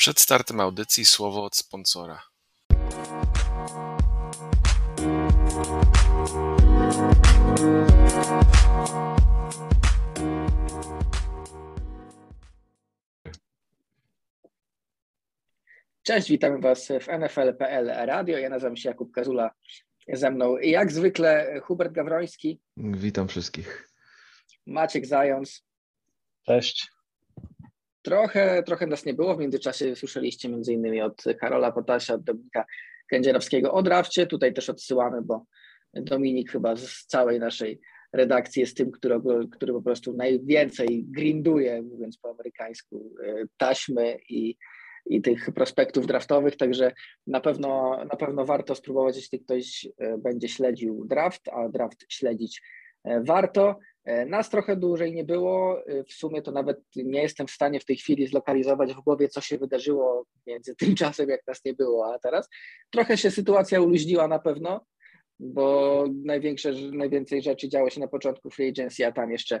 Przed 0.00 0.20
startem 0.20 0.60
audycji 0.60 1.04
słowo 1.04 1.44
od 1.44 1.56
sponsora. 1.56 2.22
Cześć, 16.02 16.28
witamy 16.28 16.58
Was 16.58 16.88
w 16.88 17.18
NFL.pl 17.18 17.86
Radio. 17.86 18.38
Ja 18.38 18.48
nazywam 18.48 18.76
się 18.76 18.88
Jakub 18.88 19.12
Kazula. 19.12 19.50
Ze 20.12 20.30
mną 20.30 20.58
jak 20.58 20.92
zwykle 20.92 21.60
Hubert 21.62 21.92
Gawroński. 21.92 22.60
Witam 22.76 23.28
wszystkich. 23.28 23.88
Maciek 24.66 25.06
Zając. 25.06 25.64
Cześć. 26.46 26.99
Trochę, 28.02 28.62
trochę 28.62 28.86
nas 28.86 29.06
nie 29.06 29.14
było. 29.14 29.34
W 29.36 29.38
międzyczasie 29.38 29.96
słyszeliście 29.96 30.48
innymi 30.48 31.00
od 31.02 31.24
Karola 31.40 31.72
Potasia, 31.72 32.14
od 32.14 32.22
Dominika 32.22 32.64
Kędzierowskiego 33.10 33.72
o 33.72 33.82
drafcie. 33.82 34.26
Tutaj 34.26 34.54
też 34.54 34.70
odsyłamy, 34.70 35.22
bo 35.22 35.44
Dominik 35.94 36.50
chyba 36.52 36.76
z 36.76 37.06
całej 37.06 37.40
naszej 37.40 37.80
redakcji 38.12 38.60
jest 38.60 38.76
tym, 38.76 38.90
który, 38.90 39.20
który 39.52 39.72
po 39.72 39.82
prostu 39.82 40.12
najwięcej 40.12 41.04
grinduje, 41.04 41.82
mówiąc 41.82 42.18
po 42.18 42.30
amerykańsku, 42.30 43.14
e, 43.24 43.44
taśmy 43.56 44.18
i, 44.28 44.56
i 45.06 45.22
tych 45.22 45.50
prospektów 45.54 46.06
draftowych, 46.06 46.56
także 46.56 46.92
na 47.26 47.40
pewno, 47.40 48.04
na 48.04 48.16
pewno 48.16 48.44
warto 48.44 48.74
spróbować, 48.74 49.16
jeśli 49.16 49.40
ktoś 49.40 49.88
e, 49.98 50.18
będzie 50.18 50.48
śledził 50.48 51.04
draft, 51.04 51.48
a 51.48 51.68
draft 51.68 52.06
śledzić 52.08 52.62
e, 53.04 53.22
warto. 53.24 53.78
Nas 54.26 54.50
trochę 54.50 54.76
dłużej 54.76 55.14
nie 55.14 55.24
było. 55.24 55.82
W 56.08 56.12
sumie 56.12 56.42
to 56.42 56.52
nawet 56.52 56.80
nie 56.96 57.22
jestem 57.22 57.46
w 57.46 57.50
stanie 57.50 57.80
w 57.80 57.84
tej 57.84 57.96
chwili 57.96 58.26
zlokalizować 58.26 58.94
w 58.94 59.00
głowie, 59.00 59.28
co 59.28 59.40
się 59.40 59.58
wydarzyło 59.58 60.26
między 60.46 60.76
tym 60.80 60.94
czasem, 60.94 61.28
jak 61.28 61.46
nas 61.46 61.64
nie 61.64 61.74
było, 61.74 62.14
a 62.14 62.18
teraz. 62.18 62.48
Trochę 62.90 63.16
się 63.16 63.30
sytuacja 63.30 63.80
uluźniła 63.80 64.28
na 64.28 64.38
pewno, 64.38 64.86
bo 65.40 66.04
największe, 66.24 66.72
najwięcej 66.92 67.42
rzeczy 67.42 67.68
działo 67.68 67.90
się 67.90 68.00
na 68.00 68.08
początku 68.08 68.50
free 68.50 68.68
agency, 68.68 69.06
a 69.06 69.12
tam 69.12 69.30
jeszcze, 69.30 69.60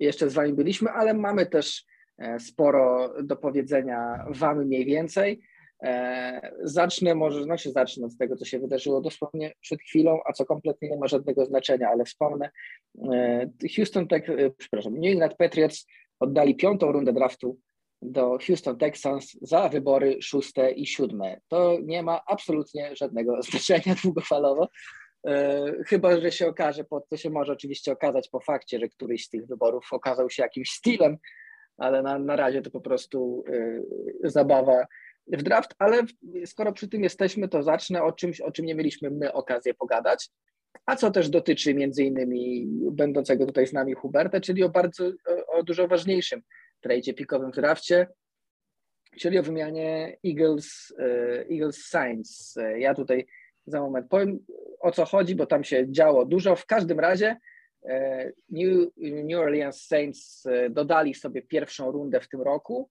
jeszcze 0.00 0.30
z 0.30 0.34
Wami 0.34 0.52
byliśmy, 0.52 0.90
ale 0.90 1.14
mamy 1.14 1.46
też 1.46 1.84
e, 2.18 2.40
sporo 2.40 3.14
do 3.22 3.36
powiedzenia 3.36 4.26
Wam 4.30 4.64
mniej 4.64 4.84
więcej. 4.84 5.42
E, 5.82 6.52
zacznę, 6.62 7.14
może 7.14 7.46
no 7.46 7.56
zacznę 7.58 8.06
od 8.06 8.16
tego, 8.16 8.36
co 8.36 8.44
się 8.44 8.58
wydarzyło 8.58 9.00
dosłownie 9.00 9.52
przed 9.60 9.80
chwilą, 9.80 10.20
a 10.24 10.32
co 10.32 10.44
kompletnie 10.44 10.88
nie 10.88 10.96
ma 10.96 11.06
żadnego 11.06 11.46
znaczenia, 11.46 11.88
ale 11.88 12.04
wspomnę. 12.04 12.50
E, 13.12 13.50
Houston, 13.76 14.08
Tech, 14.08 14.22
przepraszam, 14.58 14.94
New 14.94 15.12
England 15.12 15.34
Patriots 15.34 15.86
oddali 16.20 16.56
piątą 16.56 16.92
rundę 16.92 17.12
draftu 17.12 17.58
do 18.02 18.38
Houston 18.46 18.78
Texans 18.78 19.32
za 19.42 19.68
wybory 19.68 20.16
szóste 20.22 20.70
i 20.70 20.86
siódme. 20.86 21.40
To 21.48 21.78
nie 21.82 22.02
ma 22.02 22.20
absolutnie 22.26 22.96
żadnego 22.96 23.42
znaczenia 23.42 23.94
długofalowo, 24.02 24.68
E, 25.26 25.64
chyba, 25.86 26.20
że 26.20 26.32
się 26.32 26.46
okaże, 26.46 26.84
to 27.10 27.16
się 27.16 27.30
może 27.30 27.52
oczywiście 27.52 27.92
okazać 27.92 28.28
po 28.28 28.40
fakcie, 28.40 28.78
że 28.78 28.88
któryś 28.88 29.24
z 29.24 29.28
tych 29.28 29.46
wyborów 29.46 29.88
okazał 29.92 30.30
się 30.30 30.42
jakimś 30.42 30.70
stylem, 30.70 31.16
ale 31.76 32.02
na, 32.02 32.18
na 32.18 32.36
razie 32.36 32.62
to 32.62 32.70
po 32.70 32.80
prostu 32.80 33.44
e, 33.48 34.30
zabawa 34.30 34.86
w 35.26 35.42
draft. 35.42 35.74
Ale 35.78 36.02
skoro 36.46 36.72
przy 36.72 36.88
tym 36.88 37.02
jesteśmy, 37.02 37.48
to 37.48 37.62
zacznę 37.62 38.02
o 38.02 38.12
czymś, 38.12 38.40
o 38.40 38.52
czym 38.52 38.66
nie 38.66 38.74
mieliśmy 38.74 39.10
my 39.10 39.32
okazję 39.32 39.74
pogadać, 39.74 40.30
a 40.86 40.96
co 40.96 41.10
też 41.10 41.28
dotyczy 41.28 41.74
między 41.74 42.04
innymi 42.04 42.66
będącego 42.92 43.46
tutaj 43.46 43.66
z 43.66 43.72
nami 43.72 43.94
Huberta, 43.94 44.40
czyli 44.40 44.64
o 44.64 44.68
bardzo, 44.68 45.10
o 45.48 45.62
dużo 45.62 45.88
ważniejszym 45.88 46.42
trajcie 46.80 47.14
pikowym 47.14 47.52
w 47.52 47.54
drafcie, 47.54 48.06
czyli 49.18 49.38
o 49.38 49.42
wymianie 49.42 50.16
Eagles, 50.26 50.94
e, 50.98 51.04
Eagles 51.50 51.76
Science. 51.76 52.78
Ja 52.78 52.94
tutaj 52.94 53.26
za 53.66 53.80
moment 53.80 54.08
powiem 54.08 54.38
o 54.80 54.92
co 54.92 55.04
chodzi, 55.04 55.34
bo 55.34 55.46
tam 55.46 55.64
się 55.64 55.92
działo 55.92 56.24
dużo. 56.24 56.56
W 56.56 56.66
każdym 56.66 57.00
razie 57.00 57.36
e, 57.84 58.32
New, 58.48 58.88
New 58.96 59.40
Orleans 59.40 59.86
Saints 59.86 60.46
e, 60.46 60.70
dodali 60.70 61.14
sobie 61.14 61.42
pierwszą 61.42 61.90
rundę 61.90 62.20
w 62.20 62.28
tym 62.28 62.42
roku 62.42 62.90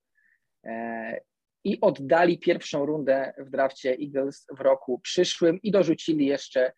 i 1.63 1.81
oddali 1.81 2.39
pierwszą 2.39 2.85
rundę 2.85 3.33
w 3.37 3.49
drafcie 3.49 3.97
Eagles 4.01 4.45
w 4.57 4.61
roku 4.61 4.99
przyszłym 4.99 5.59
i 5.63 5.71
dorzucili 5.71 6.25
jeszcze 6.25 6.71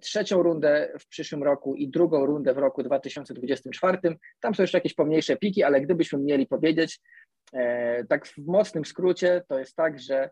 trzecią 0.00 0.42
rundę 0.42 0.92
w 1.00 1.08
przyszłym 1.08 1.42
roku 1.42 1.74
i 1.74 1.88
drugą 1.88 2.26
rundę 2.26 2.54
w 2.54 2.58
roku 2.58 2.82
2024. 2.82 3.98
Tam 4.40 4.54
są 4.54 4.62
jeszcze 4.62 4.78
jakieś 4.78 4.94
pomniejsze 4.94 5.36
piki, 5.36 5.62
ale 5.62 5.80
gdybyśmy 5.80 6.18
mieli 6.18 6.46
powiedzieć, 6.46 7.00
tak 8.08 8.26
w 8.26 8.38
mocnym 8.38 8.84
skrócie, 8.84 9.42
to 9.48 9.58
jest 9.58 9.76
tak, 9.76 10.00
że 10.00 10.30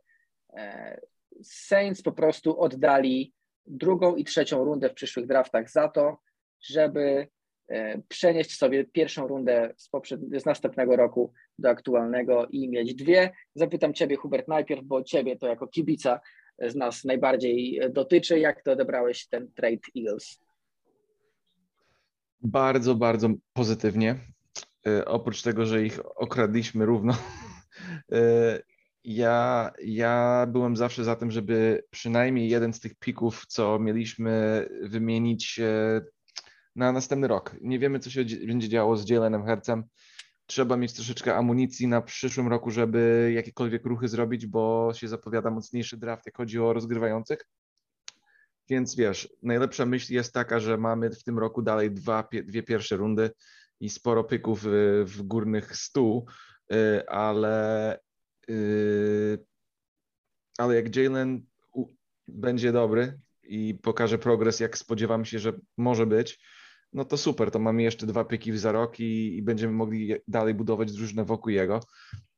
Saints 1.43 2.03
po 2.03 2.13
prostu 2.13 2.61
oddali 2.61 3.33
drugą 3.67 4.17
i 4.17 4.25
trzecią 4.25 4.65
rundę 4.65 4.89
w 4.89 4.95
przyszłych 4.95 5.27
draftach 5.27 5.71
za 5.71 5.89
to, 5.89 6.19
żeby 6.61 7.29
e, 7.69 8.03
przenieść 8.09 8.59
sobie 8.59 8.85
pierwszą 8.85 9.27
rundę 9.27 9.75
z, 9.77 9.91
z 10.43 10.45
następnego 10.45 10.97
roku 10.97 11.33
do 11.59 11.71
aktualnego 11.71 12.47
i 12.47 12.69
mieć 12.69 12.95
dwie. 12.95 13.31
Zapytam 13.55 13.95
Ciebie, 13.95 14.17
Hubert, 14.17 14.49
najpierw, 14.49 14.85
bo 14.85 15.03
Ciebie 15.03 15.37
to 15.37 15.47
jako 15.47 15.67
kibica 15.67 16.21
z 16.59 16.75
nas 16.75 17.05
najbardziej 17.05 17.81
dotyczy. 17.91 18.39
Jak 18.39 18.63
to 18.63 18.73
odebrałeś 18.73 19.27
ten 19.27 19.53
trade 19.53 19.81
Eagles? 19.97 20.39
Bardzo, 22.41 22.95
bardzo 22.95 23.29
pozytywnie. 23.53 24.17
E, 24.87 25.05
oprócz 25.05 25.43
tego, 25.43 25.67
że 25.67 25.85
ich 25.85 26.01
okradliśmy 26.17 26.87
równo, 26.87 27.13
e, 28.13 28.59
ja, 29.05 29.71
ja 29.85 30.47
byłem 30.49 30.77
zawsze 30.77 31.05
za 31.05 31.17
tym, 31.17 31.31
żeby 31.31 31.85
przynajmniej 31.91 32.49
jeden 32.49 32.73
z 32.73 32.81
tych 32.81 32.95
pików, 32.95 33.47
co 33.47 33.79
mieliśmy, 33.79 34.67
wymienić 34.83 35.61
e, 35.61 36.01
na 36.77 36.93
następny 36.93 37.29
rok. 37.29 37.57
Nie 37.61 37.79
wiemy, 37.79 37.99
co 37.99 38.11
się 38.11 38.25
będzie 38.47 38.69
działo 38.69 38.97
z 38.97 39.11
Jalenem 39.11 39.45
Hercem. 39.45 39.85
Trzeba 40.47 40.77
mieć 40.77 40.93
troszeczkę 40.93 41.37
amunicji 41.37 41.87
na 41.87 42.03
przyszłym 42.03 42.49
roku, 42.49 42.71
żeby 42.71 43.33
jakiekolwiek 43.35 43.87
ruchy 43.87 44.09
zrobić, 44.09 44.47
bo 44.47 44.93
się 44.95 45.09
zapowiada 45.09 45.51
mocniejszy 45.51 45.97
draft, 45.97 46.27
jak 46.27 46.37
chodzi 46.37 46.59
o 46.59 46.73
rozgrywających. 46.73 47.47
Więc 48.69 48.97
wiesz, 48.97 49.29
najlepsza 49.43 49.87
myśl 49.87 50.13
jest 50.13 50.33
taka, 50.33 50.61
że 50.61 50.79
mamy 50.79 51.11
w 51.11 51.25
tym 51.25 51.39
roku 51.39 51.63
dalej 51.63 51.91
dwa, 51.91 52.29
dwie 52.45 52.63
pierwsze 52.63 52.97
rundy 52.97 53.31
i 53.81 53.91
sporo 53.91 54.25
pyków 54.25 54.65
w, 55.05 55.23
górnych 55.23 55.77
stół, 55.77 56.27
e, 56.73 57.11
ale 57.11 57.99
Yy, 58.49 59.47
ale 60.59 60.75
jak 60.75 60.97
Jalen 60.97 61.47
będzie 62.29 62.73
dobry 62.73 63.21
i 63.43 63.75
pokaże 63.83 64.19
progres, 64.19 64.61
jak 64.61 64.79
spodziewam 64.79 65.25
się, 65.25 65.39
że 65.39 65.53
może 65.77 66.07
być, 66.07 66.41
no 66.93 67.05
to 67.05 67.17
super, 67.17 67.51
to 67.51 67.59
mamy 67.59 67.83
jeszcze 67.83 68.07
dwa 68.07 68.25
pyki 68.25 68.59
za 68.59 68.73
rok 68.73 69.01
i, 69.01 69.37
i 69.37 69.43
będziemy 69.43 69.73
mogli 69.73 70.15
dalej 70.29 70.55
budować 70.55 70.93
drużynę 70.93 71.25
wokół 71.25 71.51
jego. 71.53 71.81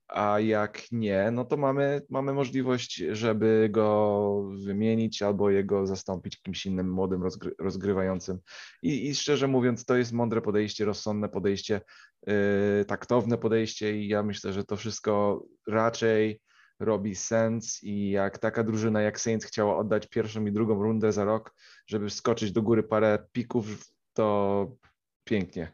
A 0.08 0.40
jak 0.40 0.82
nie, 0.92 1.30
no 1.30 1.44
to 1.44 1.56
mamy, 1.56 2.02
mamy 2.10 2.32
możliwość, 2.32 2.96
żeby 2.96 3.68
go 3.70 4.50
wymienić 4.64 5.22
albo 5.22 5.50
jego 5.50 5.86
zastąpić 5.86 6.42
kimś 6.42 6.66
innym 6.66 6.90
młodym, 6.90 7.22
rozgry, 7.22 7.54
rozgrywającym. 7.58 8.38
I, 8.82 9.08
I, 9.08 9.14
szczerze 9.14 9.48
mówiąc, 9.48 9.84
to 9.84 9.96
jest 9.96 10.12
mądre 10.12 10.42
podejście, 10.42 10.84
rozsądne 10.84 11.28
podejście, 11.28 11.80
yy, 12.26 12.84
taktowne 12.84 13.38
podejście 13.38 13.96
i 13.98 14.08
ja 14.08 14.22
myślę, 14.22 14.52
że 14.52 14.64
to 14.64 14.76
wszystko 14.76 15.42
raczej 15.68 16.40
robi 16.80 17.14
sens 17.14 17.82
i 17.82 18.10
jak 18.10 18.38
taka 18.38 18.64
drużyna 18.64 19.02
jak 19.02 19.20
Saints 19.20 19.46
chciała 19.46 19.76
oddać 19.76 20.06
pierwszą 20.06 20.46
i 20.46 20.52
drugą 20.52 20.82
rundę 20.82 21.12
za 21.12 21.24
rok, 21.24 21.54
żeby 21.86 22.10
skoczyć 22.10 22.52
do 22.52 22.62
góry 22.62 22.82
parę 22.82 23.26
pików, 23.32 23.93
to 24.14 24.76
pięknie. 25.24 25.72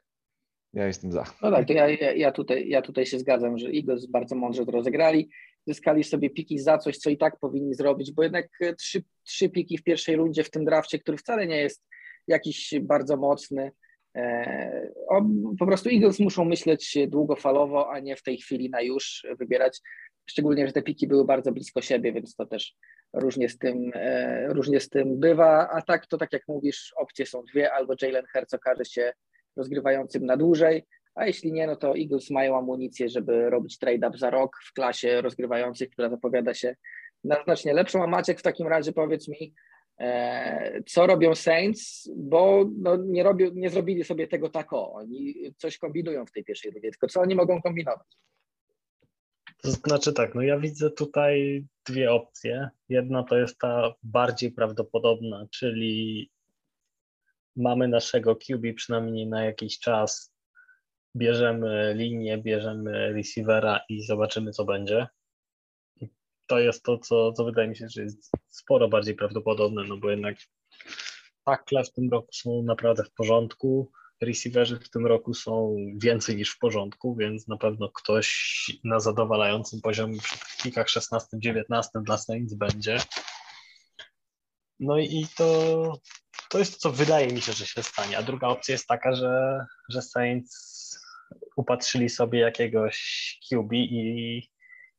Ja 0.73 0.87
jestem 0.87 1.13
za. 1.13 1.25
No 1.43 1.51
tak, 1.51 1.67
to 1.67 1.73
ja, 1.73 1.89
ja, 1.91 2.33
tutaj, 2.33 2.69
ja 2.69 2.83
tutaj 2.83 3.07
się 3.07 3.19
zgadzam, 3.19 3.59
że 3.59 3.69
Eagles 3.69 4.07
bardzo 4.07 4.35
mądrze 4.35 4.67
to 4.67 4.73
rozegrali. 4.73 5.31
Zyskali 5.67 6.05
sobie 6.05 6.31
piki 6.31 6.59
za 6.59 6.79
coś, 6.79 6.97
co 6.97 7.11
i 7.11 7.19
tak 7.19 7.39
powinni 7.39 7.75
zrobić, 7.75 8.13
bo 8.13 8.23
jednak 8.23 8.49
trzy, 8.79 9.03
trzy 9.25 9.49
piki 9.49 9.79
w 9.79 9.83
pierwszej 9.83 10.17
rundzie 10.17 10.45
w 10.45 10.51
tym 10.51 10.65
drafcie, 10.65 10.99
który 10.99 11.19
wcale 11.19 11.47
nie 11.47 11.57
jest 11.57 11.83
jakiś 12.27 12.75
bardzo 12.81 13.17
mocny. 13.17 13.73
E, 14.17 14.93
o, 15.09 15.23
po 15.59 15.67
prostu 15.67 15.89
Eagles 15.89 16.21
muszą 16.21 16.45
myśleć 16.45 16.99
długofalowo, 17.09 17.91
a 17.91 18.01
nie 18.01 18.17
w 18.17 18.23
tej 18.23 18.39
chwili 18.39 18.71
na 18.71 18.81
już 18.81 19.27
wybierać. 19.39 19.81
Szczególnie, 20.31 20.67
że 20.67 20.73
te 20.73 20.83
piki 20.83 21.07
były 21.07 21.25
bardzo 21.25 21.53
blisko 21.53 21.81
siebie, 21.81 22.13
więc 22.13 22.37
to 22.37 22.47
też 22.47 22.77
różnie 23.13 23.49
z 23.49 23.59
tym, 23.59 23.91
e, 23.95 24.47
różnie 24.49 24.81
z 24.81 24.89
tym 24.89 25.21
bywa. 25.21 25.69
A 25.73 25.83
tak, 25.83 26.07
to 26.07 26.19
tak 26.19 26.33
jak 26.33 26.49
mówisz, 26.49 26.95
opcje 26.97 27.27
są 27.27 27.43
dwie: 27.45 27.73
albo 27.73 27.95
Jalen 28.03 28.27
Hertz 28.33 28.55
okaże 28.55 28.85
się 28.85 29.13
rozgrywającym 29.57 30.27
na 30.27 30.37
dłużej, 30.37 30.87
a 31.15 31.27
jeśli 31.27 31.53
nie, 31.53 31.67
no 31.67 31.77
to 31.77 31.97
Eagles 31.99 32.31
mają 32.31 32.59
amunicję, 32.59 33.09
żeby 33.09 33.51
robić 33.51 33.79
trade-up 33.79 34.19
za 34.19 34.31
rok 34.31 34.57
w 34.69 34.73
klasie 34.73 35.21
rozgrywających, 35.21 35.91
która 35.91 36.09
zapowiada 36.09 36.55
się 36.55 36.77
na 37.25 37.43
znacznie 37.45 37.75
lepszą. 37.75 38.03
A 38.03 38.07
Maciek, 38.07 38.39
w 38.39 38.43
takim 38.43 38.67
razie 38.67 38.93
powiedz 38.93 39.29
mi, 39.29 39.55
e, 40.01 40.83
co 40.87 41.07
robią 41.07 41.35
Saints, 41.35 42.11
bo 42.17 42.65
no, 42.79 42.97
nie, 42.97 43.23
robią, 43.23 43.51
nie 43.55 43.71
zrobili 43.71 44.05
sobie 44.05 44.29
tego 44.29 44.49
tak 44.49 44.73
o, 44.73 44.93
oni 44.93 45.35
coś 45.57 45.79
kombinują 45.79 46.27
w 46.27 46.33
tej 46.33 46.45
pierwszej 46.45 46.71
rundzie, 46.71 46.91
tylko 46.91 47.07
co 47.07 47.21
oni 47.21 47.35
mogą 47.35 47.63
kombinować? 47.63 48.17
To 49.63 49.71
znaczy 49.71 50.13
tak, 50.13 50.35
no 50.35 50.43
ja 50.43 50.59
widzę 50.59 50.91
tutaj 50.91 51.65
dwie 51.87 52.13
opcje. 52.13 52.71
Jedna 52.89 53.23
to 53.23 53.39
jest 53.39 53.59
ta 53.59 53.95
bardziej 54.03 54.53
prawdopodobna, 54.53 55.47
czyli 55.51 56.31
mamy 57.57 57.89
naszego 57.89 58.37
QB 58.37 58.75
przynajmniej 58.77 59.27
na 59.27 59.45
jakiś 59.45 59.79
czas, 59.79 60.33
bierzemy 61.17 61.95
linię, 61.97 62.39
bierzemy 62.39 63.13
receivera 63.13 63.81
i 63.89 64.03
zobaczymy, 64.03 64.51
co 64.51 64.65
będzie. 64.65 65.07
To 66.47 66.59
jest 66.59 66.83
to, 66.83 66.99
co, 66.99 67.33
co 67.33 67.45
wydaje 67.45 67.69
mi 67.69 67.77
się, 67.77 67.89
że 67.89 68.03
jest 68.03 68.33
sporo 68.49 68.89
bardziej 68.89 69.15
prawdopodobne, 69.15 69.85
no 69.85 69.97
bo 69.97 70.11
jednak 70.11 70.37
tackle 71.45 71.85
w 71.85 71.93
tym 71.93 72.11
roku 72.11 72.33
są 72.33 72.63
naprawdę 72.63 73.05
w 73.05 73.13
porządku 73.13 73.93
receiverzy 74.21 74.81
w 74.81 74.91
tym 74.91 75.07
roku 75.07 75.35
są 75.35 75.77
więcej 75.97 76.37
niż 76.37 76.51
w 76.51 76.59
porządku, 76.59 77.17
więc 77.17 77.49
na 77.49 77.57
pewno 77.57 77.89
ktoś 77.89 78.31
na 78.85 79.01
zadowalającym 79.01 79.81
poziomie 79.81 80.19
przy 80.19 80.39
klikach 80.63 80.87
16-19 80.87 81.63
dla 81.95 82.19
Saints 82.19 82.55
będzie. 82.55 82.99
No 84.81 84.99
i 84.99 85.27
to, 85.37 85.93
to 86.51 86.59
jest 86.59 86.73
to, 86.73 86.79
co 86.79 86.91
wydaje 86.91 87.27
mi 87.27 87.41
się, 87.41 87.53
że 87.53 87.67
się 87.67 87.83
stanie. 87.83 88.19
A 88.19 88.23
druga 88.23 88.49
opcja 88.49 88.73
jest 88.73 88.87
taka, 88.87 89.15
że, 89.15 89.65
że 89.89 90.03
Saints 90.03 90.99
upatrzyli 91.57 92.09
sobie 92.09 92.41
jakiegoś 92.41 93.39
QB 93.49 93.73
i 93.73 94.51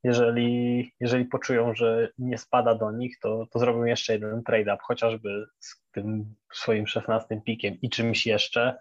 jeżeli, 0.04 0.92
jeżeli 1.00 1.26
poczują, 1.26 1.76
że 1.76 2.10
nie 2.18 2.38
spada 2.38 2.76
do 2.76 2.92
nich, 2.92 3.20
to, 3.20 3.48
to 3.52 3.60
zrobią 3.60 3.84
jeszcze 3.84 4.14
jeden 4.14 4.44
trade-up, 4.44 4.78
chociażby 4.82 5.46
z 5.60 5.84
tym 5.92 6.36
swoim 6.54 6.88
16 6.88 7.42
pikiem 7.46 7.78
i 7.82 7.90
czymś 7.90 8.26
jeszcze, 8.26 8.78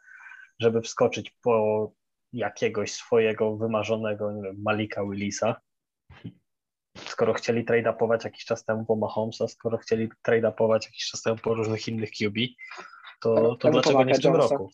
żeby 0.60 0.82
wskoczyć 0.82 1.30
po 1.42 1.92
jakiegoś 2.32 2.92
swojego 2.92 3.56
wymarzonego, 3.56 4.32
nie 4.32 4.42
wiem, 4.42 4.56
Malika 4.62 5.04
Willisa. 5.04 5.60
Skoro 6.96 7.34
chcieli 7.34 7.64
trade-upować 7.64 8.24
jakiś 8.24 8.44
czas 8.44 8.64
temu 8.64 8.84
po 8.84 8.96
Mahomesa, 8.96 9.48
skoro 9.48 9.78
chcieli 9.78 10.08
trade-upować 10.28 10.86
jakiś 10.86 11.10
czas 11.10 11.22
temu 11.22 11.36
po 11.36 11.54
różnych 11.54 11.88
innych 11.88 12.10
QB, 12.10 12.36
to, 13.20 13.56
to 13.56 13.70
dlaczego 13.70 14.04
nie 14.04 14.14
w 14.14 14.22
tym 14.22 14.36
roku? 14.36 14.70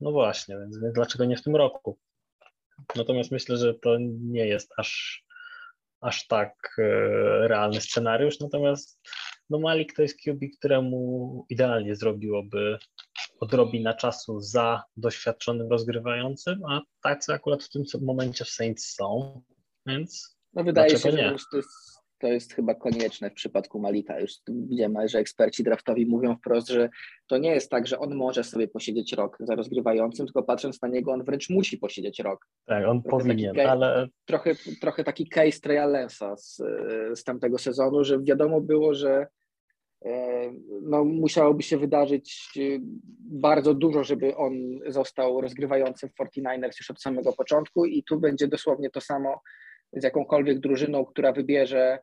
No 0.00 0.12
właśnie, 0.12 0.58
więc 0.58 0.78
dlaczego 0.94 1.24
nie 1.24 1.36
w 1.36 1.42
tym 1.42 1.56
roku? 1.56 1.98
Natomiast 2.96 3.30
myślę, 3.30 3.56
że 3.56 3.74
to 3.74 3.96
nie 4.20 4.46
jest 4.46 4.72
aż, 4.76 5.22
aż 6.00 6.26
tak 6.26 6.76
e, 6.78 6.82
realny 7.48 7.80
scenariusz. 7.80 8.40
Natomiast 8.40 9.00
no 9.50 9.58
Malik 9.58 9.96
to 9.96 10.02
jest 10.02 10.18
QB, 10.24 10.40
któremu 10.58 11.46
idealnie 11.48 11.96
zrobiłoby 11.96 12.78
odrobina 13.40 13.94
czasu 13.94 14.40
za 14.40 14.82
doświadczonym 14.96 15.70
rozgrywającym, 15.70 16.60
a 16.68 16.80
tacy 17.02 17.32
akurat 17.32 17.62
w 17.62 17.68
tym 17.68 17.84
momencie 18.00 18.44
w 18.44 18.48
Saints 18.48 18.94
są, 18.94 19.40
więc 19.86 20.36
no 20.54 20.64
wydaje 20.64 20.98
się, 20.98 21.12
nie? 21.12 21.38
że 21.38 21.44
to 21.50 21.56
jest, 21.56 21.68
to 22.18 22.26
jest 22.26 22.54
chyba 22.54 22.74
konieczne 22.74 23.30
w 23.30 23.34
przypadku 23.34 23.80
Malika. 23.80 24.20
Już 24.20 24.32
widziałem, 24.48 25.08
że 25.08 25.18
eksperci 25.18 25.64
draftowi 25.64 26.06
mówią 26.06 26.36
wprost, 26.36 26.68
że 26.68 26.88
to 27.26 27.38
nie 27.38 27.50
jest 27.50 27.70
tak, 27.70 27.86
że 27.86 27.98
on 27.98 28.14
może 28.14 28.44
sobie 28.44 28.68
posiedzieć 28.68 29.12
rok 29.12 29.36
za 29.40 29.54
rozgrywającym, 29.54 30.26
tylko 30.26 30.42
patrząc 30.42 30.82
na 30.82 30.88
niego, 30.88 31.12
on 31.12 31.24
wręcz 31.24 31.50
musi 31.50 31.78
posiedzieć 31.78 32.20
rok. 32.20 32.46
Tak, 32.66 32.86
on 32.86 33.02
trochę 33.02 33.24
powinien, 33.24 33.54
case, 33.54 33.70
ale... 33.70 34.08
Trochę, 34.24 34.54
trochę 34.80 35.04
taki 35.04 35.28
case 35.28 35.86
Lensa 35.86 36.36
z, 36.36 36.56
z 37.14 37.24
tamtego 37.24 37.58
sezonu, 37.58 38.04
że 38.04 38.22
wiadomo 38.22 38.60
było, 38.60 38.94
że 38.94 39.26
no, 40.82 41.04
musiałoby 41.04 41.62
się 41.62 41.78
wydarzyć 41.78 42.48
e, 42.56 42.60
bardzo 43.20 43.74
dużo, 43.74 44.04
żeby 44.04 44.36
on 44.36 44.52
został 44.86 45.40
rozgrywającym 45.40 46.08
w 46.08 46.14
49ers 46.14 46.78
już 46.78 46.90
od 46.90 47.02
samego 47.02 47.32
początku 47.32 47.84
i 47.84 48.04
tu 48.04 48.20
będzie 48.20 48.48
dosłownie 48.48 48.90
to 48.90 49.00
samo 49.00 49.40
z 49.92 50.04
jakąkolwiek 50.04 50.58
drużyną, 50.58 51.04
która 51.04 51.32
wybierze 51.32 51.98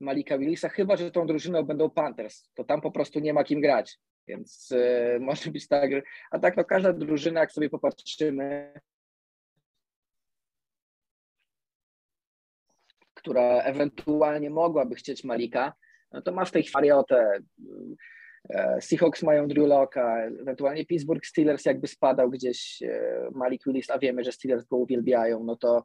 Malika 0.00 0.38
Willisa, 0.38 0.68
chyba, 0.68 0.96
że 0.96 1.10
tą 1.10 1.26
drużyną 1.26 1.62
będą 1.62 1.90
Panthers, 1.90 2.50
to 2.54 2.64
tam 2.64 2.80
po 2.80 2.90
prostu 2.90 3.20
nie 3.20 3.34
ma 3.34 3.44
kim 3.44 3.60
grać, 3.60 3.98
więc 4.28 4.72
e, 4.72 5.18
może 5.20 5.50
być 5.50 5.68
tak, 5.68 5.90
a 6.30 6.38
tak 6.38 6.56
no 6.56 6.64
każda 6.64 6.92
drużyna, 6.92 7.40
jak 7.40 7.52
sobie 7.52 7.70
popatrzymy, 7.70 8.72
która 13.14 13.62
ewentualnie 13.62 14.50
mogłaby 14.50 14.94
chcieć 14.94 15.24
Malika, 15.24 15.72
no 16.12 16.22
to 16.22 16.32
masz 16.32 16.50
tej 16.50 16.68
Fariotę, 16.68 17.40
e, 18.50 18.80
Seahawks 18.80 19.22
mają 19.22 19.48
Drew 19.48 19.68
Locka, 19.68 20.26
ewentualnie 20.40 20.86
Pittsburgh 20.86 21.26
Steelers 21.26 21.64
jakby 21.64 21.86
spadał 21.86 22.30
gdzieś 22.30 22.82
e, 22.82 23.28
Malik 23.34 23.62
Willis, 23.66 23.90
a 23.90 23.98
wiemy, 23.98 24.24
że 24.24 24.32
Steelers 24.32 24.64
go 24.64 24.76
uwielbiają, 24.76 25.44
no 25.44 25.56
to, 25.56 25.84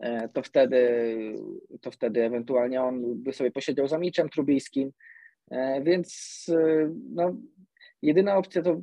e, 0.00 0.28
to 0.28 0.42
wtedy 0.42 1.14
to 1.80 1.90
wtedy 1.90 2.24
ewentualnie 2.24 2.82
on 2.82 3.22
by 3.22 3.32
sobie 3.32 3.50
posiedział 3.50 3.88
za 3.88 3.98
Miczem 3.98 4.28
Trubiskim, 4.28 4.90
więc 5.82 6.46
no, 7.10 7.36
jedyna 8.02 8.36
opcja 8.36 8.62
to 8.62 8.82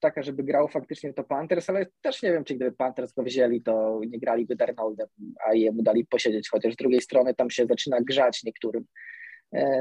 taka, 0.00 0.22
żeby 0.22 0.42
grał 0.42 0.68
faktycznie 0.68 1.12
to 1.12 1.24
Panthers, 1.24 1.70
ale 1.70 1.86
też 2.02 2.22
nie 2.22 2.32
wiem, 2.32 2.44
czy 2.44 2.54
gdyby 2.54 2.72
Panthers 2.76 3.12
go 3.12 3.22
wzięli, 3.22 3.62
to 3.62 4.00
nie 4.08 4.18
graliby 4.18 4.56
Darnoldem, 4.56 5.06
a 5.46 5.54
jemu 5.54 5.82
dali 5.82 6.06
posiedzieć, 6.06 6.48
chociaż 6.48 6.74
z 6.74 6.76
drugiej 6.76 7.00
strony 7.00 7.34
tam 7.34 7.50
się 7.50 7.66
zaczyna 7.66 8.00
grzać 8.00 8.44
niektórym. 8.44 8.82
E, 8.82 9.15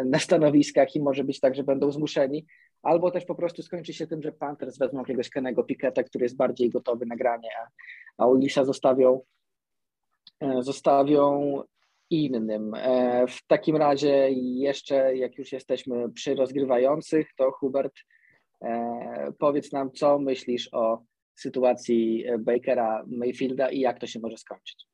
na 0.06 0.20
stanowiskach 0.20 0.96
i 0.96 1.02
może 1.02 1.24
być 1.24 1.40
tak, 1.40 1.56
że 1.56 1.64
będą 1.64 1.92
zmuszeni, 1.92 2.46
albo 2.84 3.12
też 3.12 3.26
po 3.26 3.36
prostu 3.36 3.62
skończy 3.62 3.94
się 3.94 4.08
tym, 4.08 4.22
że 4.22 4.32
Panthers 4.32 4.78
wezmą 4.78 5.00
jakiegoś 5.00 5.30
Kenego 5.30 5.64
Piketa, 5.64 6.04
który 6.04 6.26
jest 6.26 6.36
bardziej 6.36 6.70
gotowy 6.70 7.06
na 7.06 7.16
granie, 7.16 7.50
a, 7.62 7.68
a 8.24 8.28
Ulisa 8.28 8.66
zostawią, 8.66 9.22
e, 10.40 10.64
zostawią 10.64 11.62
innym. 12.10 12.74
E, 12.74 13.26
w 13.28 13.48
takim 13.48 13.76
razie 13.76 14.30
jeszcze, 14.32 15.18
jak 15.18 15.38
już 15.38 15.52
jesteśmy 15.52 16.12
przy 16.12 16.36
rozgrywających, 16.36 17.28
to 17.38 17.52
Hubert, 17.52 17.94
powiedz 19.40 19.72
nam, 19.72 19.92
co 19.92 20.20
myślisz 20.20 20.70
o 20.74 21.04
sytuacji 21.36 22.26
Bakera 22.40 23.04
Mayfielda 23.08 23.70
i 23.70 23.80
jak 23.80 24.00
to 24.00 24.08
się 24.08 24.20
może 24.20 24.38
skończyć? 24.38 24.86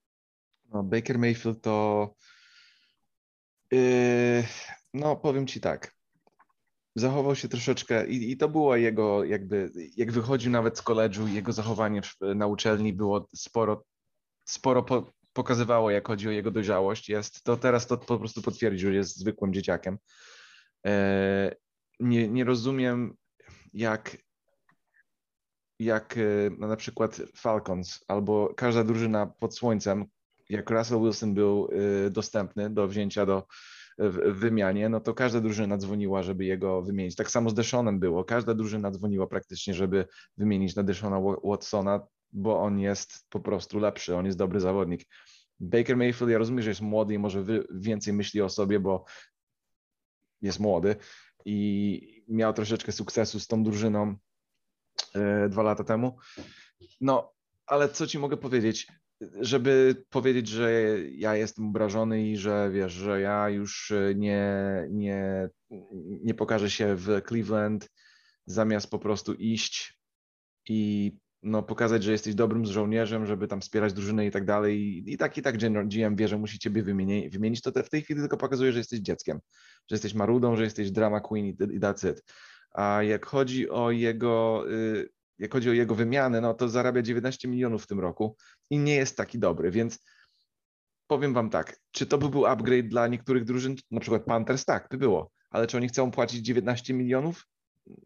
No, 0.74 0.84
Baker 0.84 1.20
Mayfield 1.20 1.62
to 1.62 2.10
Yy, 3.72 4.44
no, 4.94 5.16
powiem 5.16 5.48
ci 5.48 5.62
tak. 5.62 5.96
Zachował 6.96 7.36
się 7.36 7.48
troszeczkę 7.48 8.08
i, 8.08 8.32
i, 8.32 8.38
to 8.38 8.50
było 8.50 8.76
jego, 8.76 9.24
jakby, 9.24 9.72
jak 9.98 10.12
wychodził 10.12 10.52
nawet 10.52 10.78
z 10.78 10.82
koledżu, 10.82 11.28
jego 11.28 11.54
zachowanie 11.54 12.02
w, 12.02 12.16
na 12.36 12.48
uczelni 12.48 12.94
było 12.94 13.30
sporo, 13.36 13.84
sporo 14.46 14.84
po, 14.84 15.14
pokazywało, 15.34 15.92
jak 15.92 16.08
chodzi 16.08 16.28
o 16.28 16.32
jego 16.32 16.52
dojrzałość. 16.52 17.10
Jest 17.10 17.44
to 17.44 17.58
teraz 17.58 17.88
to 17.88 17.98
po 17.98 18.20
prostu 18.20 18.42
potwierdził, 18.42 18.90
że 18.90 18.96
jest 18.96 19.18
zwykłym 19.18 19.54
dzieciakiem. 19.54 19.98
Yy, 20.86 20.92
nie, 22.00 22.28
nie 22.28 22.44
rozumiem, 22.44 23.16
jak 23.74 24.18
jak 25.80 26.16
yy, 26.16 26.56
no, 26.60 26.68
na 26.68 26.76
przykład 26.76 27.22
Falcons 27.36 28.04
albo 28.08 28.54
każda 28.58 28.84
drużyna 28.84 29.26
pod 29.28 29.56
słońcem, 29.58 30.06
jak 30.52 30.70
Russell 30.70 31.02
Wilson 31.02 31.34
był 31.34 31.70
y, 32.08 32.10
dostępny 32.10 32.70
do 32.70 32.88
wzięcia 32.88 33.26
do 33.26 33.48
w 33.98 34.40
wymianie, 34.40 34.90
no 34.90 35.00
to 35.00 35.14
każda 35.14 35.42
drużyna 35.42 35.78
dzwoniła, 35.78 36.24
żeby 36.24 36.46
jego 36.46 36.82
wymienić. 36.82 37.16
Tak 37.16 37.32
samo 37.32 37.50
z 37.50 37.54
Deshonem 37.54 38.00
było. 38.00 38.24
Każda 38.24 38.54
drużyna 38.54 38.92
dzwoniła 38.92 39.28
praktycznie, 39.28 39.74
żeby 39.74 40.08
wymienić 40.38 40.76
na 40.76 40.84
Deshona 40.84 41.22
Watsona, 41.44 42.08
bo 42.32 42.60
on 42.60 42.80
jest 42.80 43.26
po 43.30 43.40
prostu 43.40 43.80
lepszy, 43.80 44.16
on 44.16 44.26
jest 44.26 44.38
dobry 44.38 44.60
zawodnik. 44.60 45.08
Baker 45.60 45.98
Mayfield, 45.98 46.32
ja 46.32 46.38
rozumiem, 46.38 46.64
że 46.64 46.70
jest 46.70 46.82
młody 46.82 47.14
i 47.14 47.20
może 47.20 47.46
więcej 47.74 48.14
myśli 48.14 48.42
o 48.42 48.50
sobie, 48.50 48.80
bo 48.80 49.06
jest 50.42 50.60
młody 50.60 50.96
i 51.46 52.24
miał 52.28 52.54
troszeczkę 52.54 52.92
sukcesu 52.92 53.40
z 53.40 53.48
tą 53.48 53.64
drużyną 53.64 54.16
e, 55.16 55.50
dwa 55.50 55.64
lata 55.64 55.84
temu. 55.84 56.18
No, 57.02 57.34
ale 57.66 57.90
co 57.90 58.08
ci 58.08 58.20
mogę 58.20 58.38
powiedzieć? 58.38 58.88
Żeby 59.40 60.04
powiedzieć, 60.10 60.48
że 60.48 60.72
ja 61.12 61.36
jestem 61.36 61.68
obrażony 61.68 62.28
i 62.28 62.38
że 62.38 62.70
wiesz, 62.74 62.94
że 62.94 63.22
ja 63.22 63.50
już 63.50 63.92
e, 63.92 64.16
nie, 64.16 64.54
nie, 64.90 65.50
nie 66.24 66.34
pokażę 66.34 66.70
się 66.70 66.96
w 66.96 67.22
Cleveland, 67.28 67.90
zamiast 68.46 68.92
po 68.92 69.00
prostu 69.00 69.34
iść 69.34 70.00
i 70.70 71.12
no, 71.44 71.64
pokazać, 71.64 72.04
że 72.04 72.12
jesteś 72.12 72.36
dobrym 72.36 72.66
żołnierzem, 72.66 73.26
żeby 73.26 73.48
tam 73.48 73.62
wspierać 73.62 73.94
drużynę 73.94 74.26
i 74.26 74.32
tak 74.32 74.46
dalej. 74.46 75.04
I, 75.08 75.18
tak 75.18 75.38
i 75.38 75.42
tak 75.42 75.58
GM 75.88 76.16
wie, 76.16 76.28
że 76.28 76.38
musi 76.38 76.60
ciebie 76.60 76.84
wymienić, 76.84 77.34
wymienić, 77.34 77.62
to 77.62 77.72
te, 77.72 77.84
w 77.84 77.90
tej 77.90 78.02
chwili 78.02 78.20
tylko 78.20 78.38
pokazuje, 78.38 78.72
że 78.72 78.78
jesteś 78.78 79.00
dzieckiem, 79.00 79.40
że 79.90 79.96
jesteś 79.96 80.14
marudą, 80.14 80.56
że 80.56 80.64
jesteś 80.64 80.92
drama 80.92 81.20
queen 81.20 81.46
i, 81.46 81.50
i 81.50 81.80
that's 81.80 82.12
it. 82.12 82.24
A 82.72 83.04
jak 83.04 83.26
chodzi 83.26 83.70
o 83.70 83.92
jego 83.92 84.64
y, 84.72 85.10
jak 85.42 85.54
chodzi 85.54 85.70
o 85.70 85.74
jego 85.74 85.96
wymianę, 85.96 86.42
no 86.42 86.54
to 86.54 86.70
zarabia 86.70 87.02
19 87.02 87.48
milionów 87.48 87.84
w 87.84 87.88
tym 87.88 88.00
roku 88.00 88.36
i 88.70 88.80
nie 88.80 88.96
jest 88.96 89.18
taki 89.18 89.40
dobry, 89.40 89.72
więc 89.72 90.00
powiem 91.08 91.34
wam 91.34 91.50
tak, 91.50 91.80
czy 91.92 92.06
to 92.06 92.18
by 92.18 92.30
był 92.30 92.46
upgrade 92.46 92.88
dla 92.88 93.08
niektórych 93.08 93.44
drużyn, 93.44 93.76
na 93.92 94.00
przykład 94.00 94.24
Panthers, 94.24 94.66
tak, 94.66 94.88
by 94.92 94.98
było, 94.98 95.32
ale 95.50 95.68
czy 95.68 95.78
oni 95.78 95.88
chcą 95.88 96.12
płacić 96.12 96.46
19 96.46 96.94
milionów? 96.94 97.48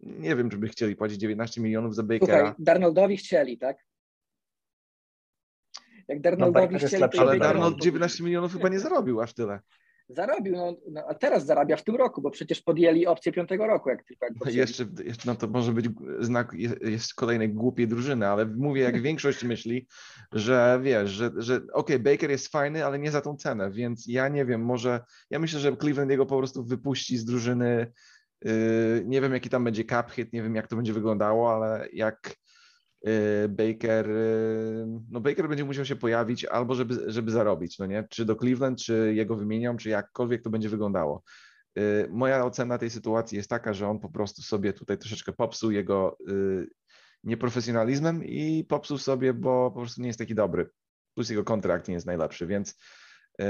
Nie 0.01 0.35
wiem, 0.35 0.49
czy 0.49 0.57
by 0.57 0.67
chcieli 0.67 0.95
płacić 0.95 1.19
19 1.19 1.61
milionów 1.61 1.95
za 1.95 2.03
Bakera. 2.03 2.37
Słuchaj, 2.37 2.53
Darnoldowi 2.59 3.17
chcieli, 3.17 3.57
tak? 3.57 3.77
Jak 6.07 6.21
Darnoldowi 6.21 6.65
Baker 6.65 6.81
jest 6.81 6.87
chcieli, 6.87 7.03
Ale 7.03 7.11
Darnold 7.13 7.41
Darnold 7.41 7.73
powinien. 7.73 7.81
19 7.81 8.23
milionów 8.23 8.53
chyba 8.53 8.69
nie 8.69 8.79
zarobił 8.79 9.21
aż 9.21 9.33
tyle. 9.33 9.59
Zarobił, 10.09 10.55
no, 10.55 10.77
no, 10.91 11.03
a 11.07 11.13
teraz 11.13 11.45
zarabia 11.45 11.77
w 11.77 11.83
tym 11.83 11.95
roku, 11.95 12.21
bo 12.21 12.31
przecież 12.31 12.61
podjęli 12.61 13.05
opcję 13.05 13.31
piątego 13.31 13.67
roku, 13.67 13.89
jak 13.89 14.03
tylko 14.03 14.25
jak 14.25 14.33
wzięli. 14.35 14.57
Jeszcze, 14.57 14.85
jeszcze 15.03 15.29
no 15.29 15.35
to 15.35 15.47
może 15.47 15.71
być 15.73 15.85
znak 16.19 16.53
je- 16.53 16.75
jest 16.91 17.13
kolejnej 17.13 17.53
głupiej 17.53 17.87
drużyny, 17.87 18.27
ale 18.27 18.45
mówię, 18.45 18.81
jak 18.81 19.01
większość 19.01 19.43
myśli, 19.43 19.87
że 20.31 20.79
wiesz, 20.83 21.09
że, 21.09 21.31
że 21.37 21.61
okej, 21.73 21.99
Baker 21.99 22.31
jest 22.31 22.47
fajny, 22.47 22.85
ale 22.85 22.99
nie 22.99 23.11
za 23.11 23.21
tą 23.21 23.37
cenę, 23.37 23.71
więc 23.71 24.07
ja 24.07 24.27
nie 24.27 24.45
wiem, 24.45 24.61
może 24.61 24.99
ja 25.29 25.39
myślę, 25.39 25.59
że 25.59 25.77
Cleveland 25.77 26.11
jego 26.11 26.25
po 26.25 26.37
prostu 26.37 26.65
wypuści 26.65 27.17
z 27.17 27.25
drużyny. 27.25 27.91
Yy, 28.45 28.51
nie 29.05 29.21
wiem, 29.21 29.33
jaki 29.33 29.49
tam 29.49 29.63
będzie 29.63 29.83
cap 29.85 30.11
hit, 30.11 30.33
nie 30.33 30.43
wiem, 30.43 30.55
jak 30.55 30.67
to 30.67 30.75
będzie 30.75 30.93
wyglądało, 30.93 31.53
ale 31.53 31.87
jak 31.93 32.35
Baker, 33.49 34.09
yy, 34.09 34.87
no 35.11 35.19
Baker 35.21 35.49
będzie 35.49 35.65
musiał 35.65 35.85
się 35.85 35.95
pojawić 35.95 36.45
albo 36.45 36.75
żeby, 36.75 37.11
żeby 37.11 37.31
zarobić, 37.31 37.79
no 37.79 37.85
nie? 37.85 38.07
Czy 38.09 38.25
do 38.25 38.35
Cleveland, 38.35 38.79
czy 38.79 39.13
jego 39.15 39.35
wymienią, 39.35 39.77
czy 39.77 39.89
jakkolwiek 39.89 40.41
to 40.41 40.49
będzie 40.49 40.69
wyglądało. 40.69 41.23
Y, 41.77 42.07
Moja 42.09 42.45
ocena 42.45 42.77
tej 42.77 42.89
sytuacji 42.89 43.37
jest 43.37 43.49
taka, 43.49 43.73
że 43.73 43.87
on 43.87 43.99
po 43.99 44.09
prostu 44.09 44.41
sobie 44.41 44.73
tutaj 44.73 44.97
troszeczkę 44.97 45.33
popsuł 45.33 45.71
jego 45.71 46.17
y, 46.29 46.67
nieprofesjonalizmem 47.23 48.23
i 48.23 48.63
popsuł 48.69 48.97
sobie, 48.97 49.33
bo 49.33 49.71
po 49.71 49.79
prostu 49.79 50.01
nie 50.01 50.07
jest 50.07 50.19
taki 50.19 50.35
dobry. 50.35 50.69
Plus 51.13 51.29
jego 51.29 51.43
kontrakt 51.43 51.87
nie 51.87 51.93
jest 51.93 52.05
najlepszy, 52.05 52.47
więc 52.47 52.75
y, 53.41 53.45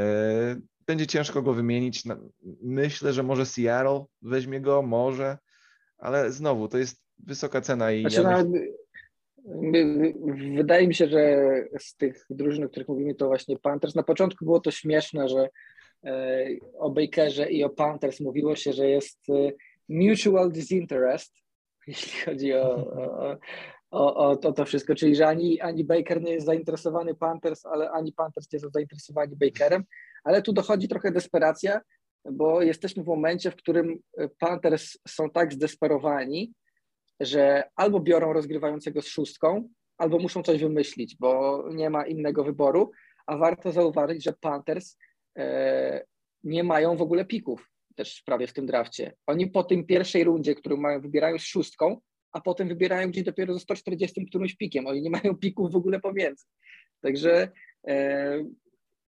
będzie 0.88 1.08
ciężko 1.08 1.42
go 1.42 1.54
wymienić. 1.54 2.06
Na- 2.06 2.20
Myślę, 2.64 3.14
że 3.14 3.24
może 3.24 3.46
Seattle 3.46 4.06
weźmie 4.22 4.62
go, 4.62 4.82
może, 4.82 5.38
ale 5.98 6.32
znowu 6.32 6.68
to 6.68 6.78
jest 6.78 7.04
wysoka 7.18 7.62
cena 7.62 7.92
i 7.92 8.02
Znaczy, 8.02 8.16
ja 8.16 8.24
no, 8.24 8.30
myślę, 8.30 8.44
my- 8.50 8.60
my- 8.60 8.85
wydaje 10.56 10.88
mi 10.88 10.96
się, 10.96 11.08
że 11.08 11.38
z 11.80 11.96
tych 11.96 12.26
drużyn, 12.30 12.64
o 12.64 12.70
których 12.70 12.88
mówimy, 12.88 13.16
to 13.16 13.28
właśnie 13.28 13.60
Panthers. 13.60 13.96
Na 13.96 14.04
początku 14.04 14.46
było 14.46 14.60
to 14.60 14.72
śmieszne, 14.72 15.30
że 15.30 15.50
e, 16.04 16.46
o 16.80 16.90
Bakerze 16.90 17.52
i 17.52 17.64
o 17.64 17.70
Panthers 17.70 18.20
mówiło 18.20 18.56
się, 18.56 18.74
że 18.74 18.90
jest 18.90 19.20
e, 19.30 19.52
mutual 19.90 20.52
disinterest, 20.52 21.36
jeśli 21.88 22.20
chodzi 22.22 22.54
o, 22.54 22.76
o, 23.92 24.16
o, 24.16 24.30
o 24.30 24.54
to, 24.54 24.66
wszystko, 24.66 24.96
czyli 24.96 25.16
że 25.16 25.28
ani, 25.28 25.62
ani 25.62 25.84
Baker 25.84 26.22
nie 26.22 26.32
jest 26.32 26.46
zainteresowany 26.46 27.16
Panthers, 27.16 27.66
ale 27.66 27.92
ani 27.92 28.14
Panthers 28.14 28.52
nie 28.54 28.60
są 28.60 28.70
zainteresowani 28.70 29.36
Bakerem, 29.36 29.84
ale 30.24 30.42
tu 30.42 30.54
dochodzi 30.54 30.88
trochę 30.88 31.12
desperacja, 31.12 31.82
bo 32.32 32.62
jesteśmy 32.62 33.04
w 33.04 33.08
momencie, 33.08 33.52
w 33.52 33.56
którym 33.56 34.00
Panthers 34.40 34.98
są 35.08 35.30
tak 35.30 35.54
zdesperowani, 35.54 36.54
że 37.20 37.64
albo 37.76 38.00
biorą 38.00 38.34
rozgrywającego 38.34 39.02
z 39.02 39.08
szóstką, 39.08 39.70
albo 39.98 40.20
muszą 40.20 40.44
coś 40.44 40.62
wymyślić, 40.62 41.18
bo 41.20 41.64
nie 41.74 41.90
ma 41.90 42.08
innego 42.08 42.44
wyboru, 42.44 42.92
a 43.28 43.38
warto 43.38 43.72
zauważyć, 43.72 44.24
że 44.24 44.34
Panthers 44.34 44.98
e, 45.38 46.06
nie 46.44 46.64
mają 46.64 46.98
w 46.98 47.02
ogóle 47.02 47.26
pików 47.26 47.72
też 47.96 48.22
prawie 48.26 48.48
w 48.48 48.54
tym 48.54 48.66
drafcie. 48.66 49.14
Oni 49.28 49.48
po 49.48 49.64
tym 49.64 49.86
pierwszej 49.86 50.24
rundzie, 50.24 50.56
którą 50.56 50.78
mają, 50.78 51.02
wybierają 51.02 51.40
z 51.40 51.44
szóstką, 51.44 52.02
a 52.32 52.42
potem 52.42 52.68
wybierają 52.68 53.10
gdzieś 53.10 53.24
dopiero 53.24 53.54
ze 53.54 53.60
140 53.60 54.26
którymś 54.26 54.56
pikiem. 54.56 54.88
Oni 54.88 55.02
nie 55.02 55.10
mają 55.10 55.38
pików 55.38 55.72
w 55.72 55.76
ogóle 55.76 56.00
pomiędzy. 56.00 56.46
Także 57.02 57.52
e, 57.88 58.38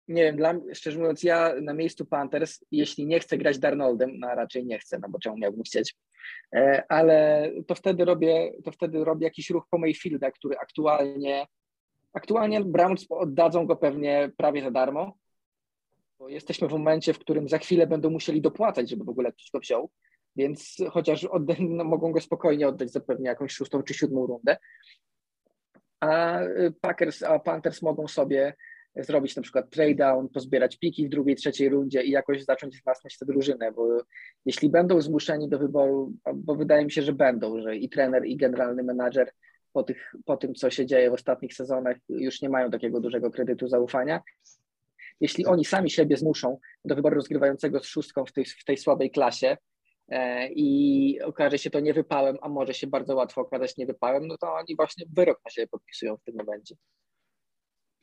nie 0.08 0.22
wiem, 0.22 0.36
dla, 0.36 0.54
szczerze 0.74 0.98
mówiąc, 0.98 1.22
ja 1.22 1.54
na 1.62 1.74
miejscu 1.74 2.06
Panthers, 2.06 2.64
jeśli 2.70 3.06
nie 3.06 3.20
chcę 3.20 3.38
grać 3.38 3.58
Darnoldem, 3.58 4.18
no 4.18 4.28
a 4.28 4.34
raczej 4.34 4.66
nie 4.66 4.78
chcę, 4.78 4.98
no 4.98 5.08
bo 5.08 5.18
czemu 5.18 5.38
miałbym 5.38 5.62
chcieć, 5.62 5.94
ale 6.88 7.50
to 7.66 7.74
wtedy 7.74 8.04
robię, 8.04 8.52
to 8.64 8.72
wtedy 8.72 9.04
robię 9.04 9.24
jakiś 9.24 9.50
ruch 9.50 9.66
po 9.70 9.78
Mayfielda, 9.78 10.30
który 10.30 10.58
aktualnie, 10.58 11.46
aktualnie 12.12 12.64
Browns 12.64 13.06
oddadzą 13.10 13.66
go 13.66 13.76
pewnie 13.76 14.30
prawie 14.36 14.62
za 14.62 14.70
darmo, 14.70 15.18
bo 16.18 16.28
jesteśmy 16.28 16.68
w 16.68 16.72
momencie, 16.72 17.12
w 17.12 17.18
którym 17.18 17.48
za 17.48 17.58
chwilę 17.58 17.86
będą 17.86 18.10
musieli 18.10 18.40
dopłacać, 18.40 18.90
żeby 18.90 19.04
w 19.04 19.08
ogóle 19.08 19.32
ktoś 19.32 19.50
go 19.50 19.60
wziął, 19.60 19.90
więc 20.36 20.76
chociaż 20.90 21.24
odda, 21.24 21.54
no, 21.58 21.84
mogą 21.84 22.12
go 22.12 22.20
spokojnie 22.20 22.68
oddać 22.68 22.90
za 22.90 23.00
pewnie 23.00 23.26
jakąś 23.26 23.52
szóstą 23.52 23.82
czy 23.82 23.94
siódmą 23.94 24.26
rundę, 24.26 24.56
a 26.00 26.40
y, 26.42 26.74
Packers, 26.80 27.22
a 27.22 27.38
Panthers 27.38 27.82
mogą 27.82 28.08
sobie 28.08 28.54
zrobić 28.96 29.36
na 29.36 29.42
przykład 29.42 29.70
trade 29.70 29.94
down, 29.94 30.28
pozbierać 30.28 30.76
piki 30.76 31.06
w 31.06 31.10
drugiej, 31.10 31.36
trzeciej 31.36 31.68
rundzie 31.68 32.02
i 32.02 32.10
jakoś 32.10 32.44
zacząć 32.44 32.76
wzmacniać 32.76 33.18
tę 33.18 33.26
drużynę, 33.26 33.72
bo 33.72 33.98
jeśli 34.44 34.70
będą 34.70 35.00
zmuszeni 35.00 35.48
do 35.48 35.58
wyboru, 35.58 36.12
bo 36.34 36.54
wydaje 36.54 36.84
mi 36.84 36.92
się, 36.92 37.02
że 37.02 37.12
będą, 37.12 37.60
że 37.60 37.76
i 37.76 37.88
trener, 37.88 38.26
i 38.26 38.36
generalny 38.36 38.82
menadżer 38.82 39.30
po, 39.72 39.82
tych, 39.82 40.14
po 40.24 40.36
tym, 40.36 40.54
co 40.54 40.70
się 40.70 40.86
dzieje 40.86 41.10
w 41.10 41.12
ostatnich 41.12 41.54
sezonach, 41.54 41.96
już 42.08 42.42
nie 42.42 42.48
mają 42.48 42.70
takiego 42.70 43.00
dużego 43.00 43.30
kredytu 43.30 43.68
zaufania. 43.68 44.22
Jeśli 45.20 45.46
oni 45.46 45.64
sami 45.64 45.90
siebie 45.90 46.16
zmuszą 46.16 46.58
do 46.84 46.94
wyboru 46.94 47.16
rozgrywającego 47.16 47.80
z 47.80 47.86
szóstką 47.86 48.24
w 48.24 48.32
tej, 48.32 48.44
w 48.44 48.64
tej 48.64 48.76
słabej 48.76 49.10
klasie 49.10 49.56
e, 50.08 50.48
i 50.48 51.20
okaże 51.22 51.58
się 51.58 51.70
to 51.70 51.80
niewypałem, 51.80 52.36
a 52.42 52.48
może 52.48 52.74
się 52.74 52.86
bardzo 52.86 53.14
łatwo 53.14 53.40
okazać 53.40 53.76
niewypałem, 53.76 54.26
no 54.26 54.38
to 54.38 54.54
oni 54.54 54.76
właśnie 54.76 55.06
wyrok 55.12 55.40
na 55.44 55.50
siebie 55.50 55.66
podpisują 55.66 56.16
w 56.16 56.22
tym 56.22 56.34
momencie. 56.36 56.74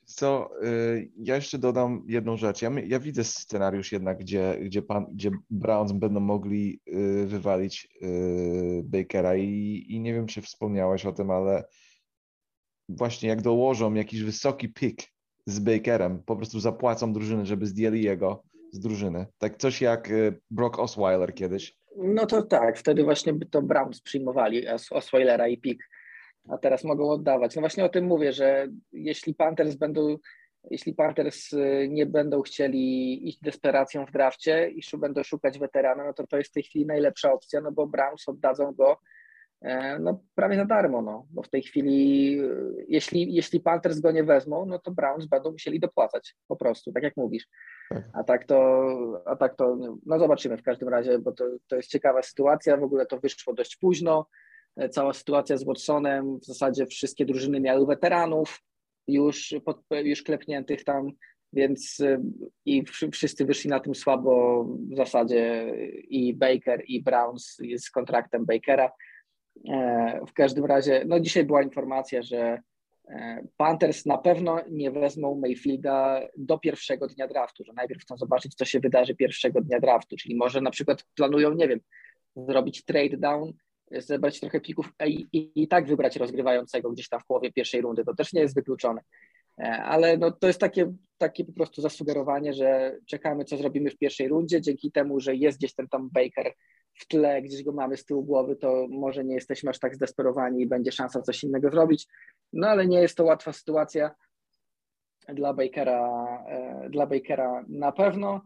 Co, 0.05 0.49
y, 0.63 1.11
ja 1.17 1.35
jeszcze 1.35 1.57
dodam 1.57 2.05
jedną 2.07 2.37
rzecz. 2.37 2.61
Ja, 2.61 2.71
ja 2.85 2.99
widzę 2.99 3.23
scenariusz 3.23 3.91
jednak, 3.91 4.19
gdzie, 4.19 4.57
gdzie, 4.61 4.81
pan, 4.81 5.05
gdzie 5.13 5.31
Browns 5.49 5.91
będą 5.91 6.19
mogli 6.19 6.79
y, 6.87 7.25
wywalić 7.25 7.87
y, 8.01 8.81
Bakera 8.83 9.35
i, 9.35 9.85
i 9.89 9.99
nie 9.99 10.13
wiem, 10.13 10.27
czy 10.27 10.41
wspomniałeś 10.41 11.05
o 11.05 11.13
tym, 11.13 11.31
ale 11.31 11.63
właśnie 12.89 13.29
jak 13.29 13.41
dołożą 13.41 13.93
jakiś 13.93 14.21
wysoki 14.23 14.73
pick 14.73 15.07
z 15.45 15.59
Bakerem, 15.59 16.23
po 16.25 16.35
prostu 16.35 16.59
zapłacą 16.59 17.13
drużyny, 17.13 17.45
żeby 17.45 17.65
zdjęli 17.65 18.01
jego 18.01 18.43
z 18.71 18.79
drużyny. 18.79 19.25
Tak 19.37 19.57
coś 19.57 19.81
jak 19.81 20.09
Brock 20.51 20.79
Osweiler 20.79 21.33
kiedyś. 21.33 21.75
No 21.97 22.25
to 22.25 22.41
tak, 22.43 22.77
wtedy 22.77 23.03
właśnie 23.03 23.33
by 23.33 23.45
to 23.45 23.61
Browns 23.61 24.01
przyjmowali 24.01 24.67
Os- 24.67 24.91
Osweilera 24.91 25.47
i 25.47 25.57
Pick, 25.57 25.83
a 26.49 26.57
teraz 26.57 26.83
mogą 26.83 27.09
oddawać. 27.09 27.55
No 27.55 27.59
właśnie 27.59 27.85
o 27.85 27.89
tym 27.89 28.05
mówię, 28.05 28.33
że 28.33 28.67
jeśli 28.91 29.35
Panthers 29.35 29.75
będą, 29.75 30.17
jeśli 30.71 30.93
Panthers 30.93 31.53
y, 31.53 31.87
nie 31.89 32.05
będą 32.05 32.41
chcieli 32.41 33.27
iść 33.27 33.39
desperacją 33.41 34.05
w 34.05 34.11
drafcie 34.11 34.69
i 34.69 34.81
będą 34.97 35.23
szukać 35.23 35.59
weterana, 35.59 36.05
no 36.05 36.13
to 36.13 36.27
to 36.27 36.37
jest 36.37 36.49
w 36.49 36.53
tej 36.53 36.63
chwili 36.63 36.85
najlepsza 36.85 37.33
opcja, 37.33 37.61
no 37.61 37.71
bo 37.71 37.87
Browns 37.87 38.29
oddadzą 38.29 38.71
go 38.71 38.97
e, 39.61 39.99
no 39.99 40.23
prawie 40.35 40.55
za 40.55 40.65
darmo, 40.65 41.01
no, 41.01 41.27
bo 41.29 41.43
w 41.43 41.49
tej 41.49 41.61
chwili 41.61 42.39
y, 42.41 42.85
jeśli, 42.87 43.33
jeśli 43.33 43.59
Panthers 43.59 43.99
go 43.99 44.11
nie 44.11 44.23
wezmą, 44.23 44.65
no 44.65 44.79
to 44.79 44.91
Browns 44.91 45.25
będą 45.25 45.51
musieli 45.51 45.79
dopłacać 45.79 46.35
po 46.47 46.55
prostu, 46.55 46.91
tak 46.91 47.03
jak 47.03 47.17
mówisz. 47.17 47.47
Tak. 47.89 48.03
A 48.13 48.23
tak 48.23 48.45
to, 48.45 49.23
a 49.25 49.35
tak 49.35 49.55
to, 49.55 49.77
no 50.05 50.19
zobaczymy 50.19 50.57
w 50.57 50.63
każdym 50.63 50.89
razie, 50.89 51.19
bo 51.19 51.31
to, 51.31 51.45
to 51.67 51.75
jest 51.75 51.89
ciekawa 51.89 52.21
sytuacja. 52.21 52.77
W 52.77 52.83
ogóle 52.83 53.05
to 53.05 53.19
wyszło 53.19 53.53
dość 53.53 53.75
późno. 53.75 54.27
E, 54.77 54.89
Cała 54.89 55.13
sytuacja 55.13 55.57
z 55.57 55.63
Watsonem, 55.63 56.39
w 56.39 56.45
zasadzie 56.45 56.85
wszystkie 56.85 57.25
drużyny 57.25 57.59
miały 57.59 57.85
weteranów 57.85 58.61
już, 59.07 59.55
pod, 59.65 59.81
już 60.03 60.23
klepniętych 60.23 60.83
tam, 60.83 61.11
więc 61.53 61.99
e, 61.99 62.23
i 62.65 62.83
wszy- 62.85 63.09
wszyscy 63.11 63.45
wyszli 63.45 63.69
na 63.69 63.79
tym 63.79 63.95
słabo 63.95 64.63
w 64.91 64.95
zasadzie 64.95 65.73
i 66.09 66.33
Baker 66.33 66.83
i 66.87 67.03
Browns 67.03 67.57
z 67.77 67.89
kontraktem 67.91 68.45
Bakera. 68.45 68.91
E, 69.69 70.21
W 70.27 70.33
każdym 70.33 70.65
razie, 70.65 71.03
no 71.07 71.19
dzisiaj 71.19 71.45
była 71.45 71.63
informacja, 71.63 72.21
że 72.21 72.61
Panthers 73.57 74.05
na 74.05 74.17
pewno 74.17 74.59
nie 74.71 74.91
wezmą 74.91 75.35
Mayfielda 75.35 76.21
do 76.37 76.57
pierwszego 76.57 77.07
dnia 77.07 77.27
draftu, 77.27 77.63
że 77.63 77.73
najpierw 77.73 78.01
chcą 78.01 78.17
zobaczyć, 78.17 78.55
co 78.55 78.65
się 78.65 78.79
wydarzy 78.79 79.15
pierwszego 79.15 79.61
dnia 79.61 79.79
draftu, 79.79 80.15
czyli 80.17 80.35
może 80.35 80.61
na 80.61 80.71
przykład 80.71 81.03
planują, 81.15 81.53
nie 81.53 81.67
wiem, 81.67 81.79
zrobić 82.35 82.85
trade 82.85 83.17
down, 83.17 83.53
zebrać 83.97 84.39
trochę 84.39 84.61
pików 84.61 84.93
i, 85.05 85.27
i, 85.33 85.51
i 85.63 85.67
tak 85.67 85.87
wybrać 85.87 86.15
rozgrywającego 86.15 86.91
gdzieś 86.91 87.09
tam 87.09 87.19
w 87.19 87.25
połowie 87.25 87.51
pierwszej 87.51 87.81
rundy. 87.81 88.05
To 88.05 88.15
też 88.15 88.33
nie 88.33 88.41
jest 88.41 88.55
wykluczone. 88.55 89.01
E, 89.59 89.83
Ale 89.83 90.17
no, 90.17 90.31
to 90.31 90.47
jest 90.47 90.59
takie, 90.59 90.93
takie 91.17 91.45
po 91.45 91.53
prostu 91.53 91.81
zasugerowanie, 91.81 92.53
że 92.53 92.97
czekamy, 93.05 93.45
co 93.45 93.57
zrobimy 93.57 93.89
w 93.89 93.97
pierwszej 93.97 94.27
rundzie. 94.27 94.61
Dzięki 94.61 94.91
temu, 94.91 95.19
że 95.19 95.35
jest 95.35 95.57
gdzieś 95.57 95.73
ten 95.73 95.87
tam 95.87 96.09
Baker 96.09 96.53
w 96.93 97.07
tle, 97.07 97.41
gdzieś 97.41 97.63
go 97.63 97.71
mamy 97.71 97.97
z 97.97 98.05
tyłu 98.05 98.23
głowy, 98.23 98.55
to 98.55 98.87
może 98.89 99.23
nie 99.23 99.35
jesteśmy 99.35 99.69
aż 99.69 99.79
tak 99.79 99.95
zdesperowani 99.95 100.61
i 100.61 100.67
będzie 100.67 100.91
szansa 100.91 101.21
coś 101.21 101.43
innego 101.43 101.69
zrobić. 101.69 102.07
No 102.53 102.67
ale 102.67 102.87
nie 102.87 103.01
jest 103.01 103.17
to 103.17 103.23
łatwa 103.23 103.53
sytuacja 103.53 104.15
dla 105.27 105.53
Bakera, 105.53 106.43
e, 106.47 106.89
dla 106.89 107.07
Bakera 107.07 107.65
na 107.67 107.91
pewno. 107.91 108.41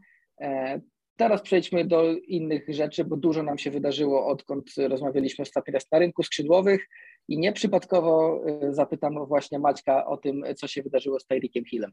Teraz 1.17 1.41
przejdźmy 1.41 1.85
do 1.85 2.13
innych 2.13 2.65
rzeczy, 2.69 3.03
bo 3.03 3.17
dużo 3.17 3.43
nam 3.43 3.57
się 3.57 3.71
wydarzyło, 3.71 4.27
odkąd 4.27 4.71
rozmawialiśmy 4.77 5.41
ostatni 5.41 5.73
raz 5.73 5.91
na 5.91 5.99
rynku 5.99 6.23
skrzydłowych 6.23 6.87
i 7.27 7.39
nieprzypadkowo 7.39 8.41
e, 8.45 8.73
zapytam 8.73 9.25
właśnie 9.25 9.59
Maćka 9.59 10.05
o 10.05 10.17
tym, 10.17 10.43
co 10.57 10.67
się 10.67 10.83
wydarzyło 10.83 11.19
z 11.19 11.25
Tyreekiem 11.25 11.65
Hillem. 11.65 11.91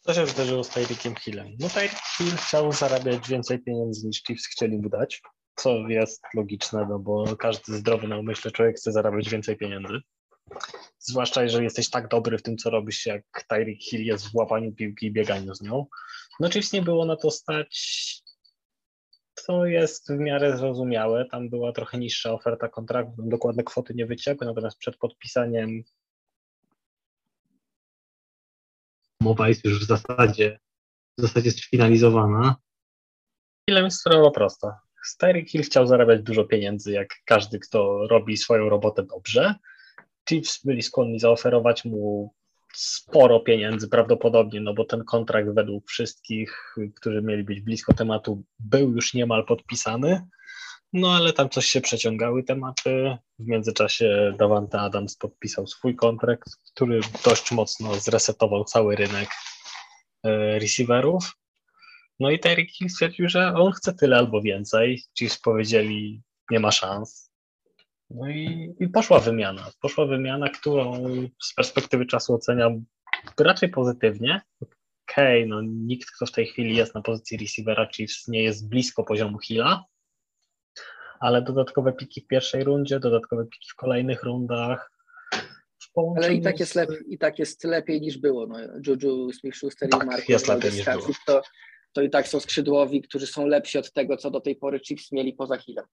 Co 0.00 0.14
się 0.14 0.24
wydarzyło 0.24 0.64
z 0.64 0.68
Tyreekiem 0.68 1.14
Hillem? 1.14 1.48
No 1.60 1.68
Tyreek 1.68 1.92
Hill 2.16 2.36
chciał 2.36 2.72
zarabiać 2.72 3.28
więcej 3.28 3.58
pieniędzy 3.58 4.06
niż 4.06 4.22
Chiefs 4.22 4.46
chcieli 4.46 4.78
mu 4.78 4.88
dać, 4.88 5.22
co 5.56 5.88
jest 5.88 6.22
logiczne, 6.34 6.86
no 6.88 6.98
bo 6.98 7.36
każdy 7.36 7.72
zdrowy 7.72 8.08
na 8.08 8.18
umyśle 8.18 8.50
człowiek 8.50 8.76
chce 8.76 8.92
zarabiać 8.92 9.28
więcej 9.28 9.56
pieniędzy. 9.56 10.00
Zwłaszcza 10.98 11.42
jeżeli 11.42 11.64
jesteś 11.64 11.90
tak 11.90 12.08
dobry 12.08 12.38
w 12.38 12.42
tym, 12.42 12.56
co 12.56 12.70
robisz, 12.70 13.06
jak 13.06 13.22
Tyreek 13.48 13.82
Hill 13.82 14.04
jest 14.04 14.32
w 14.32 14.34
łapaniu 14.34 14.72
piłki 14.72 15.06
i 15.06 15.12
bieganiu 15.12 15.54
z 15.54 15.62
nią. 15.62 15.86
No 16.40 16.50
Chiefs 16.50 16.72
nie 16.72 16.82
było 16.82 17.04
na 17.04 17.16
to 17.16 17.30
stać. 17.30 18.22
To 19.46 19.66
jest 19.66 20.12
w 20.12 20.18
miarę 20.18 20.58
zrozumiałe. 20.58 21.24
Tam 21.24 21.50
była 21.50 21.72
trochę 21.72 21.98
niższa 21.98 22.32
oferta 22.32 22.68
kontraktu, 22.68 23.14
dokładne 23.18 23.64
kwoty 23.64 23.94
nie 23.94 24.06
wyciekły, 24.06 24.46
natomiast 24.46 24.78
przed 24.78 24.96
podpisaniem 24.96 25.82
umowa 29.20 29.48
jest 29.48 29.64
już 29.64 29.84
w 29.84 29.86
zasadzie, 29.86 30.58
w 31.18 31.22
zasadzie 31.22 31.50
sfinalizowana. 31.50 32.56
Ile 33.68 33.82
jest 33.82 34.00
sprawa 34.00 34.30
prosta. 34.30 34.80
Tyreek 35.18 35.50
Hill 35.50 35.62
chciał 35.62 35.86
zarabiać 35.86 36.22
dużo 36.22 36.44
pieniędzy, 36.44 36.92
jak 36.92 37.08
każdy, 37.24 37.58
kto 37.58 38.06
robi 38.06 38.36
swoją 38.36 38.68
robotę 38.68 39.02
dobrze. 39.02 39.54
Chiefs 40.28 40.64
byli 40.64 40.82
skłonni 40.82 41.18
zaoferować 41.18 41.84
mu 41.84 42.34
sporo 42.74 43.40
pieniędzy 43.40 43.88
prawdopodobnie, 43.88 44.60
no 44.60 44.74
bo 44.74 44.84
ten 44.84 45.04
kontrakt 45.04 45.48
według 45.54 45.88
wszystkich, 45.88 46.74
którzy 46.96 47.22
mieli 47.22 47.44
być 47.44 47.60
blisko 47.60 47.94
tematu, 47.94 48.44
był 48.58 48.92
już 48.92 49.14
niemal 49.14 49.44
podpisany. 49.44 50.28
No 50.92 51.12
ale 51.12 51.32
tam 51.32 51.50
coś 51.50 51.66
się 51.66 51.80
przeciągały 51.80 52.42
tematy. 52.42 53.16
W 53.38 53.46
międzyczasie 53.46 54.34
Davante 54.38 54.80
Adams 54.80 55.16
podpisał 55.16 55.66
swój 55.66 55.96
kontrakt, 55.96 56.56
który 56.72 57.00
dość 57.24 57.52
mocno 57.52 57.94
zresetował 57.94 58.64
cały 58.64 58.96
rynek 58.96 59.28
e, 60.24 60.58
receiverów. 60.58 61.36
No 62.20 62.30
i 62.30 62.38
Terry 62.38 62.66
King 62.66 62.90
stwierdził, 62.90 63.28
że 63.28 63.54
on 63.54 63.72
chce 63.72 63.94
tyle 63.94 64.16
albo 64.16 64.42
więcej. 64.42 65.02
Chiefs 65.18 65.38
powiedzieli, 65.38 66.22
nie 66.50 66.60
ma 66.60 66.70
szans. 66.72 67.29
No 68.10 68.28
i, 68.28 68.74
i 68.80 68.88
poszła 68.88 69.20
wymiana. 69.20 69.70
Poszła 69.80 70.06
wymiana, 70.06 70.48
którą 70.48 71.04
z 71.42 71.54
perspektywy 71.54 72.06
czasu 72.06 72.34
oceniam 72.34 72.84
raczej 73.40 73.68
pozytywnie. 73.68 74.40
Okej, 75.10 75.44
okay, 75.44 75.46
no 75.46 75.62
nikt, 75.62 76.10
kto 76.16 76.26
w 76.26 76.32
tej 76.32 76.46
chwili 76.46 76.76
jest 76.76 76.94
na 76.94 77.02
pozycji 77.02 77.38
receivera 77.38 77.88
Chiefs 77.88 78.28
nie 78.28 78.42
jest 78.42 78.68
blisko 78.68 79.04
poziomu 79.04 79.38
Hilla, 79.38 79.84
ale 81.20 81.42
dodatkowe 81.42 81.92
piki 81.92 82.20
w 82.20 82.26
pierwszej 82.26 82.64
rundzie, 82.64 83.00
dodatkowe 83.00 83.44
piki 83.44 83.68
w 83.72 83.74
kolejnych 83.74 84.22
rundach. 84.22 84.90
Ale 86.16 86.34
i 86.34 86.42
tak, 86.42 86.60
jest 86.60 86.74
lepiej, 86.74 86.96
i 87.08 87.18
tak 87.18 87.38
jest 87.38 87.64
lepiej 87.64 88.00
niż 88.00 88.18
było. 88.18 88.46
No, 88.46 88.58
Juju 88.86 89.30
Smith-Schuster 89.30 89.88
tak, 89.90 90.02
i 90.02 90.06
Marcus 90.06 90.28
jest 90.28 90.48
lepiej 90.48 90.72
niż 90.72 90.84
było. 90.84 91.06
To, 91.26 91.42
to 91.92 92.02
i 92.02 92.10
tak 92.10 92.28
są 92.28 92.40
skrzydłowi, 92.40 93.02
którzy 93.02 93.26
są 93.26 93.46
lepsi 93.46 93.78
od 93.78 93.92
tego, 93.92 94.16
co 94.16 94.30
do 94.30 94.40
tej 94.40 94.56
pory 94.56 94.80
Chiefs 94.80 95.12
mieli 95.12 95.32
poza 95.32 95.56
Hillem. 95.56 95.84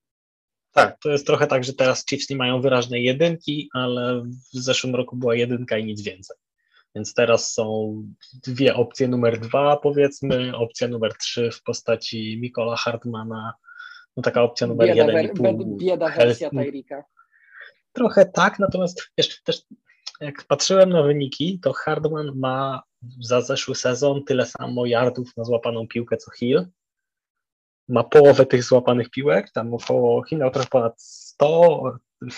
Tak, 0.71 0.97
to 1.00 1.09
jest 1.09 1.27
trochę 1.27 1.47
tak, 1.47 1.63
że 1.63 1.74
teraz 1.74 2.05
Chiefs 2.05 2.29
nie 2.29 2.36
mają 2.36 2.62
wyraźnej 2.62 3.03
jedynki, 3.03 3.69
ale 3.74 4.21
w 4.53 4.57
zeszłym 4.59 4.95
roku 4.95 5.15
była 5.15 5.36
jedynka 5.36 5.77
i 5.77 5.86
nic 5.86 6.01
więcej. 6.01 6.38
Więc 6.95 7.13
teraz 7.13 7.53
są 7.53 7.95
dwie 8.47 8.75
opcje 8.75 9.07
numer 9.07 9.39
dwa, 9.39 9.77
powiedzmy, 9.77 10.57
opcja 10.57 10.88
numer 10.88 11.13
trzy 11.17 11.51
w 11.51 11.63
postaci 11.63 12.38
Mikola 12.41 12.75
Hartmana, 12.75 13.53
no 14.17 14.24
taka 14.24 14.43
opcja 14.43 14.67
numer 14.67 14.88
bieda, 14.88 15.12
jeden 15.12 15.25
i 15.25 15.29
pół. 15.29 15.77
Bieda 15.77 16.09
wersja 16.09 16.50
Tyrika. 16.50 17.03
Trochę 17.93 18.25
tak, 18.25 18.59
natomiast 18.59 19.12
jeszcze 19.17 19.36
też 19.43 19.62
jak 20.21 20.45
patrzyłem 20.47 20.89
na 20.89 21.03
wyniki, 21.03 21.59
to 21.63 21.74
Hardman 21.74 22.31
ma 22.36 22.83
za 23.19 23.41
zeszły 23.41 23.75
sezon 23.75 24.24
tyle 24.24 24.45
samo 24.45 24.86
yardów 24.86 25.38
na 25.38 25.43
złapaną 25.43 25.88
piłkę 25.88 26.17
co 26.17 26.31
Hill. 26.31 26.67
Ma 27.89 28.03
połowę 28.03 28.46
tych 28.46 28.63
złapanych 28.63 29.10
piłek, 29.10 29.51
tam 29.51 29.74
około 29.74 30.24
Hill 30.24 30.39
miał 30.39 30.51
trochę 30.51 30.67
ponad 30.67 31.01
100, 31.01 31.84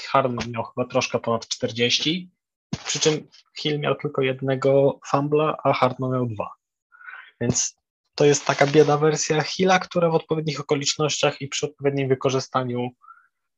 Hardman 0.08 0.51
miał 0.51 0.63
chyba 0.63 0.88
troszkę 0.88 1.20
ponad 1.20 1.48
40, 1.48 2.29
przy 2.86 3.00
czym 3.00 3.27
Hill 3.58 3.79
miał 3.79 3.96
tylko 3.96 4.22
jednego 4.22 5.00
fumbla, 5.08 5.58
a 5.63 5.74
Hardman 5.74 6.12
miał 6.12 6.25
dwa. 6.25 6.50
Więc 7.41 7.75
to 8.15 8.25
jest 8.25 8.46
taka 8.46 8.68
bieda 8.68 8.98
wersja 8.98 9.41
Hilla, 9.41 9.79
która 9.79 10.10
w 10.10 10.15
odpowiednich 10.15 10.60
okolicznościach 10.60 11.41
i 11.41 11.48
przy 11.48 11.65
odpowiednim 11.65 12.10
wykorzystaniu 12.10 12.89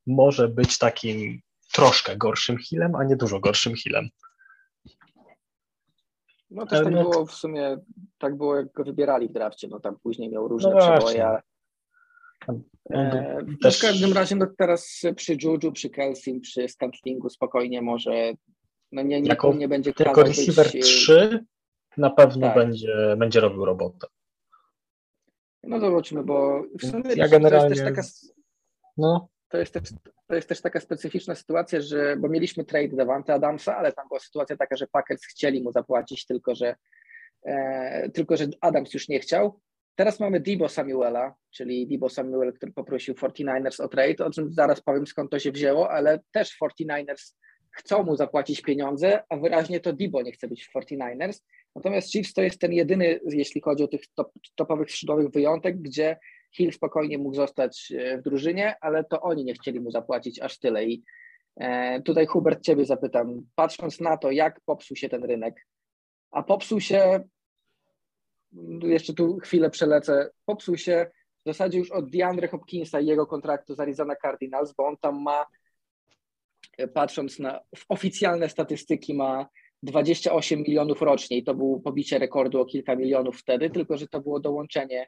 może 0.07 0.47
być 0.47 0.77
takim 0.77 1.41
troszkę 1.71 2.17
gorszym 2.17 2.57
Hillem, 2.57 2.95
a 2.95 3.03
nie 3.03 3.15
dużo 3.15 3.39
gorszym 3.39 3.75
Hillem. 3.75 4.09
No 6.49 6.65
też 6.65 6.83
tak 6.83 6.93
było 6.93 7.25
w 7.25 7.33
sumie, 7.33 7.77
tak 8.17 8.37
było 8.37 8.55
jak 8.55 8.71
go 8.71 8.83
wybierali 8.83 9.27
w 9.27 9.31
drafcie, 9.31 9.67
no 9.67 9.79
tam 9.79 9.99
później 10.03 10.29
miał 10.29 10.47
różne 10.47 10.69
no 10.69 10.77
przeboje. 10.77 11.41
E, 12.89 13.37
też... 13.63 13.79
W 13.79 13.81
każdym 13.81 14.13
razie 14.13 14.35
no 14.35 14.47
teraz 14.57 15.01
przy 15.15 15.37
Juju, 15.43 15.71
przy 15.71 15.89
Kelsim, 15.89 16.41
przy 16.41 16.67
Stantlingu 16.67 17.29
spokojnie 17.29 17.81
może, 17.81 18.33
no 18.91 19.01
nie, 19.01 19.21
nie, 19.21 19.35
nie 19.57 19.67
będzie 19.67 19.93
Tylko 19.93 20.23
receiver 20.23 20.71
być... 20.71 20.85
3 20.85 21.45
na 21.97 22.09
pewno 22.09 22.47
tak. 22.47 22.55
będzie, 22.55 23.15
będzie 23.17 23.39
robił 23.39 23.65
robotę. 23.65 24.07
No 25.63 25.79
zobaczymy, 25.79 26.23
bo 26.23 26.63
w 26.79 26.85
sumie 26.85 27.13
ja 27.15 27.27
generalnie... 27.27 27.75
to 27.75 27.83
jest 27.83 27.95
też 27.95 27.95
taka... 27.95 28.07
No. 28.97 29.27
To 29.49 29.57
jest, 29.57 29.73
też, 29.73 29.83
to 30.27 30.35
jest 30.35 30.49
też 30.49 30.61
taka 30.61 30.79
specyficzna 30.79 31.35
sytuacja, 31.35 31.81
że, 31.81 32.17
bo 32.17 32.29
mieliśmy 32.29 32.65
trade 32.65 32.95
Davante 32.95 33.33
Adamsa, 33.33 33.77
ale 33.77 33.93
tam 33.93 34.07
była 34.07 34.19
sytuacja 34.19 34.57
taka, 34.57 34.77
że 34.77 34.87
Packers 34.87 35.25
chcieli 35.25 35.63
mu 35.63 35.71
zapłacić, 35.71 36.25
tylko 36.25 36.55
że, 36.55 36.75
e, 37.43 38.09
tylko 38.09 38.37
że 38.37 38.47
Adams 38.61 38.93
już 38.93 39.09
nie 39.09 39.19
chciał. 39.19 39.59
Teraz 40.01 40.19
mamy 40.19 40.39
Debo 40.39 40.69
Samuela, 40.69 41.35
czyli 41.51 41.87
Debo 41.87 42.09
Samuel, 42.09 42.53
który 42.53 42.71
poprosił 42.71 43.13
49ers 43.13 43.83
o 43.83 43.87
trade, 43.87 44.25
o 44.25 44.31
czym 44.31 44.53
zaraz 44.53 44.81
powiem 44.81 45.07
skąd 45.07 45.31
to 45.31 45.39
się 45.39 45.51
wzięło, 45.51 45.91
ale 45.91 46.19
też 46.31 46.57
49ers 46.63 47.35
chcą 47.71 48.03
mu 48.03 48.15
zapłacić 48.15 48.61
pieniądze, 48.61 49.23
a 49.29 49.37
wyraźnie 49.37 49.79
to 49.79 49.93
Debo 49.93 50.21
nie 50.21 50.31
chce 50.31 50.47
być 50.47 50.63
w 50.63 50.73
49ers. 50.73 51.41
Natomiast 51.75 52.11
Chiefs 52.11 52.33
to 52.33 52.41
jest 52.41 52.59
ten 52.59 52.73
jedyny, 52.73 53.19
jeśli 53.25 53.61
chodzi 53.61 53.83
o 53.83 53.87
tych 53.87 54.01
top, 54.15 54.31
topowych 54.55 54.91
skrzydłowych 54.91 55.29
wyjątek, 55.29 55.81
gdzie 55.81 56.17
Hill 56.55 56.73
spokojnie 56.73 57.17
mógł 57.17 57.35
zostać 57.35 57.93
e, 57.97 58.17
w 58.17 58.21
drużynie, 58.21 58.75
ale 58.81 59.03
to 59.03 59.21
oni 59.21 59.45
nie 59.45 59.53
chcieli 59.53 59.79
mu 59.79 59.91
zapłacić 59.91 60.39
aż 60.39 60.59
tyle. 60.59 60.85
I 60.85 61.03
e, 61.57 62.01
tutaj 62.01 62.25
Hubert, 62.25 62.61
ciebie 62.61 62.85
zapytam, 62.85 63.41
patrząc 63.55 63.99
na 63.99 64.17
to, 64.17 64.31
jak 64.31 64.61
popsuł 64.65 64.97
się 64.97 65.09
ten 65.09 65.23
rynek, 65.23 65.67
a 66.31 66.43
popsuł 66.43 66.79
się, 66.79 67.23
jeszcze 68.83 69.13
tu 69.13 69.37
chwilę 69.37 69.69
przelecę, 69.69 70.29
popsuł 70.45 70.77
się 70.77 71.11
w 71.45 71.49
zasadzie 71.49 71.79
już 71.79 71.91
od 71.91 72.09
DeAndre 72.09 72.47
Hopkinsa 72.47 72.99
i 72.99 73.05
jego 73.05 73.27
kontraktu 73.27 73.75
z 73.75 73.79
Arizona 73.79 74.15
Cardinals, 74.15 74.73
bo 74.73 74.87
on 74.87 74.97
tam 74.97 75.21
ma, 75.21 75.45
patrząc 76.93 77.39
na 77.39 77.59
oficjalne 77.89 78.49
statystyki, 78.49 79.13
ma 79.13 79.47
28 79.83 80.59
milionów 80.59 81.01
rocznie 81.01 81.37
i 81.37 81.43
to 81.43 81.55
było 81.55 81.79
pobicie 81.79 82.19
rekordu 82.19 82.61
o 82.61 82.65
kilka 82.65 82.95
milionów 82.95 83.37
wtedy, 83.37 83.69
tylko 83.69 83.97
że 83.97 84.07
to 84.07 84.21
było 84.21 84.39
dołączenie 84.39 85.07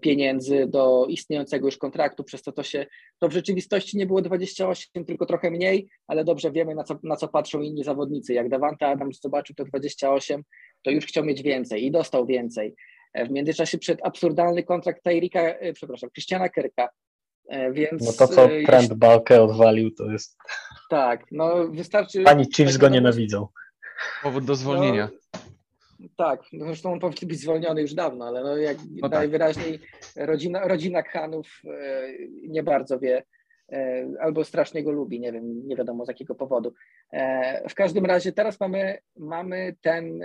pieniędzy 0.00 0.66
do 0.66 1.06
istniejącego 1.08 1.66
już 1.66 1.76
kontraktu, 1.78 2.24
przez 2.24 2.42
to 2.42 2.52
to 2.52 2.62
się, 2.62 2.86
to 3.18 3.28
w 3.28 3.32
rzeczywistości 3.32 3.96
nie 3.96 4.06
było 4.06 4.22
28, 4.22 5.04
tylko 5.04 5.26
trochę 5.26 5.50
mniej, 5.50 5.88
ale 6.06 6.24
dobrze 6.24 6.52
wiemy 6.52 6.74
na 6.74 6.84
co, 6.84 6.98
na 7.02 7.16
co 7.16 7.28
patrzą 7.28 7.60
inni 7.60 7.84
zawodnicy. 7.84 8.34
Jak 8.34 8.48
Davante 8.48 8.86
Adams 8.86 9.20
zobaczył 9.20 9.54
to 9.54 9.64
28, 9.64 10.42
to 10.82 10.90
już 10.90 11.06
chciał 11.06 11.24
mieć 11.24 11.42
więcej 11.42 11.84
i 11.84 11.90
dostał 11.90 12.26
więcej. 12.26 12.74
W 13.14 13.30
międzyczasie 13.30 13.78
przed 13.78 14.06
absurdalny 14.06 14.62
kontrakt 14.62 15.02
Tyrika, 15.02 15.40
e, 15.40 15.72
przepraszam, 15.72 16.10
Christiana 16.10 16.48
Kerka, 16.48 16.88
e, 17.48 17.72
więc... 17.72 18.06
No 18.06 18.26
to, 18.26 18.34
co 18.34 18.44
e, 18.44 18.62
Trent 18.62 18.94
Balkę 18.94 19.42
odwalił, 19.42 19.90
to 19.90 20.10
jest... 20.10 20.36
Tak, 20.90 21.24
no 21.32 21.68
wystarczy... 21.68 22.22
Pani 22.22 22.46
Chiefs 22.56 22.76
go 22.76 22.88
nienawidzą. 22.88 23.48
Powód 24.22 24.44
do 24.44 24.54
zwolnienia. 24.54 25.08
No, 25.34 25.40
tak, 26.16 26.42
zresztą 26.52 26.92
on 26.92 27.00
powinien 27.00 27.28
być 27.28 27.40
zwolniony 27.40 27.80
już 27.80 27.94
dawno, 27.94 28.26
ale 28.26 28.42
no 28.42 28.56
jak 28.56 28.76
no 28.90 29.08
tak. 29.08 29.18
najwyraźniej 29.18 29.78
rodzina, 30.16 30.68
rodzina 30.68 31.02
Khanów 31.02 31.62
e, 31.64 32.08
nie 32.48 32.62
bardzo 32.62 32.98
wie, 32.98 33.24
e, 33.72 34.06
albo 34.20 34.44
strasznie 34.44 34.84
go 34.84 34.90
lubi, 34.90 35.20
nie 35.20 35.32
wiem, 35.32 35.68
nie 35.68 35.76
wiadomo 35.76 36.04
z 36.04 36.08
jakiego 36.08 36.34
powodu. 36.34 36.74
E, 37.12 37.68
w 37.68 37.74
każdym 37.74 38.06
razie 38.06 38.32
teraz 38.32 38.60
mamy, 38.60 38.98
mamy 39.16 39.76
ten, 39.80 40.20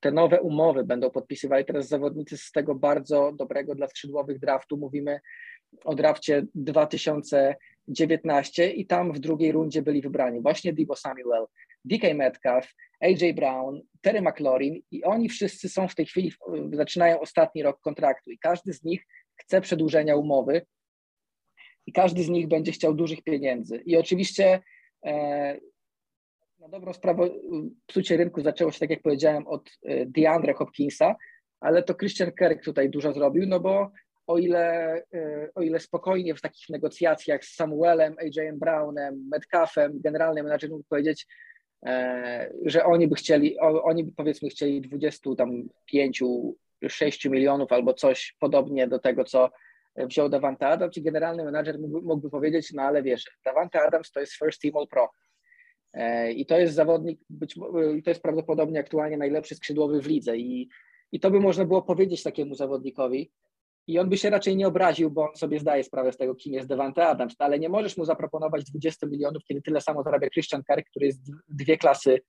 te 0.00 0.12
nowe 0.12 0.40
umowy 0.40 0.84
będą 0.84 1.10
podpisywali 1.10 1.64
teraz 1.64 1.88
zawodnicy 1.88 2.36
z 2.36 2.52
tego 2.52 2.74
bardzo 2.74 3.32
dobrego 3.32 3.74
dla 3.74 3.86
skrzydłowych 3.86 4.38
draftu. 4.38 4.76
Mówimy 4.76 5.20
o 5.84 5.94
drafcie 5.94 6.46
2019 7.88 8.70
i 8.70 8.86
tam 8.86 9.12
w 9.12 9.18
drugiej 9.18 9.52
rundzie 9.52 9.82
byli 9.82 10.02
wybrani 10.02 10.40
właśnie 10.40 10.72
Divo 10.72 10.96
Samuel, 10.96 11.46
DK 11.84 12.14
Metcalf, 12.14 12.74
AJ 13.00 13.34
Brown, 13.34 13.80
Terry 14.00 14.22
McLaurin 14.22 14.82
i 14.90 15.04
oni 15.04 15.28
wszyscy 15.28 15.68
są 15.68 15.88
w 15.88 15.94
tej 15.94 16.06
chwili, 16.06 16.32
zaczynają 16.72 17.20
ostatni 17.20 17.62
rok 17.62 17.80
kontraktu 17.80 18.30
i 18.30 18.38
każdy 18.38 18.72
z 18.72 18.84
nich 18.84 19.06
chce 19.34 19.60
przedłużenia 19.60 20.16
umowy 20.16 20.66
i 21.86 21.92
każdy 21.92 22.22
z 22.22 22.28
nich 22.28 22.48
będzie 22.48 22.72
chciał 22.72 22.94
dużych 22.94 23.22
pieniędzy. 23.22 23.76
I 23.76 23.96
oczywiście 23.96 24.60
e, 25.06 25.58
na 26.58 26.68
dobrą 26.68 26.92
sprawę 26.92 27.28
psucie 27.86 28.16
rynku 28.16 28.40
zaczęło 28.40 28.72
się, 28.72 28.78
tak 28.78 28.90
jak 28.90 29.02
powiedziałem, 29.02 29.46
od 29.46 29.70
e, 29.84 30.06
DeAndre 30.06 30.54
Hopkinsa, 30.54 31.16
ale 31.60 31.82
to 31.82 31.94
Christian 31.94 32.32
Kirk 32.32 32.64
tutaj 32.64 32.90
dużo 32.90 33.12
zrobił, 33.12 33.46
no 33.46 33.60
bo 33.60 33.90
o 34.30 34.38
ile, 34.38 34.94
e, 35.14 35.48
o 35.54 35.62
ile 35.62 35.80
spokojnie 35.80 36.34
w 36.34 36.40
takich 36.40 36.68
negocjacjach 36.68 37.44
z 37.44 37.54
Samuelem, 37.54 38.16
AJ 38.18 38.52
Brownem, 38.52 39.28
Metcalfem, 39.30 40.00
generalnym 40.00 40.44
menadżerem 40.44 40.76
mógł 40.76 40.88
powiedzieć, 40.88 41.26
e, 41.86 42.52
że 42.64 42.84
oni 42.84 43.08
by 43.08 43.14
chcieli, 43.14 43.58
oni 43.60 44.04
by 44.04 44.12
powiedzmy 44.12 44.48
chcieli 44.48 44.80
25, 44.80 46.22
6 46.88 47.24
milionów 47.24 47.72
albo 47.72 47.94
coś 47.94 48.36
podobnie 48.40 48.88
do 48.88 48.98
tego, 48.98 49.24
co 49.24 49.50
wziął 49.96 50.28
Davante 50.28 50.66
Adams 50.66 50.96
i 50.96 51.02
generalny 51.02 51.44
menadżer 51.44 51.78
mógłby, 51.78 52.06
mógłby 52.06 52.30
powiedzieć, 52.30 52.72
no 52.72 52.82
ale 52.82 53.02
wiesz, 53.02 53.24
Davante 53.44 53.82
Adams 53.82 54.12
to 54.12 54.20
jest 54.20 54.32
first 54.32 54.62
team 54.62 54.76
all 54.76 54.86
pro. 54.88 55.10
E, 55.92 56.32
i 56.32 56.46
to 56.46 56.58
jest 56.58 56.74
zawodnik, 56.74 57.20
być, 57.30 57.54
to 58.04 58.10
jest 58.10 58.22
prawdopodobnie 58.22 58.80
aktualnie 58.80 59.16
najlepszy 59.16 59.54
skrzydłowy 59.54 60.00
w 60.00 60.06
lidze 60.06 60.36
i, 60.36 60.68
i 61.12 61.20
to 61.20 61.30
by 61.30 61.40
można 61.40 61.64
było 61.64 61.82
powiedzieć 61.82 62.22
takiemu 62.22 62.54
zawodnikowi, 62.54 63.30
i 63.86 63.98
on 63.98 64.08
by 64.08 64.16
się 64.16 64.30
raczej 64.30 64.56
nie 64.56 64.68
obraził, 64.68 65.10
bo 65.10 65.28
on 65.28 65.36
sobie 65.36 65.58
zdaje 65.58 65.84
sprawę 65.84 66.12
z 66.12 66.16
tego, 66.16 66.34
kim 66.34 66.52
jest 66.52 66.68
Devante 66.68 67.06
Adams, 67.06 67.34
ale 67.38 67.58
nie 67.58 67.68
możesz 67.68 67.96
mu 67.96 68.04
zaproponować 68.04 68.64
20 68.64 69.06
milionów, 69.06 69.44
kiedy 69.44 69.62
tyle 69.62 69.80
samo 69.80 70.02
zarabia 70.02 70.30
Christian 70.30 70.62
Kirk, 70.64 70.90
który 70.90 71.06
jest 71.06 71.20
dwie 71.48 71.78
klasy 71.78 72.20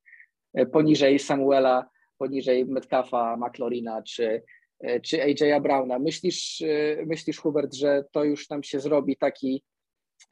e, 0.54 0.66
poniżej 0.66 1.20
Samuela, 1.20 1.90
poniżej 2.18 2.66
Metcalfa, 2.66 3.38
McLaurina 3.38 4.04
czy, 4.04 4.44
e, 4.80 5.00
czy 5.00 5.18
AJ'a 5.18 5.62
Browna. 5.62 6.00
Myślisz, 6.00 6.62
e, 6.62 7.06
myślisz, 7.06 7.38
Hubert, 7.38 7.74
że 7.74 8.04
to 8.12 8.24
już 8.24 8.50
nam 8.50 8.64
się 8.64 8.80
zrobi 8.80 9.18
taki, 9.18 9.64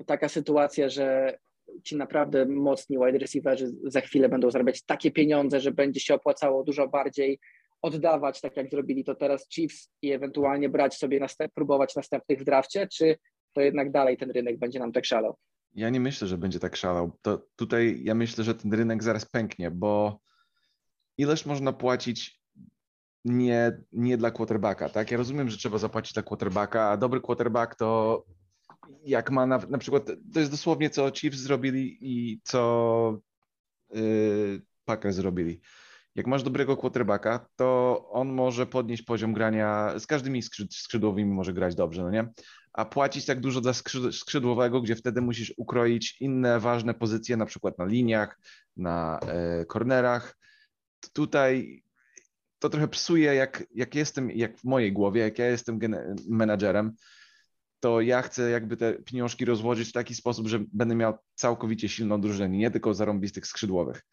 taka 0.06 0.30
sytuacja, 0.30 0.90
że 0.90 1.38
ci 1.84 1.96
naprawdę 1.96 2.46
mocni 2.46 2.98
wide 2.98 3.18
receiverzy 3.18 3.72
za 3.84 4.02
chwilę 4.02 4.30
będą 4.30 4.52
zarabiać 4.52 4.86
takie 4.86 5.12
pieniądze, 5.12 5.60
że 5.60 5.72
będzie 5.72 6.00
się 6.00 6.14
opłacało 6.14 6.64
dużo 6.64 6.88
bardziej 6.88 7.40
oddawać, 7.82 8.42
tak 8.42 8.58
jak 8.58 8.70
zrobili 8.70 9.04
to 9.04 9.16
teraz 9.16 9.50
Chiefs 9.50 9.90
i 10.02 10.12
ewentualnie 10.12 10.70
brać 10.70 10.96
sobie, 10.98 11.20
następ, 11.20 11.54
próbować 11.54 11.96
następnych 11.96 12.40
w 12.40 12.44
drafcie, 12.44 12.88
czy 12.88 13.18
to 13.54 13.62
jednak 13.62 13.92
dalej 13.92 14.18
ten 14.18 14.32
rynek 14.32 14.60
będzie 14.60 14.80
nam 14.80 14.92
tak 14.92 15.06
szalał? 15.06 15.38
Ja 15.76 15.90
nie 15.90 16.00
myślę, 16.00 16.28
że 16.28 16.38
będzie 16.38 16.60
tak 16.60 16.76
szalał. 16.76 17.12
To 17.22 17.46
tutaj 17.56 18.00
ja 18.04 18.16
myślę, 18.16 18.44
że 18.44 18.56
ten 18.56 18.74
rynek 18.74 19.04
zaraz 19.04 19.26
pęknie, 19.26 19.72
bo 19.72 20.20
ileż 21.18 21.46
można 21.46 21.74
płacić 21.74 22.40
nie, 23.26 23.82
nie 23.92 24.18
dla 24.18 24.32
quarterbacka, 24.32 24.90
tak? 24.90 25.12
Ja 25.12 25.18
rozumiem, 25.18 25.50
że 25.50 25.58
trzeba 25.58 25.78
zapłacić 25.78 26.14
dla 26.14 26.24
quarterbacka, 26.24 26.90
a 26.90 26.98
dobry 26.98 27.22
quarterback 27.22 27.76
to 27.76 28.24
jak 29.04 29.32
ma 29.32 29.46
na, 29.46 29.58
na 29.58 29.78
przykład, 29.78 30.06
to 30.34 30.40
jest 30.40 30.52
dosłownie 30.52 30.90
co 30.90 31.12
Chiefs 31.12 31.38
zrobili 31.40 31.98
i 32.02 32.42
co 32.44 33.22
yy, 33.94 34.62
Packers 34.86 35.16
zrobili 35.16 35.62
jak 36.20 36.28
masz 36.28 36.44
dobrego 36.44 36.78
quarterbacka, 36.78 37.48
to 37.56 38.00
on 38.12 38.28
może 38.28 38.66
podnieść 38.66 39.04
poziom 39.04 39.34
grania, 39.34 40.00
z 40.00 40.08
każdymi 40.08 40.42
skrzydłowymi 40.72 41.32
może 41.32 41.54
grać 41.54 41.76
dobrze, 41.76 42.04
no 42.04 42.10
nie? 42.12 42.30
A 42.74 42.86
płacić 42.86 43.26
tak 43.26 43.40
dużo 43.40 43.62
dla 43.62 43.74
skrzydłowego, 44.12 44.82
gdzie 44.82 44.96
wtedy 44.96 45.22
musisz 45.22 45.54
ukroić 45.58 46.22
inne 46.22 46.60
ważne 46.60 46.94
pozycje, 46.94 47.38
na 47.38 47.46
przykład 47.46 47.78
na 47.78 47.86
liniach, 47.86 48.40
na 48.78 49.20
e, 49.20 49.66
cornerach. 49.66 50.38
Tutaj 51.14 51.84
to 52.60 52.70
trochę 52.70 52.88
psuje, 52.88 53.36
jak, 53.36 53.64
jak 53.76 53.96
jestem, 53.96 54.32
jak 54.32 54.58
w 54.58 54.64
mojej 54.64 54.94
głowie, 54.94 55.22
jak 55.22 55.40
ja 55.40 55.48
jestem 55.48 55.80
menadżerem, 56.30 56.96
to 57.80 58.02
ja 58.02 58.22
chcę 58.22 58.50
jakby 58.50 58.78
te 58.78 58.94
pieniążki 58.94 59.46
rozłożyć 59.46 59.90
w 59.90 59.94
taki 59.94 60.16
sposób, 60.16 60.48
że 60.48 60.60
będę 60.74 60.96
miał 60.96 61.18
całkowicie 61.36 61.90
silną 61.90 62.22
drużynę, 62.22 62.50
nie 62.50 62.72
tylko 62.72 62.94
zarąbistych 62.94 63.48
skrzydłowych. 63.48 64.06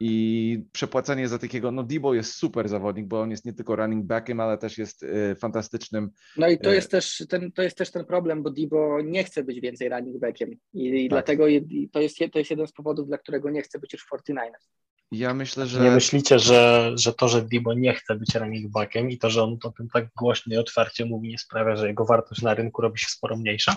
I 0.00 0.64
przepłacenie 0.72 1.28
za 1.28 1.38
takiego, 1.38 1.70
no 1.70 1.82
Debo 1.82 2.14
jest 2.14 2.34
super 2.34 2.68
zawodnik, 2.68 3.06
bo 3.06 3.20
on 3.20 3.30
jest 3.30 3.44
nie 3.44 3.52
tylko 3.52 3.76
running 3.76 4.06
backiem, 4.06 4.40
ale 4.40 4.58
też 4.58 4.78
jest 4.78 5.02
y, 5.02 5.36
fantastycznym. 5.40 6.10
No 6.36 6.48
i 6.48 6.58
to 6.58 6.72
y, 6.72 6.74
jest, 6.74 6.90
też 6.90 7.24
ten, 7.28 7.52
to 7.52 7.62
jest 7.62 7.78
też 7.78 7.90
ten 7.90 8.04
problem, 8.04 8.42
bo 8.42 8.50
Debo 8.50 9.02
nie 9.02 9.24
chce 9.24 9.44
być 9.44 9.60
więcej 9.60 9.88
running 9.88 10.18
backiem 10.18 10.52
i, 10.52 11.04
i 11.04 11.08
tak. 11.08 11.10
dlatego 11.10 11.46
je, 11.46 11.60
to, 11.92 12.00
jest, 12.00 12.18
to 12.32 12.38
jest 12.38 12.50
jeden 12.50 12.66
z 12.66 12.72
powodów, 12.72 13.06
dla 13.06 13.18
którego 13.18 13.50
nie 13.50 13.62
chce 13.62 13.78
być 13.78 13.92
już 13.92 14.06
49ers. 14.12 14.68
Ja 15.12 15.34
myślę, 15.34 15.66
że... 15.66 15.80
Nie 15.80 15.90
myślicie, 15.90 16.38
że, 16.38 16.92
że 16.94 17.12
to, 17.12 17.28
że 17.28 17.42
Debo 17.42 17.74
nie 17.74 17.94
chce 17.94 18.14
być 18.14 18.34
running 18.34 18.70
backiem 18.70 19.10
i 19.10 19.18
to, 19.18 19.30
że 19.30 19.42
on 19.42 19.58
o 19.64 19.70
tym 19.70 19.88
tak 19.88 20.06
głośno 20.18 20.54
i 20.54 20.58
otwarcie 20.58 21.04
mówi, 21.04 21.28
nie 21.28 21.38
sprawia, 21.38 21.76
że 21.76 21.88
jego 21.88 22.04
wartość 22.04 22.42
na 22.42 22.54
rynku 22.54 22.82
robi 22.82 22.98
się 22.98 23.06
sporo 23.08 23.36
mniejsza? 23.36 23.76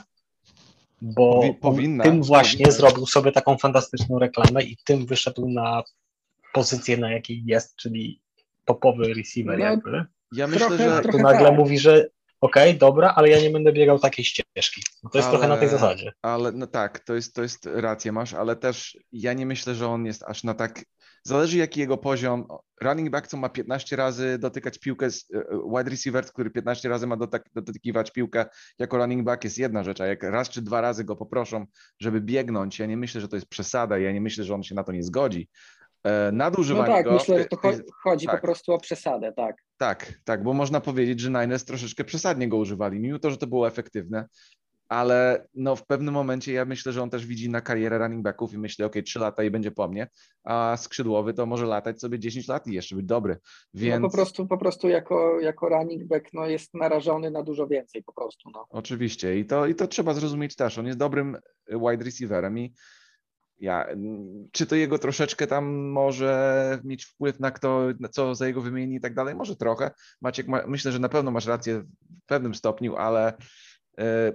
Bo 1.02 1.54
Powinna, 1.62 2.04
tym 2.04 2.24
właśnie 2.24 2.66
powinna. 2.66 2.78
zrobił 2.78 3.06
sobie 3.06 3.32
taką 3.32 3.58
fantastyczną 3.58 4.20
reklamę 4.20 4.64
i 4.64 4.78
tym 4.86 5.06
wyszedł 5.06 5.50
na 5.50 5.84
pozycję, 6.58 6.98
na 6.98 7.12
jakiej 7.12 7.44
jest, 7.46 7.76
czyli 7.76 8.22
topowy 8.66 9.14
receiver 9.14 9.60
no, 9.60 9.66
jakby. 9.66 10.06
Ja 10.32 10.48
myślę, 10.48 10.68
trochę, 10.68 11.04
że... 11.04 11.10
Tu 11.10 11.18
nagle 11.18 11.48
tak. 11.48 11.58
mówi, 11.58 11.80
że 11.80 12.10
okej, 12.42 12.70
okay, 12.70 12.80
dobra, 12.80 13.14
ale 13.16 13.30
ja 13.30 13.42
nie 13.42 13.50
będę 13.50 13.74
biegał 13.74 14.00
takiej 14.00 14.26
ścieżki. 14.26 14.82
No 15.04 15.10
to 15.10 15.18
jest 15.18 15.30
ale, 15.30 15.38
trochę 15.38 15.54
na 15.54 15.58
tej 15.58 15.70
zasadzie. 15.70 16.12
Ale 16.22 16.52
no 16.52 16.68
tak, 16.68 17.00
to 17.00 17.16
jest, 17.16 17.36
to 17.36 17.42
jest 17.42 17.70
rację 17.74 18.12
masz, 18.12 18.34
ale 18.34 18.56
też 18.56 18.98
ja 19.12 19.34
nie 19.34 19.46
myślę, 19.46 19.76
że 19.76 19.88
on 19.88 20.06
jest 20.06 20.24
aż 20.24 20.44
na 20.44 20.54
tak 20.54 20.84
Zależy 21.28 21.58
jaki 21.58 21.80
jego 21.80 21.98
poziom. 21.98 22.48
Running 22.82 23.10
back, 23.10 23.28
co 23.28 23.38
ma 23.38 23.50
15 23.50 23.96
razy 23.96 24.38
dotykać 24.40 24.80
piłkę, 24.80 25.06
e, 25.06 25.10
wide 25.78 25.90
receiver, 25.90 26.26
który 26.26 26.50
15 26.50 26.90
razy 26.90 27.08
ma 27.08 27.18
dotykiwać 27.56 28.12
piłkę 28.12 28.46
jako 28.80 28.98
running 28.98 29.24
back 29.24 29.44
jest 29.44 29.58
jedna 29.58 29.84
rzecz, 29.84 30.02
a 30.02 30.06
jak 30.06 30.24
raz 30.24 30.50
czy 30.50 30.62
dwa 30.62 30.82
razy 30.82 31.04
go 31.04 31.16
poproszą, 31.16 31.66
żeby 32.00 32.22
biegnąć, 32.22 32.80
ja 32.80 32.86
nie 32.86 32.98
myślę, 32.98 33.22
że 33.22 33.28
to 33.28 33.36
jest 33.36 33.48
przesada, 33.48 33.98
ja 33.98 34.12
nie 34.12 34.22
myślę, 34.22 34.44
że 34.44 34.56
on 34.56 34.64
się 34.64 34.76
na 34.76 34.84
to 34.84 34.92
nie 34.92 35.04
zgodzi. 35.04 35.50
E, 36.04 36.32
nadużywanie 36.32 36.90
no 36.90 36.96
tak, 36.96 37.06
go, 37.06 37.14
myślę, 37.14 37.40
że 37.40 37.46
to 37.46 37.58
chodzi 38.04 38.26
tak, 38.26 38.36
po 38.36 38.42
prostu 38.42 38.74
o 38.74 38.78
przesadę, 38.78 39.34
tak. 39.34 39.56
Tak, 39.78 40.14
tak, 40.24 40.44
bo 40.44 40.54
można 40.54 40.82
powiedzieć, 40.82 41.20
że 41.20 41.30
Niners 41.30 41.66
troszeczkę 41.66 42.04
przesadnie 42.04 42.50
go 42.50 42.58
używali, 42.58 43.00
mimo 43.00 43.20
to, 43.20 43.32
że 43.32 43.38
to 43.38 43.48
było 43.48 43.68
efektywne 43.68 44.28
ale 44.90 45.48
no 45.54 45.76
w 45.76 45.86
pewnym 45.86 46.14
momencie 46.14 46.54
ja 46.54 46.66
myślę, 46.66 46.92
że 46.92 47.04
on 47.04 47.10
też 47.10 47.26
widzi 47.26 47.50
na 47.50 47.62
karierę 47.62 47.98
running 47.98 48.24
backów 48.24 48.54
i 48.54 48.58
myśli, 48.58 48.86
ok, 48.86 48.96
3 49.06 49.20
lata 49.20 49.44
i 49.44 49.52
będzie 49.52 49.72
po 49.72 49.88
mnie, 49.88 50.08
a 50.44 50.78
skrzydłowy 50.78 51.34
to 51.34 51.46
może 51.46 51.66
latać 51.66 52.02
sobie 52.02 52.20
10 52.20 52.48
lat 52.48 52.68
i 52.68 52.74
jeszcze 52.74 52.96
być 52.96 53.06
dobry, 53.06 53.38
więc... 53.74 54.02
No 54.02 54.10
po 54.10 54.16
prostu, 54.16 54.48
po 54.48 54.58
prostu 54.58 54.90
jako, 54.90 55.40
jako 55.40 55.70
running 55.70 56.04
back 56.04 56.34
no 56.34 56.48
jest 56.48 56.74
narażony 56.74 57.32
na 57.32 57.44
dużo 57.44 57.68
więcej 57.68 58.04
po 58.04 58.14
prostu. 58.14 58.50
No. 58.54 58.66
Oczywiście 58.70 59.40
i 59.40 59.46
to, 59.46 59.66
i 59.66 59.76
to 59.76 59.88
trzeba 59.88 60.14
zrozumieć 60.14 60.56
też, 60.56 60.78
on 60.78 60.86
jest 60.86 61.00
dobrym 61.00 61.38
wide 61.70 62.04
receiverem 62.06 62.60
i 62.60 62.74
ja, 63.60 63.88
czy 64.52 64.66
to 64.66 64.76
jego 64.76 65.00
troszeczkę 65.00 65.48
tam 65.48 65.76
może 65.76 66.80
mieć 66.84 67.06
wpływ 67.06 67.40
na 67.40 67.52
kto, 67.52 67.88
na 68.00 68.10
co 68.10 68.36
za 68.36 68.48
jego 68.48 68.62
wymieni 68.62 68.96
i 68.96 69.02
tak 69.02 69.14
dalej? 69.14 69.36
Może 69.36 69.56
trochę. 69.56 69.92
Maciek, 70.22 70.48
ma, 70.48 70.68
myślę, 70.68 70.92
że 70.92 71.00
na 71.00 71.10
pewno 71.10 71.32
masz 71.32 71.46
rację 71.46 71.80
w 71.80 72.26
pewnym 72.26 72.56
stopniu, 72.56 72.96
ale 72.96 73.34
e, 74.00 74.34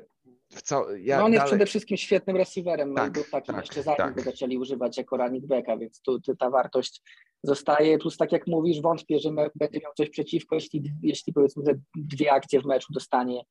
co, 0.62 0.96
ja 0.96 1.18
no 1.18 1.24
on 1.24 1.30
dalej... 1.30 1.34
jest 1.34 1.46
przede 1.46 1.66
wszystkim 1.66 1.96
świetnym 1.96 2.36
receiverem, 2.36 2.94
tak, 2.94 3.06
no 3.06 3.12
był 3.12 3.24
takim 3.30 3.54
tak, 3.54 3.64
jeszcze 3.64 3.82
zanim 3.82 3.96
tak. 3.96 4.14
go 4.14 4.22
zaczęli 4.22 4.58
używać 4.58 4.98
jako 4.98 5.16
running 5.16 5.46
backa, 5.46 5.76
więc 5.76 6.00
tu, 6.00 6.20
tu, 6.20 6.36
ta 6.36 6.50
wartość 6.50 7.02
zostaje, 7.42 7.98
plus 7.98 8.16
tak 8.16 8.32
jak 8.32 8.46
mówisz, 8.46 8.80
wątpię, 8.80 9.18
że 9.18 9.30
będzie 9.54 9.80
miał 9.82 9.92
coś 9.96 10.10
przeciwko, 10.10 10.54
jeśli, 10.54 10.92
jeśli 11.02 11.32
powiedzmy, 11.32 11.62
że 11.66 11.74
dwie 11.96 12.32
akcje 12.32 12.60
w 12.60 12.64
meczu 12.64 12.92
dostanie 12.92 13.42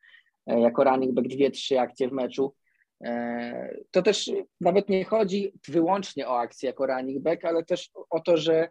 e, 0.48 0.60
jako 0.60 0.84
running 0.84 1.14
back, 1.14 1.28
dwie, 1.28 1.52
trzy 1.52 1.80
akcje 1.80 2.10
w 2.10 2.12
meczu, 2.12 2.54
to 3.92 4.02
też 4.02 4.32
nawet 4.62 4.90
nie 4.90 5.06
chodzi 5.06 5.54
wyłącznie 5.68 6.28
o 6.28 6.40
akcję 6.40 6.68
jako 6.68 6.86
running 6.88 7.24
back, 7.24 7.46
ale 7.46 7.66
też 7.66 7.90
o 8.10 8.20
to, 8.20 8.38
że 8.38 8.70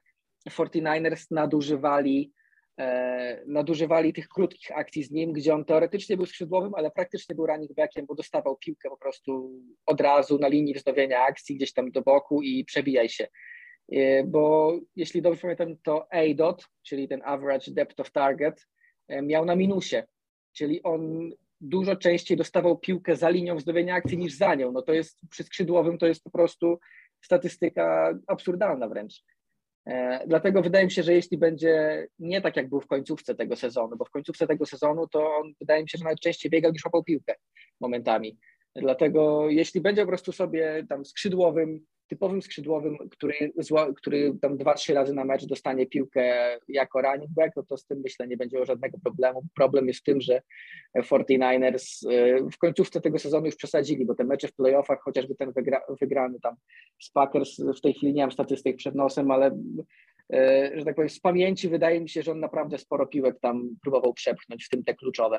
49ers 0.50 1.26
nadużywali 1.30 2.32
E, 2.80 3.42
nadużywali 3.46 4.12
tych 4.12 4.28
krótkich 4.28 4.78
akcji 4.78 5.02
z 5.02 5.10
nim, 5.10 5.32
gdzie 5.32 5.54
on 5.54 5.64
teoretycznie 5.64 6.16
był 6.16 6.26
skrzydłowym, 6.26 6.74
ale 6.74 6.90
praktycznie 6.90 7.34
był 7.34 7.46
running 7.46 7.74
backiem, 7.74 8.06
bo 8.06 8.14
dostawał 8.14 8.56
piłkę 8.56 8.90
po 8.90 8.96
prostu 8.96 9.52
od 9.86 10.00
razu 10.00 10.38
na 10.38 10.48
linii 10.48 10.74
wznowienia 10.74 11.22
akcji, 11.22 11.56
gdzieś 11.56 11.72
tam 11.72 11.90
do 11.90 12.02
boku 12.02 12.42
i 12.42 12.64
przebijaj 12.64 13.08
się. 13.08 13.28
E, 13.92 14.24
bo 14.24 14.72
jeśli 14.96 15.22
dobrze 15.22 15.40
pamiętam, 15.40 15.76
to 15.82 16.06
A-dot, 16.10 16.66
czyli 16.82 17.08
ten 17.08 17.22
average 17.24 17.72
depth 17.72 18.00
of 18.00 18.12
target, 18.12 18.66
e, 19.08 19.22
miał 19.22 19.44
na 19.44 19.56
minusie, 19.56 20.02
czyli 20.52 20.82
on 20.82 21.30
dużo 21.60 21.96
częściej 21.96 22.36
dostawał 22.36 22.78
piłkę 22.78 23.16
za 23.16 23.28
linią 23.28 23.56
wznowienia 23.56 23.94
akcji 23.94 24.18
niż 24.18 24.34
za 24.34 24.54
nią. 24.54 24.72
No 24.72 24.82
to 24.82 24.92
jest 24.92 25.20
przy 25.30 25.44
skrzydłowym 25.44 25.98
to 25.98 26.06
jest 26.06 26.24
po 26.24 26.30
prostu 26.30 26.78
statystyka 27.20 28.18
absurdalna 28.26 28.88
wręcz. 28.88 29.24
E, 29.86 30.26
dlatego 30.26 30.62
wydaje 30.62 30.84
mi 30.84 30.90
się, 30.90 31.02
że 31.02 31.14
jeśli 31.14 31.38
będzie 31.38 32.06
nie 32.18 32.40
tak, 32.40 32.56
jak 32.56 32.68
był 32.68 32.80
w 32.80 32.86
końcówce 32.86 33.34
tego 33.34 33.56
sezonu, 33.56 33.96
bo 33.96 34.04
w 34.04 34.10
końcówce 34.10 34.46
tego 34.46 34.66
sezonu 34.66 35.06
to 35.08 35.36
on 35.36 35.52
wydaje 35.60 35.82
mi 35.82 35.88
się, 35.88 35.98
że 35.98 36.04
nawet 36.04 36.20
częściej 36.20 36.50
biegał 36.50 36.72
niż 36.72 36.84
łapał 36.84 37.04
piłkę 37.04 37.34
momentami. 37.80 38.38
Dlatego 38.76 39.50
jeśli 39.50 39.80
będzie 39.80 40.02
po 40.02 40.08
prostu 40.08 40.32
sobie 40.32 40.86
tam 40.88 41.04
skrzydłowym 41.04 41.86
typowym 42.10 42.42
skrzydłowym, 42.42 42.98
który, 43.10 43.52
który 43.96 44.34
tam 44.40 44.56
dwa, 44.56 44.74
trzy 44.74 44.94
razy 44.94 45.14
na 45.14 45.24
mecz 45.24 45.46
dostanie 45.46 45.86
piłkę 45.86 46.56
jako 46.68 47.02
running 47.02 47.30
back, 47.30 47.56
no 47.56 47.62
to 47.62 47.76
z 47.76 47.86
tym 47.86 48.00
myślę 48.04 48.28
nie 48.28 48.36
będzie 48.36 48.66
żadnego 48.66 48.98
problemu. 49.04 49.42
Problem 49.54 49.88
jest 49.88 50.00
w 50.00 50.02
tym, 50.02 50.20
że 50.20 50.42
49ers 50.98 52.10
y, 52.10 52.50
w 52.52 52.58
końcówce 52.58 53.00
tego 53.00 53.18
sezonu 53.18 53.46
już 53.46 53.56
przesadzili, 53.56 54.06
bo 54.06 54.14
te 54.14 54.24
mecze 54.24 54.48
w 54.48 54.54
playoffach, 54.54 55.00
chociażby 55.00 55.34
ten 55.34 55.52
wygra, 55.52 55.80
wygrany 56.00 56.40
tam 56.40 56.54
z 57.00 57.10
Packers, 57.10 57.60
w 57.60 57.80
tej 57.80 57.94
chwili 57.94 58.14
nie 58.14 58.22
mam 58.22 58.32
statystyk 58.32 58.76
przed 58.76 58.94
nosem, 58.94 59.30
ale 59.30 59.50
y, 60.34 60.72
że 60.74 60.84
tak 60.84 60.94
powiem 60.94 61.10
z 61.10 61.20
pamięci 61.20 61.68
wydaje 61.68 62.00
mi 62.00 62.08
się, 62.08 62.22
że 62.22 62.32
on 62.32 62.40
naprawdę 62.40 62.78
sporo 62.78 63.06
piłek 63.06 63.40
tam 63.40 63.76
próbował 63.82 64.14
przepchnąć, 64.14 64.64
w 64.64 64.68
tym 64.68 64.84
te 64.84 64.94
kluczowe. 64.94 65.38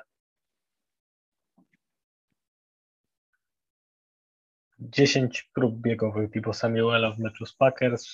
10 4.82 5.50
prób 5.54 5.76
biegowych 5.82 6.30
Dibo 6.30 6.54
Samuela 6.54 7.12
w 7.12 7.20
meczu 7.20 7.46
z 7.46 7.54
Packers, 7.54 8.06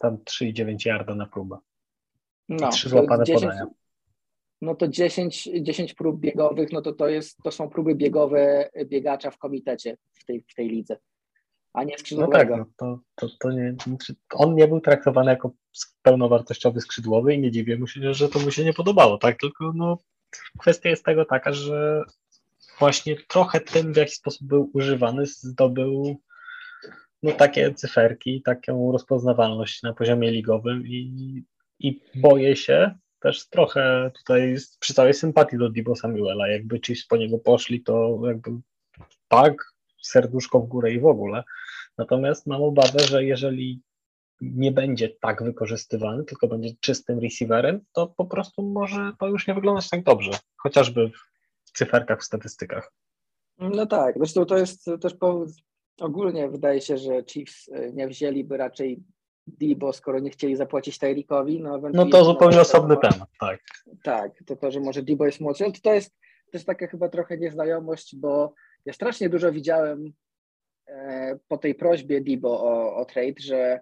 tam 0.00 0.16
3,9 0.16 0.86
yarda 0.86 1.14
na 1.14 1.26
próbę. 1.26 1.58
No, 2.48 2.68
Trzy 2.68 2.88
złapane 2.88 3.24
10, 3.24 3.42
podania. 3.42 3.66
no 4.62 4.74
to 4.74 4.88
10, 4.88 5.48
10 5.62 5.94
prób 5.94 6.20
biegowych, 6.20 6.72
no 6.72 6.82
to 6.82 6.92
to, 6.92 7.08
jest, 7.08 7.38
to 7.44 7.50
są 7.50 7.68
próby 7.70 7.94
biegowe 7.94 8.70
biegacza 8.86 9.30
w 9.30 9.38
komitecie 9.38 9.96
w 10.12 10.24
tej, 10.24 10.44
w 10.48 10.54
tej 10.54 10.68
lidze, 10.68 10.96
a 11.72 11.80
nie 11.84 11.86
No 11.86 11.90
tak, 11.92 12.00
skrzydłowego. 12.00 12.56
no 12.56 12.64
to, 12.76 12.98
to, 13.14 13.28
to 13.40 13.52
nie, 13.52 13.74
on 14.34 14.54
nie 14.54 14.68
był 14.68 14.80
traktowany 14.80 15.30
jako 15.30 15.50
pełnowartościowy 16.02 16.80
skrzydłowy 16.80 17.34
i 17.34 17.40
nie 17.40 17.50
dziwię 17.50 17.78
mu 17.78 17.86
się, 17.86 18.14
że 18.14 18.28
to 18.28 18.38
mu 18.38 18.50
się 18.50 18.64
nie 18.64 18.72
podobało, 18.72 19.18
tak? 19.18 19.38
Tylko 19.40 19.72
no, 19.74 19.98
kwestia 20.58 20.88
jest 20.88 21.04
tego 21.04 21.24
taka, 21.24 21.52
że 21.52 22.02
właśnie 22.78 23.16
trochę 23.28 23.60
tym, 23.60 23.92
w 23.92 23.96
jaki 23.96 24.14
sposób 24.14 24.48
był 24.48 24.70
używany, 24.74 25.26
zdobył 25.26 26.20
no, 27.22 27.32
takie 27.32 27.74
cyferki, 27.74 28.42
taką 28.42 28.92
rozpoznawalność 28.92 29.82
na 29.82 29.92
poziomie 29.92 30.30
ligowym 30.30 30.86
i, 30.86 31.42
i 31.78 32.00
boję 32.14 32.56
się 32.56 32.94
też 33.20 33.48
trochę 33.48 34.10
tutaj 34.16 34.56
przy 34.80 34.94
całej 34.94 35.14
sympatii 35.14 35.58
do 35.58 35.70
Dibo 35.70 35.96
Samuela, 35.96 36.48
jakby 36.48 36.80
Chiefs 36.80 37.06
po 37.06 37.16
niego 37.16 37.38
poszli, 37.38 37.82
to 37.82 38.20
jakby 38.26 38.50
tak, 39.28 39.54
serduszko 40.02 40.60
w 40.60 40.68
górę 40.68 40.92
i 40.92 41.00
w 41.00 41.06
ogóle. 41.06 41.44
Natomiast 41.98 42.46
mam 42.46 42.62
obawę, 42.62 42.98
że 42.98 43.24
jeżeli 43.24 43.80
nie 44.40 44.72
będzie 44.72 45.08
tak 45.08 45.42
wykorzystywany, 45.42 46.24
tylko 46.24 46.48
będzie 46.48 46.70
czystym 46.80 47.18
receiverem, 47.18 47.80
to 47.92 48.06
po 48.06 48.24
prostu 48.24 48.62
może 48.62 49.12
to 49.20 49.28
już 49.28 49.46
nie 49.46 49.54
wyglądać 49.54 49.90
tak 49.90 50.02
dobrze, 50.02 50.30
chociażby 50.56 51.10
cyferkach, 51.76 52.20
w 52.20 52.24
statystykach. 52.24 52.92
No 53.58 53.86
tak, 53.86 54.14
zresztą 54.16 54.44
to 54.44 54.58
jest 54.58 54.84
też 55.00 55.14
powód, 55.14 55.48
ogólnie 56.00 56.48
wydaje 56.48 56.80
się, 56.80 56.98
że 56.98 57.24
Chiefs 57.24 57.68
y, 57.68 57.92
nie 57.94 58.08
wzięliby 58.08 58.56
raczej 58.56 59.02
Debo, 59.46 59.92
skoro 59.92 60.18
nie 60.18 60.30
chcieli 60.30 60.56
zapłacić 60.56 60.98
Tyrikowi. 60.98 61.60
No, 61.60 61.80
No 61.92 62.06
to 62.06 62.24
zupełnie 62.24 62.60
osobny 62.60 62.96
temat, 62.96 63.28
tak. 63.40 63.60
Tak, 64.02 64.32
to 64.46 64.56
to, 64.56 64.70
że 64.70 64.80
może 64.80 65.02
Debo 65.02 65.26
jest 65.26 65.40
młodszy, 65.40 65.64
ale 65.64 65.72
to, 65.72 65.80
to 65.80 65.94
jest 65.94 66.14
też 66.52 66.64
taka 66.64 66.86
chyba 66.86 67.08
trochę 67.08 67.38
nieznajomość, 67.38 68.16
bo 68.16 68.54
ja 68.86 68.92
strasznie 68.92 69.28
dużo 69.28 69.52
widziałem 69.52 70.12
e, 70.86 71.38
po 71.48 71.58
tej 71.58 71.74
prośbie 71.74 72.20
Debo 72.20 72.62
o, 72.62 72.96
o 72.96 73.04
trade, 73.04 73.40
że 73.40 73.80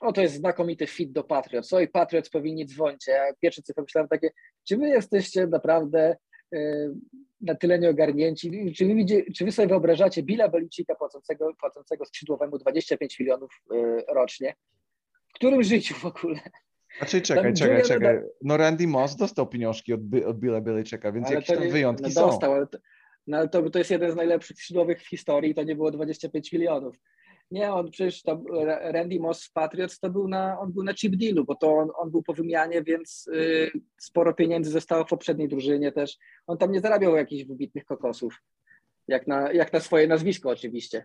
o, 0.00 0.12
to 0.12 0.20
jest 0.20 0.34
znakomity 0.34 0.86
fit 0.86 1.12
do 1.12 1.24
Patriots, 1.24 1.72
oj, 1.72 1.88
Patriots 1.88 2.30
powinni 2.30 2.66
dzwonić. 2.66 3.06
Ja 3.06 3.32
pierwsze 3.40 3.62
co 3.62 3.74
pomyślałem 3.74 4.08
takie, 4.08 4.30
czy 4.68 4.76
wy 4.76 4.88
jesteście 4.88 5.46
naprawdę 5.46 6.00
e, 6.00 6.16
na 7.40 7.54
tyle 7.54 7.78
nieogarnięci, 7.78 8.72
czy 8.76 8.86
wy, 8.86 8.94
widzi, 8.94 9.24
czy 9.36 9.44
wy 9.44 9.52
sobie 9.52 9.68
wyobrażacie 9.68 10.22
Billa 10.22 10.48
Belicika 10.48 10.94
płacącego, 10.94 11.54
płacącego 11.60 12.04
skrzydłowemu 12.04 12.58
25 12.58 13.20
milionów 13.20 13.62
e, 13.74 14.14
rocznie? 14.14 14.54
W 15.28 15.32
którym 15.32 15.62
życiu 15.62 15.94
w 15.94 16.04
ogóle? 16.04 16.40
Znaczy 16.98 17.22
czekaj, 17.22 17.44
Tam 17.44 17.54
czekaj, 17.54 17.70
Julian 17.70 17.88
czekaj. 17.88 18.20
No 18.42 18.56
Randy 18.56 18.86
Moss 18.86 19.16
dostał 19.16 19.46
pieniążki 19.46 19.92
od, 19.92 20.00
od 20.26 20.38
Billa 20.38 20.60
Belichicka, 20.60 21.12
więc 21.12 21.30
jakieś 21.30 21.46
tam 21.46 21.64
nie- 21.64 21.72
wyjątki 21.72 22.04
no 22.04 22.10
są. 22.10 22.26
dostał, 22.26 22.52
ale 22.52 22.66
to, 22.66 22.78
no 23.26 23.36
ale 23.36 23.48
to, 23.48 23.70
to 23.70 23.78
jest 23.78 23.90
jeden 23.90 24.12
z 24.12 24.16
najlepszych 24.16 24.56
skrzydłowych 24.56 25.02
w 25.02 25.08
historii, 25.08 25.54
to 25.54 25.62
nie 25.62 25.76
było 25.76 25.90
25 25.90 26.52
milionów. 26.52 26.96
Nie, 27.50 27.72
on 27.72 27.90
przecież 27.90 28.22
to 28.22 28.42
Ra- 28.64 28.92
Randy 28.92 29.20
Moss 29.20 29.42
z 29.42 29.50
Patriots 29.50 30.00
to 30.00 30.10
był 30.10 30.28
na, 30.28 30.60
on 30.60 30.72
był 30.72 30.82
na 30.82 30.94
chip 30.94 31.16
dealu, 31.16 31.44
bo 31.44 31.54
to 31.54 31.76
on, 31.76 31.88
on 31.96 32.10
był 32.10 32.22
po 32.22 32.34
wymianie, 32.34 32.82
więc 32.82 33.26
y, 33.34 33.70
sporo 33.98 34.34
pieniędzy 34.34 34.70
zostało 34.70 35.04
w 35.04 35.08
poprzedniej 35.08 35.48
drużynie 35.48 35.92
też. 35.92 36.18
On 36.46 36.58
tam 36.58 36.72
nie 36.72 36.80
zarabiał 36.80 37.16
jakichś 37.16 37.44
wybitnych 37.44 37.84
kokosów, 37.84 38.42
jak 39.08 39.26
na, 39.26 39.52
jak 39.52 39.72
na 39.72 39.80
swoje 39.80 40.06
nazwisko 40.06 40.50
oczywiście. 40.50 41.04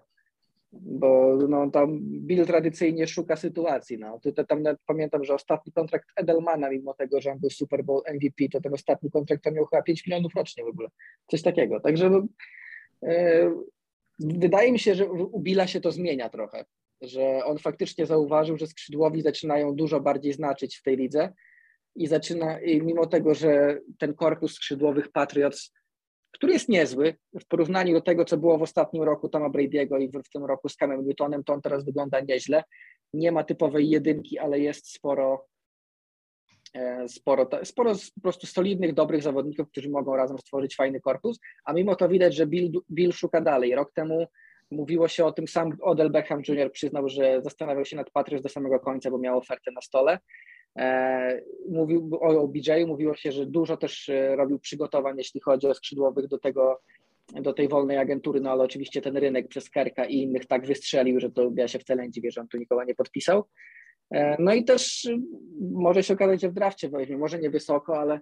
Bo 0.71 1.37
no, 1.49 1.71
tam 1.71 1.99
Bill 2.01 2.45
tradycyjnie 2.45 3.07
szuka 3.07 3.35
sytuacji. 3.35 3.97
No. 3.97 4.19
Tutaj 4.19 4.45
tam 4.45 4.61
nawet 4.61 4.81
pamiętam, 4.85 5.23
że 5.23 5.33
ostatni 5.33 5.73
kontrakt 5.73 6.09
Edelmana, 6.15 6.69
mimo 6.69 6.93
tego, 6.93 7.21
że 7.21 7.31
on 7.31 7.39
był 7.39 7.49
Super 7.49 7.83
Bowl 7.83 8.01
MVP, 8.13 8.49
to 8.51 8.61
ten 8.61 8.73
ostatni 8.73 9.11
kontrakt 9.11 9.43
to 9.43 9.51
miał 9.51 9.65
chyba 9.65 9.81
5 9.81 10.07
milionów 10.07 10.35
rocznie 10.35 10.63
w 10.63 10.67
ogóle. 10.67 10.89
Coś 11.27 11.41
takiego. 11.41 11.79
Także 11.79 12.09
no, 12.09 12.27
e, 13.03 13.51
wydaje 14.19 14.71
mi 14.71 14.79
się, 14.79 14.95
że 14.95 15.05
u 15.11 15.39
Billa 15.39 15.67
się 15.67 15.81
to 15.81 15.91
zmienia 15.91 16.29
trochę. 16.29 16.65
Że 17.01 17.45
on 17.45 17.57
faktycznie 17.57 18.05
zauważył, 18.05 18.57
że 18.57 18.67
skrzydłowi 18.67 19.21
zaczynają 19.21 19.75
dużo 19.75 19.99
bardziej 19.99 20.33
znaczyć 20.33 20.77
w 20.77 20.83
tej 20.83 20.97
lidze 20.97 21.33
i 21.95 22.07
zaczyna, 22.07 22.61
i 22.61 22.81
mimo 22.81 23.05
tego, 23.05 23.35
że 23.35 23.79
ten 23.99 24.13
korpus 24.13 24.53
skrzydłowych 24.53 25.11
Patriots 25.11 25.71
który 26.33 26.53
jest 26.53 26.69
niezły 26.69 27.15
w 27.41 27.47
porównaniu 27.47 27.93
do 27.93 28.01
tego, 28.01 28.25
co 28.25 28.37
było 28.37 28.57
w 28.57 28.61
ostatnim 28.61 29.03
roku 29.03 29.29
Toma 29.29 29.49
Brady'ego 29.49 30.01
i 30.01 30.07
w, 30.07 30.29
tym 30.33 30.45
roku 30.45 30.69
z 30.69 30.75
Camem 30.75 31.05
Newtonem, 31.05 31.43
to 31.43 31.53
on 31.53 31.61
teraz 31.61 31.85
wygląda 31.85 32.19
nieźle. 32.19 32.63
Nie 33.13 33.31
ma 33.31 33.43
typowej 33.43 33.89
jedynki, 33.89 34.39
ale 34.39 34.59
jest 34.59 34.93
sporo, 34.93 35.45
sporo, 37.07 37.45
ta- 37.45 37.65
sporo 37.65 37.95
z- 37.95 38.11
po 38.11 38.21
prostu 38.21 38.47
solidnych, 38.47 38.93
dobrych 38.93 39.23
zawodników, 39.23 39.69
którzy 39.69 39.89
mogą 39.89 40.15
razem 40.15 40.37
stworzyć 40.37 40.75
fajny 40.75 41.01
korpus, 41.01 41.39
a 41.65 41.73
mimo 41.73 41.95
to 41.95 42.09
widać, 42.09 42.35
że 42.35 42.47
Bill, 42.47 42.71
Bill 42.91 43.11
szuka 43.11 43.41
dalej. 43.41 43.75
Rok 43.75 43.93
temu 43.93 44.27
mówiło 44.71 45.07
się 45.07 45.25
o 45.25 45.31
tym, 45.31 45.47
sam 45.47 45.71
Odell 45.81 46.09
Beckham 46.09 46.41
Jr. 46.47 46.71
przyznał, 46.71 47.09
że 47.09 47.41
zastanawiał 47.41 47.85
się 47.85 47.95
nad 47.95 48.09
Patriots 48.11 48.43
do 48.43 48.49
samego 48.49 48.79
końca, 48.79 49.11
bo 49.11 49.17
miał 49.17 49.37
ofertę 49.37 49.71
na 49.71 49.81
stole. 49.81 50.19
E, 50.79 51.41
Mówił 51.69 52.09
o 52.21 52.41
OBJ, 52.41 52.85
mówiło 52.87 53.15
się, 53.15 53.31
że 53.31 53.45
dużo 53.45 53.77
też 53.77 54.09
e, 54.09 54.35
robił 54.35 54.59
przygotowań, 54.59 55.17
jeśli 55.17 55.41
chodzi 55.41 55.67
o 55.67 55.73
skrzydłowych 55.73 56.27
do 56.27 56.39
tego, 56.39 56.81
do 57.33 57.53
tej 57.53 57.67
wolnej 57.67 57.97
agentury, 57.97 58.41
no 58.41 58.51
ale 58.51 58.63
oczywiście 58.63 59.01
ten 59.01 59.17
rynek 59.17 59.47
przez 59.47 59.69
Kerka 59.69 60.05
i 60.05 60.15
innych 60.15 60.45
tak 60.45 60.65
wystrzelił, 60.67 61.19
że 61.19 61.31
to 61.31 61.51
ja 61.55 61.67
się 61.67 61.79
wcale 61.79 62.03
nie 62.03 62.11
dziwię, 62.11 62.31
że 62.31 62.41
on 62.41 62.47
tu 62.47 62.57
nikogo 62.57 62.83
nie 62.83 62.95
podpisał. 62.95 63.43
E, 64.11 64.35
No 64.39 64.53
i 64.53 64.65
też 64.65 65.05
y, 65.05 65.17
może 65.71 66.03
się 66.03 66.13
okazać, 66.13 66.41
że 66.41 66.49
w 66.49 66.53
drafcie 66.53 66.89
weźmie, 66.89 67.17
może 67.17 67.39
nie 67.39 67.49
wysoko, 67.49 67.99
ale 67.99 68.19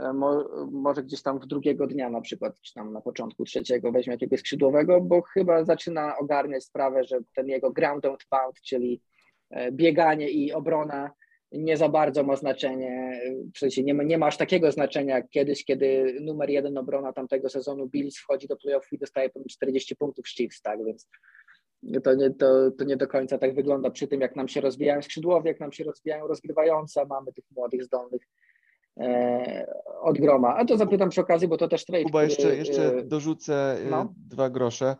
e, 0.00 0.12
mo, 0.12 0.48
może 0.72 1.02
gdzieś 1.02 1.22
tam 1.22 1.38
w 1.40 1.46
drugiego 1.46 1.86
dnia 1.86 2.10
na 2.10 2.20
przykład, 2.20 2.60
czy 2.60 2.74
tam 2.74 2.92
na 2.92 3.00
początku 3.00 3.44
trzeciego 3.44 3.92
weźmie 3.92 4.12
jakiegoś 4.12 4.40
skrzydłowego, 4.40 5.00
bo 5.00 5.22
chyba 5.22 5.64
zaczyna 5.64 6.18
ogarniać 6.18 6.64
sprawę, 6.64 7.04
że 7.04 7.18
ten 7.34 7.48
jego 7.48 7.70
ground 7.70 8.04
and 8.04 8.24
pound, 8.30 8.60
czyli 8.60 9.02
e, 9.50 9.72
bieganie 9.72 10.30
i 10.30 10.52
obrona 10.52 11.10
nie 11.52 11.76
za 11.76 11.88
bardzo 11.88 12.22
ma 12.22 12.36
znaczenie, 12.36 13.20
w 13.54 13.58
sensie 13.58 13.82
nie 13.82 13.94
ma, 13.94 14.02
nie 14.02 14.18
ma 14.18 14.26
aż 14.26 14.36
takiego 14.36 14.72
znaczenia 14.72 15.14
jak 15.14 15.28
kiedyś, 15.28 15.64
kiedy 15.64 16.18
numer 16.20 16.50
jeden 16.50 16.78
obrona 16.78 17.12
tamtego 17.12 17.48
sezonu 17.48 17.86
Bills 17.86 18.18
wchodzi 18.18 18.48
do 18.48 18.56
playoffów 18.56 18.92
i 18.92 18.98
dostaje 18.98 19.30
ponad 19.30 19.48
40 19.48 19.96
punktów 19.96 20.28
z 20.28 20.34
Chiefs, 20.34 20.62
tak, 20.62 20.84
więc 20.84 21.08
to 22.04 22.14
nie, 22.14 22.30
to, 22.30 22.70
to 22.70 22.84
nie 22.84 22.96
do 22.96 23.08
końca 23.08 23.38
tak 23.38 23.54
wygląda 23.54 23.90
przy 23.90 24.08
tym, 24.08 24.20
jak 24.20 24.36
nam 24.36 24.48
się 24.48 24.60
rozwijają 24.60 25.02
skrzydłowie, 25.02 25.50
jak 25.50 25.60
nam 25.60 25.72
się 25.72 25.84
rozwijają 25.84 26.26
rozgrywające, 26.26 27.06
mamy 27.06 27.32
tych 27.32 27.44
młodych, 27.56 27.84
zdolnych 27.84 28.22
e, 29.00 29.74
od 30.00 30.18
groma. 30.18 30.56
A 30.56 30.64
to 30.64 30.76
zapytam 30.76 31.08
przy 31.10 31.20
okazji, 31.20 31.48
bo 31.48 31.56
to 31.56 31.68
też 31.68 31.84
trade, 31.84 32.04
Kuba, 32.04 32.24
jeszcze, 32.24 32.56
jeszcze 32.56 32.96
e, 32.96 33.02
dorzucę 33.02 33.76
y, 33.86 33.90
no. 33.90 34.14
dwa 34.16 34.50
grosze. 34.50 34.96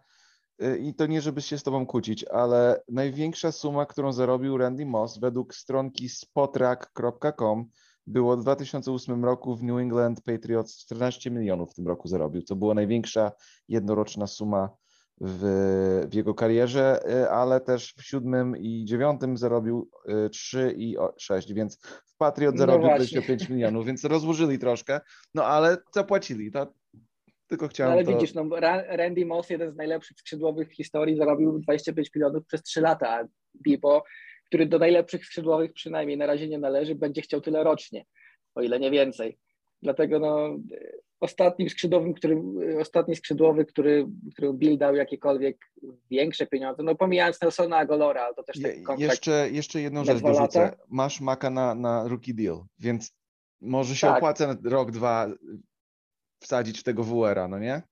Y, 0.63 0.79
I 0.79 0.95
to 0.95 1.07
nie, 1.07 1.21
żeby 1.21 1.43
się 1.43 1.59
z 1.59 1.63
tobą 1.63 1.87
kłócić, 1.87 2.25
ale 2.25 2.83
największa 2.89 3.53
suma, 3.53 3.87
którą 3.87 4.13
zarobił 4.13 4.59
Randy 4.59 4.87
Moss 4.87 5.19
według 5.19 5.55
stronki 5.55 6.09
spotrack.com 6.09 7.69
było 8.07 8.37
w 8.37 8.41
2008 8.41 9.25
roku 9.25 9.57
w 9.57 9.63
New 9.63 9.79
England 9.79 10.23
Patriots 10.23 10.79
14 10.79 11.31
milionów 11.31 11.71
w 11.71 11.75
tym 11.75 11.89
roku 11.89 12.09
zarobił. 12.09 12.43
To 12.43 12.57
była 12.57 12.75
największa 12.75 13.33
jednoroczna 13.69 14.27
suma 14.27 14.71
w, 15.21 16.07
w 16.11 16.15
jego 16.15 16.35
karierze, 16.35 17.01
y, 17.11 17.31
ale 17.31 17.61
też 17.61 17.95
w 17.95 18.03
siódmym 18.03 18.57
i 18.57 18.85
dziewiątym 18.85 19.37
zarobił 19.37 19.91
y, 20.27 20.31
3 20.31 20.75
i 20.77 20.99
o- 20.99 21.15
6, 21.19 21.53
więc 21.53 21.79
w 22.07 22.17
Patriot 22.17 22.55
No 22.55 22.59
zarobił 22.59 22.81
właśnie. 22.89 22.97
25 22.97 23.49
milionów, 23.49 23.87
więc 23.87 24.05
rozłożyli 24.05 24.59
troszkę, 24.59 25.01
no 25.35 25.45
ale 25.45 25.77
zapłacili. 25.95 26.53
To 26.53 26.73
tylko 27.47 27.65
No 27.65 27.69
chciałem 27.69 27.93
ale 27.93 28.05
to... 28.05 28.13
widzisz, 28.13 28.35
no, 28.35 28.49
Ra- 28.61 28.97
Randy 28.97 29.27
Moss, 29.27 29.51
jeden 29.51 29.73
z 29.73 29.77
najlepszych 29.77 30.17
skrzydłowych 30.19 30.69
w 30.69 30.75
historii, 30.75 31.17
zarobił 31.17 31.59
25 31.59 32.11
milionów 32.15 32.47
przez 32.47 32.63
3 32.63 32.81
lata, 32.81 33.09
a 33.11 33.25
Bibo, 33.63 34.05
który 34.47 34.67
do 34.67 34.79
najlepszych 34.79 35.27
skrzydłowych 35.27 35.73
przynajmniej 35.73 36.17
na 36.19 36.27
razie 36.27 36.49
nie 36.49 36.59
należy, 36.59 36.95
będzie 36.95 37.23
chciał 37.23 37.41
tyle 37.41 37.65
rocznie, 37.65 38.05
o 38.55 38.63
ile 38.63 38.81
nie 38.81 38.91
więcej. 38.91 39.39
Dlatego 39.83 40.19
no, 40.19 40.59
ostatnim 41.21 41.71
skrzydłowym, 41.71 42.15
który, 42.15 42.43
ostatni 42.81 43.17
skrzydłowy, 43.17 43.65
który, 43.65 44.07
który 44.33 44.53
Bill 44.53 44.79
dał 44.79 44.95
jakiekolwiek 44.95 45.57
większe 46.11 46.47
pieniądze, 46.47 46.83
no 46.83 46.95
pomijając 46.95 47.41
Nelsona 47.41 47.77
Agolora, 47.77 48.35
to 48.35 48.43
też 48.43 48.63
taki 48.63 48.83
kontrakt. 48.83 49.01
jeszcze, 49.01 49.51
jeszcze 49.51 49.81
jedną 49.81 50.05
rzecz 50.05 50.21
dorzucę. 50.23 50.61
lata? 50.61 50.77
Masz 50.89 51.21
maka 51.21 51.51
na, 51.51 51.75
na 51.75 52.09
rookie 52.09 52.35
deal, 52.35 52.65
więc 52.79 53.13
może 53.61 53.97
się 53.97 54.07
Tak. 54.07 54.17
opłaca 54.17 54.57
rok, 54.65 54.91
dwa 54.91 55.27
wsadzić 56.41 56.81
w 56.81 56.83
tego 56.83 57.05
WR-a, 57.05 57.49
no 57.49 57.59
nie? 57.59 57.83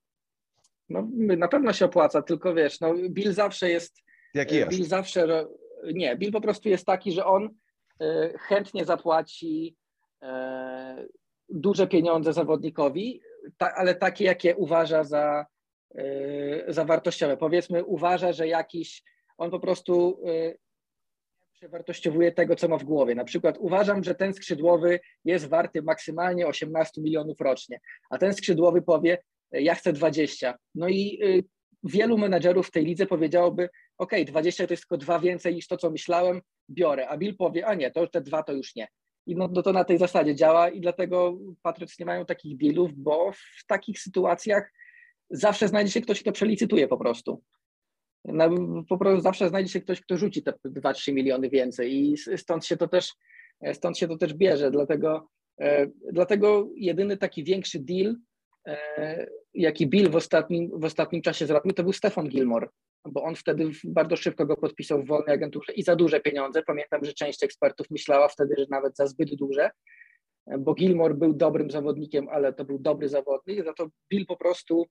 No, 0.89 1.07
na 1.37 1.47
pewno 1.47 1.73
się 1.73 1.85
opłaca, 1.85 2.21
tylko 2.21 2.53
wiesz, 2.53 2.79
no, 2.79 2.93
Bill 3.09 3.33
zawsze 3.33 3.69
jest 3.69 3.97
Jaki 4.33 4.55
jest? 4.55 4.77
Bill 4.77 4.85
zawsze, 4.85 5.45
nie, 5.93 6.15
Bill 6.17 6.31
po 6.31 6.41
prostu 6.41 6.69
jest 6.69 6.85
taki, 6.85 7.11
że 7.11 7.25
on 7.25 7.49
e, 8.01 8.33
chętnie 8.37 8.85
zapłaci 8.85 9.75
e, 10.21 11.05
duże 11.49 11.87
pieniądze 11.87 12.33
zawodnikowi, 12.33 13.21
ta, 13.57 13.73
ale 13.75 13.95
takie, 13.95 14.25
jakie 14.25 14.55
uważa 14.55 15.03
za, 15.03 15.45
zawartościowe. 16.67 17.37
Powiedzmy, 17.37 17.85
uważa, 17.85 18.33
że 18.33 18.47
jakiś, 18.47 19.03
on 19.37 19.51
po 19.51 19.59
prostu 19.59 20.19
przewartościowuje 21.53 22.31
tego, 22.31 22.55
co 22.55 22.67
ma 22.67 22.77
w 22.77 22.83
głowie. 22.83 23.15
Na 23.15 23.23
przykład 23.23 23.57
uważam, 23.59 24.03
że 24.03 24.15
ten 24.15 24.33
skrzydłowy 24.33 24.99
jest 25.25 25.47
warty 25.47 25.81
maksymalnie 25.81 26.47
18 26.47 27.01
milionów 27.01 27.41
rocznie, 27.41 27.79
a 28.09 28.17
ten 28.17 28.33
skrzydłowy 28.33 28.81
powie, 28.81 29.17
ja 29.51 29.75
chcę 29.75 29.93
20. 29.93 30.57
No 30.75 30.87
i 30.89 31.19
wielu 31.83 32.17
menedżerów 32.17 32.67
w 32.67 32.71
tej 32.71 32.85
lidze 32.85 33.05
powiedziałoby, 33.05 33.69
ok, 33.97 34.11
20 34.25 34.67
to 34.67 34.73
jest 34.73 34.83
tylko 34.83 34.97
dwa 34.97 35.19
więcej 35.19 35.55
niż 35.55 35.67
to, 35.67 35.77
co 35.77 35.89
myślałem, 35.89 36.41
biorę, 36.69 37.07
a 37.07 37.17
Bill 37.17 37.35
powie, 37.35 37.67
a 37.67 37.73
nie, 37.73 37.91
to 37.91 38.07
te 38.07 38.21
dwa 38.21 38.43
to 38.43 38.53
już 38.53 38.75
nie. 38.75 38.87
I 39.27 39.35
no, 39.35 39.49
no 39.53 39.61
to 39.61 39.73
na 39.73 39.83
tej 39.83 39.97
zasadzie 39.97 40.35
działa 40.35 40.69
i 40.69 40.81
dlatego 40.81 41.37
Patriots 41.61 41.99
nie 41.99 42.05
mają 42.05 42.25
takich 42.25 42.57
dealów, 42.57 42.93
bo 42.93 43.31
w 43.31 43.65
takich 43.67 43.99
sytuacjach 43.99 44.73
zawsze 45.29 45.67
znajdzie 45.67 45.91
się 45.91 46.01
ktoś, 46.01 46.21
kto 46.21 46.31
przelicytuje 46.31 46.87
po 46.87 46.97
prostu. 46.97 47.43
Po 48.89 48.97
prostu 48.97 49.21
zawsze 49.21 49.49
znajdzie 49.49 49.71
się 49.71 49.81
ktoś, 49.81 50.01
kto 50.01 50.17
rzuci 50.17 50.43
te 50.43 50.53
2-3 50.65 51.13
miliony 51.13 51.49
więcej 51.49 52.11
i 52.11 52.17
stąd 52.37 52.65
się 52.65 52.77
to 52.77 52.87
też, 52.87 53.13
stąd 53.73 53.97
się 53.97 54.07
to 54.07 54.17
też 54.17 54.33
bierze. 54.33 54.71
Dlatego, 54.71 55.29
e, 55.61 55.87
dlatego 56.11 56.69
jedyny 56.75 57.17
taki 57.17 57.43
większy 57.43 57.79
deal, 57.79 58.15
e, 58.67 59.27
jaki 59.57 59.87
Bill 59.87 60.09
w 60.09 60.15
ostatnim, 60.15 60.71
w 60.73 60.85
ostatnim 60.85 61.21
czasie 61.21 61.45
zrobił, 61.45 61.73
to 61.73 61.83
był 61.83 61.93
Stefan 61.93 62.29
Gilmore 62.29 62.67
bo 63.11 63.23
on 63.23 63.35
wtedy 63.35 63.71
bardzo 63.83 64.15
szybko 64.15 64.45
go 64.45 64.57
podpisał 64.57 65.03
w 65.03 65.07
wolnej 65.07 65.35
agenturze 65.35 65.73
i 65.73 65.83
za 65.83 65.95
duże 65.95 66.19
pieniądze. 66.19 66.63
Pamiętam, 66.63 67.05
że 67.05 67.13
część 67.13 67.43
ekspertów 67.43 67.91
myślała 67.91 68.27
wtedy, 68.27 68.55
że 68.57 68.65
nawet 68.69 68.95
za 68.95 69.07
zbyt 69.07 69.35
duże, 69.35 69.69
bo 70.59 70.73
Gilmore 70.73 71.13
był 71.13 71.33
dobrym 71.33 71.71
zawodnikiem, 71.71 72.29
ale 72.29 72.53
to 72.53 72.65
był 72.65 72.79
dobry 72.79 73.09
zawodnik, 73.09 73.65
za 73.65 73.73
to 73.73 73.87
Bill 74.09 74.25
po 74.25 74.37
prostu 74.37 74.85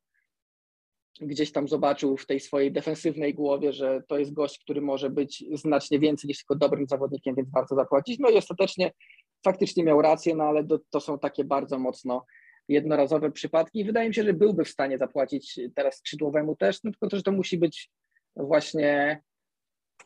gdzieś 1.20 1.52
tam 1.52 1.68
zobaczył 1.68 2.16
w 2.16 2.26
tej 2.26 2.40
swojej 2.40 2.72
defensywnej 2.72 3.34
głowie, 3.34 3.72
że 3.72 4.02
to 4.08 4.18
jest 4.18 4.32
gość, 4.32 4.58
który 4.58 4.80
może 4.80 5.10
być 5.10 5.44
znacznie 5.52 5.98
więcej 5.98 6.28
niż 6.28 6.38
tylko 6.38 6.54
dobrym 6.54 6.86
zawodnikiem, 6.86 7.34
więc 7.34 7.50
warto 7.50 7.74
zapłacić. 7.74 8.18
No 8.18 8.30
i 8.30 8.36
ostatecznie 8.36 8.92
faktycznie 9.44 9.84
miał 9.84 10.02
rację, 10.02 10.34
no 10.34 10.44
ale 10.44 10.64
to, 10.64 10.78
to 10.90 11.00
są 11.00 11.18
takie 11.18 11.44
bardzo 11.44 11.78
mocno 11.78 12.24
jednorazowe 12.68 13.32
przypadki. 13.32 13.84
Wydaje 13.84 14.08
mi 14.08 14.14
się, 14.14 14.22
że 14.22 14.32
byłby 14.32 14.64
w 14.64 14.68
stanie 14.68 14.98
zapłacić 14.98 15.60
teraz 15.74 15.96
skrzydłowemu 15.96 16.56
też, 16.56 16.82
no 16.84 16.90
tylko 16.90 17.16
że 17.16 17.22
to 17.22 17.32
musi 17.32 17.58
być 17.58 17.90
właśnie 18.36 19.22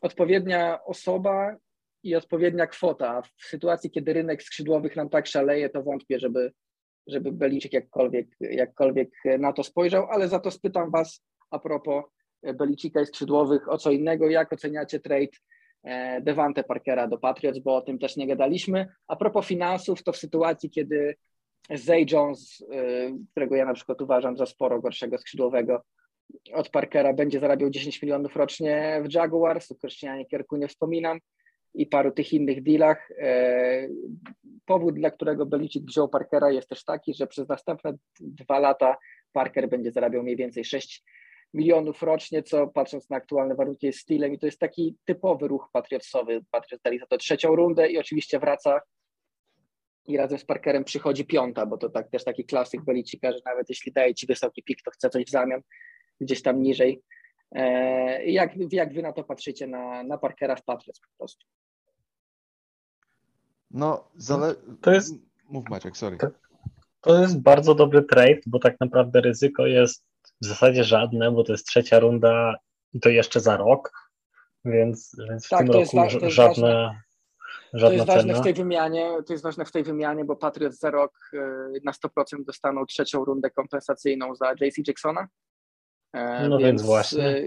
odpowiednia 0.01 0.83
osoba 0.83 1.55
i 2.03 2.15
odpowiednia 2.15 2.67
kwota. 2.67 3.21
W 3.21 3.45
sytuacji, 3.45 3.91
kiedy 3.91 4.13
rynek 4.13 4.43
skrzydłowych 4.43 4.95
nam 4.95 5.09
tak 5.09 5.27
szaleje, 5.27 5.69
to 5.69 5.83
wątpię, 5.83 6.19
żeby, 6.19 6.51
żeby 7.07 7.31
Beliczyk 7.31 7.73
jakkolwiek, 7.73 8.27
jakkolwiek 8.39 9.09
na 9.39 9.53
to 9.53 9.63
spojrzał, 9.63 10.07
ale 10.11 10.27
za 10.27 10.39
to 10.39 10.51
spytam 10.51 10.91
Was 10.91 11.23
a 11.49 11.59
propos 11.59 12.03
Belicika 12.53 13.01
i 13.01 13.05
skrzydłowych 13.05 13.69
o 13.69 13.77
co 13.77 13.91
innego. 13.91 14.29
Jak 14.29 14.53
oceniacie 14.53 14.99
trade 14.99 15.37
e, 15.83 16.21
Devante 16.21 16.63
Parkera 16.63 17.07
do 17.07 17.17
Patriots, 17.17 17.59
bo 17.59 17.75
o 17.75 17.81
tym 17.81 17.99
też 17.99 18.17
nie 18.17 18.27
gadaliśmy. 18.27 18.87
A 19.07 19.15
propos 19.15 19.47
finansów, 19.47 20.03
to 20.03 20.11
w 20.11 20.17
sytuacji, 20.17 20.69
kiedy 20.69 21.15
Zay 21.69 22.05
Jones, 22.11 22.65
e, 22.71 23.11
którego 23.31 23.55
ja 23.55 23.65
na 23.65 23.73
przykład 23.73 24.01
uważam 24.01 24.37
za 24.37 24.45
sporo 24.45 24.81
gorszego 24.81 25.17
skrzydłowego, 25.17 25.81
od 26.53 26.69
Parkera 26.69 27.13
będzie 27.13 27.39
zarabiał 27.39 27.69
10 27.69 28.01
milionów 28.01 28.35
rocznie 28.35 29.01
w 29.05 29.13
Jaguars, 29.13 29.71
o 29.71 29.75
Krystianie 29.75 30.25
Kierku 30.25 30.57
nie 30.57 30.67
wspominam 30.67 31.19
i 31.73 31.85
paru 31.85 32.11
tych 32.11 32.33
innych 32.33 32.63
dealach. 32.63 33.11
E, 33.19 33.87
powód, 34.65 34.95
dla 34.95 35.11
którego 35.11 35.45
Belicik 35.45 35.85
wziął 35.85 36.09
Parkera 36.09 36.51
jest 36.51 36.69
też 36.69 36.83
taki, 36.83 37.13
że 37.13 37.27
przez 37.27 37.47
następne 37.47 37.93
dwa 38.19 38.59
lata 38.59 38.97
Parker 39.31 39.69
będzie 39.69 39.91
zarabiał 39.91 40.23
mniej 40.23 40.35
więcej 40.35 40.65
6 40.65 41.03
milionów 41.53 42.03
rocznie, 42.03 42.43
co 42.43 42.67
patrząc 42.67 43.09
na 43.09 43.17
aktualne 43.17 43.55
warunki 43.55 43.85
jest 43.85 43.99
stylem 43.99 44.33
i 44.33 44.39
to 44.39 44.45
jest 44.45 44.59
taki 44.59 44.95
typowy 45.05 45.47
ruch 45.47 45.69
patriotsowy. 45.73 46.41
Patriot 46.51 46.81
dali 46.83 46.99
za 46.99 47.05
to 47.05 47.17
trzecią 47.17 47.55
rundę 47.55 47.91
i 47.91 47.97
oczywiście 47.97 48.39
wraca 48.39 48.81
i 50.07 50.17
razem 50.17 50.39
z 50.39 50.45
Parkerem 50.45 50.83
przychodzi 50.83 51.25
piąta, 51.25 51.65
bo 51.65 51.77
to 51.77 51.89
tak, 51.89 52.09
też 52.09 52.23
taki 52.23 52.45
klasyk 52.45 52.83
Belicika, 52.83 53.31
że 53.31 53.39
nawet 53.45 53.69
jeśli 53.69 53.91
daje 53.91 54.15
ci 54.15 54.27
wysoki 54.27 54.63
pik, 54.63 54.81
to 54.81 54.91
chce 54.91 55.09
coś 55.09 55.25
w 55.25 55.29
zamian 55.29 55.61
gdzieś 56.21 56.41
tam 56.41 56.61
niżej. 56.61 57.01
E, 57.51 58.25
jak, 58.25 58.51
jak 58.71 58.93
wy 58.93 59.01
na 59.01 59.13
to 59.13 59.23
patrzycie, 59.23 59.67
na, 59.67 60.03
na 60.03 60.17
Parkera 60.17 60.55
w 60.55 60.63
Patriots 60.63 60.99
po 60.99 61.17
prostu? 61.17 61.45
No, 63.71 64.11
zale... 64.15 64.55
to 64.81 64.91
jest... 64.91 65.13
Mów 65.49 65.69
Maciek, 65.69 65.97
sorry. 65.97 66.17
To, 66.17 66.27
to 67.01 67.21
jest 67.21 67.41
bardzo 67.41 67.75
dobry 67.75 68.03
trade, 68.03 68.41
bo 68.45 68.59
tak 68.59 68.79
naprawdę 68.79 69.21
ryzyko 69.21 69.67
jest 69.67 70.05
w 70.41 70.45
zasadzie 70.45 70.83
żadne, 70.83 71.31
bo 71.31 71.43
to 71.43 71.51
jest 71.51 71.67
trzecia 71.67 71.99
runda 71.99 72.55
i 72.93 72.99
to 72.99 73.09
jeszcze 73.09 73.39
za 73.39 73.57
rok, 73.57 73.91
więc, 74.65 75.15
więc 75.29 75.45
w 75.45 75.49
tak, 75.49 75.59
tym 75.59 75.75
roku 75.75 76.29
żadne, 76.29 77.01
to 77.79 77.91
jest 77.91 78.05
ważne 78.05 78.35
w 78.35 78.41
tej 78.41 78.53
wymianie, 78.53 79.09
to 79.27 79.33
jest 79.33 79.43
ważne 79.43 79.65
w 79.65 79.71
tej 79.71 79.83
wymianie, 79.83 80.25
bo 80.25 80.35
Patriots 80.35 80.79
za 80.79 80.91
rok 80.91 81.11
e, 81.33 81.37
na 81.83 81.91
100% 81.91 82.43
dostaną 82.45 82.85
trzecią 82.85 83.25
rundę 83.25 83.49
kompensacyjną 83.49 84.35
za 84.35 84.51
JC 84.51 84.87
Jacksona. 84.87 85.27
E, 86.13 86.49
no 86.49 86.57
więc, 86.57 86.67
więc 86.67 86.81
właśnie. 86.81 87.27
E, 87.27 87.43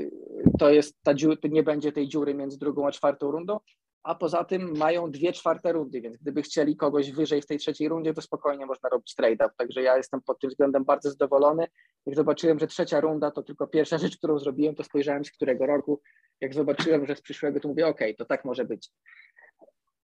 to 0.59 0.71
jest 0.71 0.97
ta 1.03 1.15
dziura, 1.15 1.37
nie 1.51 1.63
będzie 1.63 1.93
tej 1.93 2.09
dziury 2.09 2.35
między 2.35 2.59
drugą 2.59 2.87
a 2.87 2.93
czwartą 2.93 3.31
rundą, 3.31 3.61
a 4.05 4.15
poza 4.15 4.45
tym 4.45 4.77
mają 4.77 5.11
dwie 5.11 5.33
czwarte 5.33 5.73
rundy, 5.73 6.01
więc 6.01 6.17
gdyby 6.17 6.43
chcieli 6.43 6.77
kogoś 6.77 7.13
wyżej 7.13 7.43
w 7.43 7.47
tej 7.47 7.59
trzeciej 7.59 7.89
rundzie, 7.89 8.15
to 8.15 8.23
spokojnie 8.23 8.67
można 8.67 8.89
robić 8.89 9.15
trade-up. 9.15 9.51
Także 9.57 9.83
ja 9.83 9.97
jestem 9.97 10.23
pod 10.23 10.41
tym 10.41 10.51
względem 10.51 10.85
bardzo 10.85 11.11
zadowolony. 11.11 11.67
Jak 12.07 12.17
zobaczyłem, 12.17 12.59
że 12.59 12.67
trzecia 12.67 13.01
runda 13.01 13.31
to 13.31 13.43
tylko 13.43 13.67
pierwsza 13.67 13.99
rzecz, 13.99 14.17
którą 14.17 14.39
zrobiłem, 14.39 14.75
to 14.75 14.85
spojrzałem 14.85 15.25
z 15.25 15.31
którego 15.31 15.67
roku. 15.67 16.01
Jak 16.41 16.55
zobaczyłem, 16.55 17.07
że 17.07 17.17
z 17.17 17.21
przyszłego, 17.21 17.61
to 17.61 17.69
mówię, 17.69 17.87
ok, 17.87 18.01
to 18.19 18.25
tak 18.25 18.45
może 18.45 18.65
być. 18.65 18.91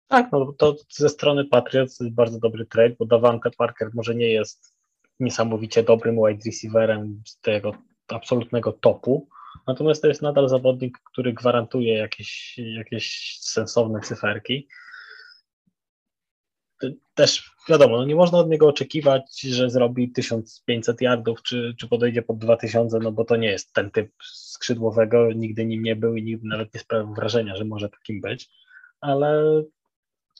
Tak, 0.08 0.32
no 0.32 0.52
to 0.52 0.76
ze 0.90 1.08
strony 1.08 1.44
Patriots 1.44 2.00
jest 2.00 2.14
bardzo 2.14 2.38
dobry 2.38 2.66
trade, 2.66 2.94
bo 2.98 3.06
Davante 3.06 3.50
Parker 3.50 3.90
może 3.94 4.14
nie 4.14 4.32
jest 4.32 4.76
niesamowicie 5.20 5.82
dobrym 5.82 6.16
wide 6.16 6.42
receiverem 6.46 7.22
z 7.26 7.40
tego 7.40 7.72
absolutnego 8.08 8.72
topu, 8.72 9.28
natomiast 9.66 10.02
to 10.02 10.08
jest 10.08 10.22
nadal 10.22 10.48
zawodnik, 10.48 10.98
który 11.12 11.32
gwarantuje 11.32 11.94
jakieś, 11.94 12.58
jakieś 12.58 13.36
sensowne 13.40 14.00
cyferki. 14.00 14.68
Też 17.14 17.50
wiadomo, 17.68 17.96
no 17.96 18.04
nie 18.04 18.14
można 18.14 18.38
od 18.38 18.48
niego 18.48 18.68
oczekiwać, 18.68 19.40
że 19.40 19.70
zrobi 19.70 20.12
1500 20.12 21.00
yardów, 21.00 21.42
czy, 21.42 21.74
czy 21.78 21.88
podejdzie 21.88 22.22
pod 22.22 22.38
2000, 22.38 22.98
no 22.98 23.12
bo 23.12 23.24
to 23.24 23.36
nie 23.36 23.48
jest 23.48 23.72
ten 23.72 23.90
typ 23.90 24.12
skrzydłowego, 24.24 25.32
nigdy 25.32 25.66
nim 25.66 25.82
nie 25.82 25.96
był 25.96 26.16
i 26.16 26.22
nigdy 26.22 26.48
nawet 26.48 26.74
nie 26.74 26.80
sprawił 26.80 27.14
wrażenia, 27.14 27.56
że 27.56 27.64
może 27.64 27.88
takim 27.88 28.20
być, 28.20 28.50
ale 29.00 29.62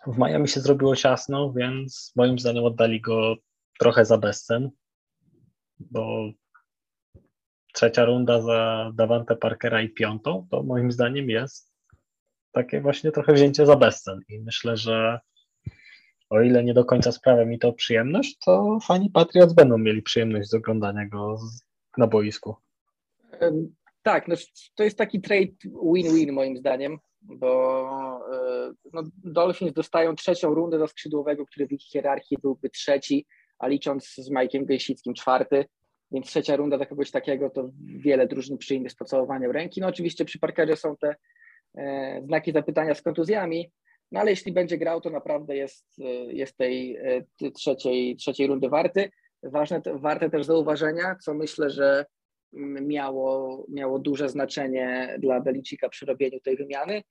w 0.07 0.19
Miami 0.19 0.49
się 0.49 0.61
zrobiło 0.61 0.97
ciasno, 0.97 1.53
więc 1.53 2.13
moim 2.17 2.39
zdaniem 2.39 2.65
oddali 2.65 3.01
go 3.01 3.37
trochę 3.79 4.05
za 4.05 4.19
bezcen, 4.19 4.71
bo 5.79 6.31
trzecia 7.75 8.05
runda 8.05 8.41
za 8.43 8.91
Davante 8.95 9.37
Parkera 9.37 9.83
i 9.83 9.89
piątą, 9.89 10.47
to 10.51 10.63
moim 10.63 10.93
zdaniem 10.93 11.31
jest 11.31 11.77
takie 12.53 12.81
właśnie 12.81 13.13
trochę 13.13 13.33
wzięcie 13.33 13.67
za 13.67 13.77
bezcen. 13.77 14.21
I 14.29 14.41
myślę, 14.41 14.77
że 14.77 15.21
o 16.31 16.41
ile 16.41 16.65
nie 16.65 16.75
do 16.75 16.85
końca 16.85 17.13
sprawia 17.13 17.45
mi 17.45 17.59
to 17.59 17.73
przyjemność, 17.73 18.39
to 18.39 18.79
fani 18.83 19.11
Patriots 19.11 19.55
będą 19.55 19.79
mieli 19.79 20.03
przyjemność 20.03 20.49
z 20.49 20.55
oglądania 20.55 21.07
go 21.07 21.39
na 21.99 22.07
boisku. 22.07 22.57
Tak, 24.07 24.29
no, 24.29 24.37
to 24.75 24.85
jest 24.85 24.99
taki 24.99 25.21
trade 25.21 25.53
win-win 25.95 26.33
moim 26.33 26.57
zdaniem, 26.57 26.99
bo 27.23 27.91
e, 28.33 28.73
no, 28.93 29.03
Dolphins 29.25 29.73
dostają 29.73 30.15
trzecią 30.15 30.55
rundę 30.55 30.79
za 30.79 30.87
skrzydłowego, 30.87 31.47
który 31.47 31.67
w 31.67 31.73
ich 31.73 31.83
hierarchii 31.83 32.39
byłby 32.43 32.71
trzeci, 32.71 33.27
a 33.59 33.67
licząc 33.69 34.15
z 34.15 34.31
Mike'iem 34.31 34.65
Gęsickim 34.65 35.15
czwarty, 35.15 35.65
więc 36.13 36.27
trzecia 36.27 36.57
runda 36.57 36.77
dla 36.77 36.87
kogoś 36.87 37.11
takiego 37.11 37.51
to 37.51 37.71
wiele 37.85 38.27
drużyn 38.27 38.59
przyjmie 38.59 38.91
z 38.91 38.95
pocałowaniem 38.95 39.51
ręki. 39.51 39.81
No 39.81 39.87
oczywiście 39.87 40.25
przy 40.25 40.39
Parkerze 40.39 40.77
są 40.77 40.97
te 40.97 41.17
e, 41.79 42.23
znaki 42.25 42.53
zapytania 42.53 42.95
z 42.95 43.03
kontuzjami, 43.03 43.73
no 44.13 44.21
ale 44.21 44.31
jeśli 44.31 44.53
będzie 44.53 44.79
grał, 44.79 45.01
to 45.01 45.11
naprawdę 45.11 45.57
jest, 45.57 45.87
e, 45.99 46.05
jest 46.33 46.57
tej 46.57 46.97
e, 46.97 47.51
trzeciej, 47.51 48.17
trzeciej 48.17 48.47
rundy 48.47 48.69
warty. 48.69 49.11
Ważne, 49.43 49.83
warte 49.95 50.31
też 50.31 50.47
zauważenia, 50.47 51.17
co 51.25 51.35
myślę, 51.35 51.71
że 51.71 52.07
miało, 52.83 53.65
miało 53.69 53.99
duże 53.99 54.29
znaczenie 54.29 55.17
dla 55.19 55.41
Belicika 55.41 55.89
przy 55.89 56.07
robieniu 56.07 56.41
tej 56.41 56.57
wymiany. 56.57 57.03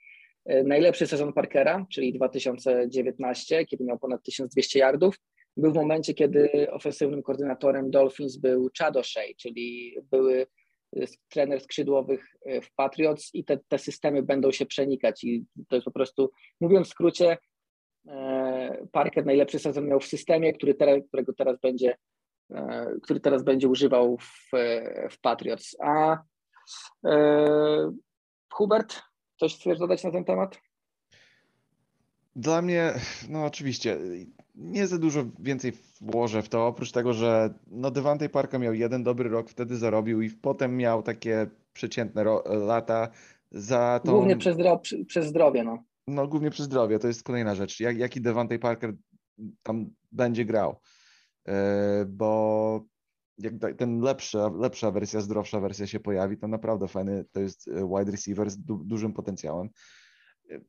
E, 0.45 0.63
najlepszy 0.63 1.07
sezon 1.07 1.33
Parkera, 1.33 1.85
czyli 1.91 2.13
2019, 2.13 3.65
kiedy 3.65 3.83
miał 3.83 3.99
ponad 3.99 4.23
1200 4.23 4.79
yardów, 4.79 5.15
był 5.57 5.71
w 5.71 5.75
momencie, 5.75 6.13
kiedy 6.13 6.71
ofensywnym 6.71 7.23
koordynatorem 7.23 7.91
Dolphins 7.91 8.37
był 8.37 8.69
Chad 8.77 8.95
O'Shea, 8.95 9.35
czyli 9.37 9.97
były 10.11 10.47
y, 10.97 11.05
trener 11.29 11.61
skrzydłowych 11.61 12.35
y, 12.47 12.61
w 12.61 12.73
Patriots 12.73 13.29
i 13.33 13.43
te, 13.43 13.59
te 13.67 13.79
systemy 13.79 14.23
będą 14.23 14.51
się 14.51 14.65
przenikać 14.65 15.23
i 15.23 15.45
to 15.67 15.75
jest 15.75 15.85
po 15.85 15.91
prostu, 15.91 16.31
mówiąc 16.61 16.87
w 16.87 16.91
skrócie, 16.91 17.37
e, 18.07 18.87
Parker 18.91 19.25
najlepszy 19.25 19.59
sezon 19.59 19.87
miał 19.87 19.99
w 19.99 20.05
systemie, 20.05 20.53
który 20.53 20.73
teraz, 20.73 20.99
którego 21.07 21.33
teraz 21.33 21.59
będzie 21.59 21.91
e, 21.91 21.97
który 23.03 23.19
teraz 23.19 23.43
będzie 23.43 23.67
używał 23.67 24.17
w, 24.17 24.51
w 25.11 25.21
Patriots. 25.21 25.75
A 25.79 26.17
e, 27.05 27.91
Hubert, 28.53 29.01
coś 29.39 29.55
chcesz 29.55 29.79
dodać 29.79 30.03
na 30.03 30.11
ten 30.11 30.25
temat? 30.25 30.57
Dla 32.35 32.61
mnie, 32.61 32.93
no 33.29 33.45
oczywiście, 33.45 33.97
nie 34.55 34.87
za 34.87 34.97
dużo 34.97 35.25
więcej 35.39 35.73
włożę 36.01 36.41
w 36.41 36.49
to, 36.49 36.67
oprócz 36.67 36.91
tego, 36.91 37.13
że 37.13 37.53
no 37.67 37.91
Devante 37.91 38.29
Parker 38.29 38.59
miał 38.59 38.73
jeden 38.73 39.03
dobry 39.03 39.29
rok, 39.29 39.49
wtedy 39.49 39.77
zarobił 39.77 40.21
i 40.21 40.29
potem 40.29 40.77
miał 40.77 41.03
takie 41.03 41.47
przeciętne 41.73 42.23
lata 42.45 43.07
za 43.51 43.99
tą... 44.03 44.11
Głównie 44.11 44.37
przez, 44.37 44.57
przez 45.07 45.25
zdrowie, 45.25 45.63
no. 45.63 45.83
No 46.07 46.27
głównie 46.27 46.51
przez 46.51 46.65
zdrowie, 46.65 46.99
to 46.99 47.07
jest 47.07 47.23
kolejna 47.23 47.55
rzecz. 47.55 47.79
Jak, 47.79 47.97
jaki 47.97 48.21
Devante 48.21 48.59
Parker 48.59 48.93
tam 49.63 49.89
będzie 50.11 50.45
grał? 50.45 50.75
Yy, 51.47 52.05
bo 52.05 52.81
jak 53.37 53.53
ten 53.77 53.99
lepsza, 53.99 54.49
lepsza 54.59 54.91
wersja, 54.91 55.21
zdrowsza 55.21 55.59
wersja 55.59 55.87
się 55.87 55.99
pojawi, 55.99 56.37
to 56.37 56.47
naprawdę 56.47 56.87
fajny, 56.87 57.25
to 57.31 57.39
jest 57.39 57.67
e, 57.67 57.71
wide 57.71 58.11
receiver 58.11 58.49
z 58.49 58.57
du 58.57 58.77
dużym 58.77 59.13
potencjałem. 59.13 59.69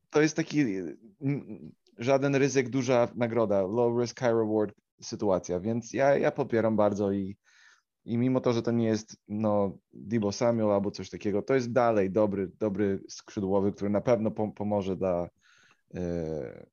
To 0.09 0.21
jest 0.21 0.35
taki 0.35 0.65
żaden 1.97 2.35
ryzyk, 2.35 2.69
duża 2.69 3.07
nagroda, 3.15 3.61
low 3.61 4.01
risk, 4.01 4.19
high 4.19 4.33
reward 4.33 4.75
sytuacja, 5.01 5.59
więc 5.59 5.93
ja, 5.93 6.17
ja 6.17 6.31
popieram 6.31 6.75
bardzo 6.75 7.11
i, 7.11 7.37
i 8.05 8.17
mimo 8.17 8.41
to, 8.41 8.53
że 8.53 8.61
to 8.61 8.71
nie 8.71 8.85
jest 8.85 9.17
no, 9.27 9.77
Debo 9.93 10.31
Samuel 10.31 10.71
albo 10.71 10.91
coś 10.91 11.09
takiego, 11.09 11.41
to 11.41 11.55
jest 11.55 11.71
dalej 11.71 12.11
dobry, 12.11 12.51
dobry 12.59 13.03
skrzydłowy, 13.09 13.71
który 13.71 13.89
na 13.89 14.01
pewno 14.01 14.31
pom 14.31 14.53
pomoże 14.53 14.95
dla, 14.95 15.29
yy, 15.93 16.65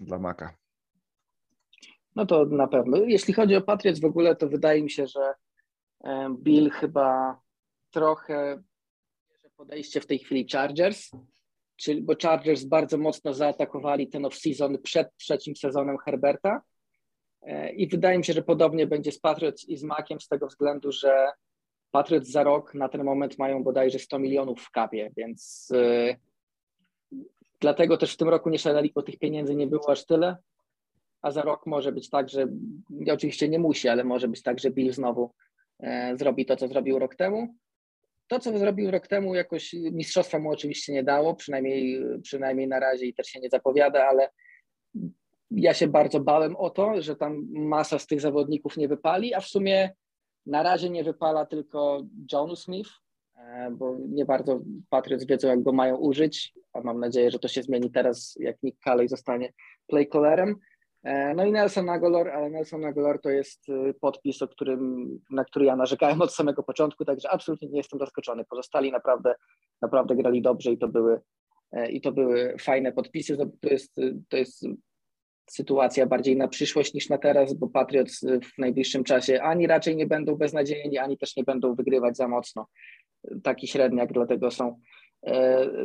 dla 0.00 0.18
Maka. 0.18 0.67
No 2.18 2.26
to 2.26 2.44
na 2.44 2.66
pewno. 2.66 2.96
Jeśli 2.96 3.34
chodzi 3.34 3.56
o 3.56 3.60
Patriots 3.60 4.00
w 4.00 4.04
ogóle, 4.04 4.36
to 4.36 4.48
wydaje 4.48 4.82
mi 4.82 4.90
się, 4.90 5.06
że 5.06 5.34
e, 6.04 6.34
Bill 6.42 6.70
chyba 6.70 7.40
trochę 7.90 8.62
podejście 9.56 10.00
w 10.00 10.06
tej 10.06 10.18
chwili 10.18 10.46
Chargers, 10.52 11.10
czyli, 11.76 12.02
bo 12.02 12.14
Chargers 12.22 12.64
bardzo 12.64 12.98
mocno 12.98 13.34
zaatakowali 13.34 14.08
ten 14.08 14.22
off-season 14.22 14.78
przed 14.78 15.16
trzecim 15.16 15.56
sezonem 15.56 15.98
Herberta 15.98 16.62
e, 17.42 17.72
i 17.72 17.88
wydaje 17.88 18.18
mi 18.18 18.24
się, 18.24 18.32
że 18.32 18.42
podobnie 18.42 18.86
będzie 18.86 19.12
z 19.12 19.20
Patriots 19.20 19.68
i 19.68 19.76
z 19.76 19.82
Makiem 19.82 20.20
z 20.20 20.28
tego 20.28 20.46
względu, 20.46 20.92
że 20.92 21.28
Patriots 21.90 22.28
za 22.28 22.42
rok 22.42 22.74
na 22.74 22.88
ten 22.88 23.04
moment 23.04 23.38
mają 23.38 23.64
bodajże 23.64 23.98
100 23.98 24.18
milionów 24.18 24.60
w 24.60 24.70
kapie, 24.70 25.12
więc 25.16 25.72
yy, 25.72 26.16
dlatego 27.60 27.96
też 27.96 28.14
w 28.14 28.16
tym 28.16 28.28
roku 28.28 28.50
nie 28.50 28.58
szaleli, 28.58 28.92
bo 28.94 29.02
tych 29.02 29.18
pieniędzy 29.18 29.54
nie 29.54 29.66
było 29.66 29.90
aż 29.90 30.06
tyle, 30.06 30.36
a 31.22 31.30
za 31.30 31.42
rok 31.42 31.66
może 31.66 31.92
być 31.92 32.10
tak, 32.10 32.28
że 32.28 32.48
oczywiście 33.12 33.48
nie 33.48 33.58
musi, 33.58 33.88
ale 33.88 34.04
może 34.04 34.28
być 34.28 34.42
tak, 34.42 34.58
że 34.58 34.70
Bill 34.70 34.92
znowu 34.92 35.30
e, 35.80 36.16
zrobi 36.16 36.46
to, 36.46 36.56
co 36.56 36.68
zrobił 36.68 36.98
rok 36.98 37.14
temu. 37.14 37.54
To, 38.28 38.38
co 38.38 38.58
zrobił 38.58 38.90
rok 38.90 39.06
temu, 39.06 39.34
jakoś 39.34 39.72
mistrzostwa 39.72 40.38
mu 40.38 40.50
oczywiście 40.50 40.92
nie 40.92 41.02
dało, 41.02 41.34
przynajmniej, 41.34 42.00
przynajmniej 42.22 42.68
na 42.68 42.80
razie 42.80 43.06
i 43.06 43.14
też 43.14 43.26
się 43.26 43.40
nie 43.40 43.48
zapowiada, 43.48 44.06
ale 44.06 44.30
ja 45.50 45.74
się 45.74 45.88
bardzo 45.88 46.20
bałem 46.20 46.56
o 46.56 46.70
to, 46.70 47.02
że 47.02 47.16
tam 47.16 47.46
masa 47.50 47.98
z 47.98 48.06
tych 48.06 48.20
zawodników 48.20 48.76
nie 48.76 48.88
wypali, 48.88 49.34
a 49.34 49.40
w 49.40 49.46
sumie 49.46 49.90
na 50.46 50.62
razie 50.62 50.90
nie 50.90 51.04
wypala 51.04 51.46
tylko 51.46 52.02
John 52.32 52.56
Smith, 52.56 52.90
e, 53.36 53.70
bo 53.70 53.96
nie 54.08 54.24
bardzo 54.24 54.60
Patriots 54.90 55.26
wiedzą, 55.26 55.48
jak 55.48 55.62
go 55.62 55.72
mają 55.72 55.96
użyć, 55.96 56.54
a 56.72 56.80
mam 56.80 57.00
nadzieję, 57.00 57.30
że 57.30 57.38
to 57.38 57.48
się 57.48 57.62
zmieni 57.62 57.90
teraz, 57.90 58.36
jak 58.40 58.62
Nick 58.62 58.78
Calley 58.84 59.08
zostanie 59.08 59.52
playcallerem. 59.86 60.56
E, 61.04 61.34
no 61.34 61.44
i 61.44 61.52
Nelson 61.52 61.88
Aguilar, 61.88 62.28
ale 62.28 62.50
Nelson 62.50 62.84
Aguilar 62.84 63.20
to 63.20 63.30
jest 63.30 63.68
y, 63.68 63.94
podpis, 64.00 64.42
o 64.42 64.48
którym, 64.48 65.08
na 65.30 65.44
który 65.44 65.64
ja 65.64 65.76
narzekałem 65.76 66.22
od 66.22 66.34
samego 66.34 66.62
początku, 66.62 67.04
także 67.04 67.30
absolutnie 67.30 67.68
nie 67.68 67.76
jestem 67.76 67.98
zaskoczony. 67.98 68.44
Pozostali 68.44 68.92
naprawdę, 68.92 69.34
naprawdę 69.82 70.16
grali 70.16 70.42
dobrze 70.42 70.72
i 70.72 70.78
to 70.78 70.88
były, 70.88 71.20
e, 71.72 71.90
i 71.90 72.00
to 72.00 72.12
były 72.12 72.56
fajne 72.60 72.92
podpisy. 72.92 73.36
To 73.36 73.68
jest, 73.68 73.96
to 74.28 74.36
jest 74.36 74.64
sytuacja 75.50 76.06
bardziej 76.06 76.36
na 76.36 76.48
przyszłość 76.48 76.94
niż 76.94 77.08
na 77.08 77.18
teraz, 77.18 77.54
bo 77.54 77.68
Patriots 77.68 78.20
w 78.54 78.58
najbliższym 78.58 79.04
czasie 79.04 79.42
ani 79.42 79.66
raczej 79.66 79.96
nie 79.96 80.06
będą 80.06 80.36
beznadziejni, 80.36 80.98
ani 80.98 81.18
też 81.18 81.36
nie 81.36 81.44
będą 81.44 81.74
wygrywać 81.74 82.16
za 82.16 82.28
mocno. 82.28 82.66
Taki 83.42 83.66
średniak, 83.66 84.12
dlatego 84.12 84.50
są 84.50 84.68
e, 84.68 84.78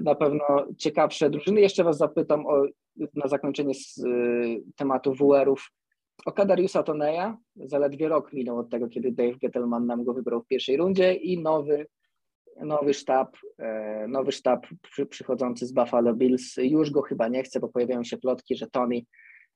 na 0.01 0.15
pewno 0.15 0.43
ciekawsze 0.77 1.29
drużyny. 1.29 1.61
Jeszcze 1.61 1.83
Was 1.83 1.97
zapytam 1.97 2.45
o 2.45 2.63
na 3.13 3.27
zakończenie 3.27 3.73
z 3.73 3.97
y, 3.97 4.63
tematu 4.75 5.13
WR-ów 5.13 5.71
o 6.25 6.31
Kadariusa 6.31 6.83
Toneja. 6.83 7.37
Zaledwie 7.55 8.07
rok 8.07 8.33
minął 8.33 8.57
od 8.57 8.69
tego, 8.69 8.89
kiedy 8.89 9.11
Dave 9.11 9.37
Gettleman 9.41 9.85
nam 9.85 10.03
go 10.03 10.13
wybrał 10.13 10.41
w 10.41 10.47
pierwszej 10.47 10.77
rundzie 10.77 11.13
i 11.13 11.41
nowy, 11.41 11.87
nowy 12.61 12.93
sztab, 12.93 13.37
e, 13.59 14.07
nowy 14.07 14.31
sztab 14.31 14.67
przy, 14.81 15.05
przychodzący 15.05 15.67
z 15.67 15.71
Buffalo 15.71 16.13
Bills 16.13 16.57
już 16.57 16.91
go 16.91 17.01
chyba 17.01 17.27
nie 17.27 17.43
chce, 17.43 17.59
bo 17.59 17.69
pojawiają 17.69 18.03
się 18.03 18.17
plotki, 18.17 18.55
że 18.55 18.67
Tony 18.67 19.01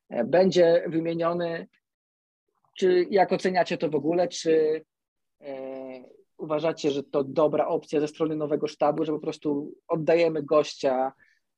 e, 0.10 0.24
będzie 0.24 0.84
wymieniony. 0.88 1.68
Czy 2.78 3.06
jak 3.10 3.32
oceniacie 3.32 3.78
to 3.78 3.90
w 3.90 3.96
ogóle? 3.96 4.28
Czy 4.28 4.84
e, 5.42 6.17
uważacie, 6.38 6.92
że 6.92 7.04
to 7.04 7.24
dobra 7.24 7.68
opcja 7.68 8.00
ze 8.00 8.08
strony 8.08 8.36
nowego 8.36 8.68
sztabu, 8.68 9.06
że 9.06 9.12
po 9.12 9.20
prostu 9.20 9.74
oddajemy 9.88 10.44
gościa 10.44 11.14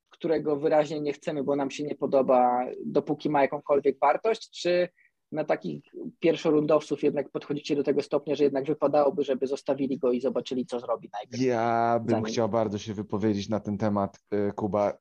którego 0.09 0.55
wyraźnie 0.55 1.01
nie 1.01 1.13
chcemy, 1.13 1.43
bo 1.43 1.55
nam 1.55 1.71
się 1.71 1.83
nie 1.83 1.95
podoba, 1.95 2.65
dopóki 2.85 3.29
ma 3.29 3.41
jakąkolwiek 3.41 3.99
wartość, 3.99 4.61
czy 4.61 4.89
na 5.31 5.43
takich 5.43 5.83
pierwszorundowców 6.19 7.03
jednak 7.03 7.29
podchodzicie 7.29 7.75
do 7.75 7.83
tego 7.83 8.01
stopnia, 8.01 8.35
że 8.35 8.43
jednak 8.43 8.65
wypadałoby, 8.65 9.23
żeby 9.23 9.47
zostawili 9.47 9.97
go 9.97 10.11
i 10.11 10.21
zobaczyli, 10.21 10.65
co 10.65 10.79
zrobi 10.79 11.09
najpierw? 11.13 11.43
Ja 11.43 11.99
bym 12.05 12.23
chciał 12.23 12.49
bardzo 12.49 12.77
się 12.77 12.93
wypowiedzieć 12.93 13.49
na 13.49 13.59
ten 13.59 13.77
temat, 13.77 14.19
y, 14.33 14.53
Kuba. 14.55 14.97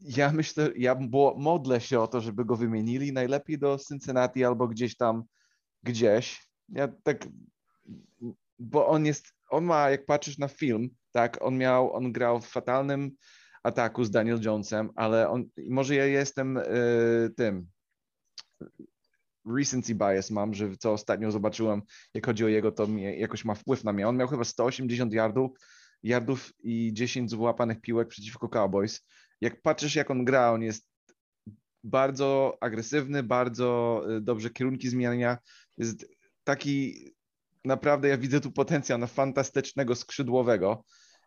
Ja 0.00 0.32
myślę, 0.32 0.70
ja 0.76 0.94
bo 0.94 1.34
modlę 1.38 1.80
się 1.80 2.00
o 2.00 2.06
to, 2.06 2.20
żeby 2.20 2.44
go 2.44 2.56
wymienili 2.56 3.12
najlepiej 3.12 3.58
do 3.58 3.78
Cincinnati 3.88 4.44
albo 4.44 4.68
gdzieś 4.68 4.96
tam, 4.96 5.24
gdzieś. 5.82 6.48
Ja 6.68 6.88
tak, 7.02 7.28
bo 8.58 8.86
on 8.86 9.06
jest, 9.06 9.32
on 9.50 9.64
ma, 9.64 9.90
jak 9.90 10.06
patrzysz 10.06 10.38
na 10.38 10.48
film, 10.48 10.90
tak, 11.12 11.38
on 11.40 11.58
miał, 11.58 11.92
on 11.92 12.12
grał 12.12 12.40
w 12.40 12.46
fatalnym 12.46 13.10
ataku 13.62 14.04
z 14.04 14.10
Daniel 14.10 14.40
Jonesem, 14.40 14.90
ale 14.96 15.28
on, 15.28 15.44
może 15.68 15.94
ja 15.94 16.06
jestem 16.06 16.56
y, 16.56 17.30
tym 17.36 17.66
recency 19.46 19.94
bias 19.94 20.30
mam, 20.30 20.54
że 20.54 20.76
co 20.76 20.92
ostatnio 20.92 21.30
zobaczyłem, 21.30 21.82
jak 22.14 22.26
chodzi 22.26 22.44
o 22.44 22.48
jego, 22.48 22.72
to 22.72 22.86
mnie, 22.86 23.18
jakoś 23.18 23.44
ma 23.44 23.54
wpływ 23.54 23.84
na 23.84 23.92
mnie. 23.92 24.08
On 24.08 24.16
miał 24.16 24.28
chyba 24.28 24.44
180 24.44 25.12
yardów, 25.12 25.50
yardów 26.02 26.52
i 26.62 26.90
10 26.92 27.30
złapanych 27.30 27.80
piłek 27.80 28.08
przeciwko 28.08 28.48
Cowboys. 28.48 29.06
Jak 29.40 29.62
patrzysz, 29.62 29.94
jak 29.94 30.10
on 30.10 30.24
gra, 30.24 30.52
on 30.52 30.62
jest 30.62 30.88
bardzo 31.84 32.58
agresywny, 32.60 33.22
bardzo 33.22 34.02
y, 34.16 34.20
dobrze 34.20 34.50
kierunki 34.50 34.88
zmienia. 34.88 35.38
Jest 35.78 36.06
taki, 36.44 37.13
naprawdę 37.64 38.08
ja 38.08 38.18
widzę 38.18 38.40
tu 38.40 38.52
potencjał 38.52 38.98
na 38.98 39.06
fantastycznego 39.06 39.94
skrzydłowego. 39.94 40.84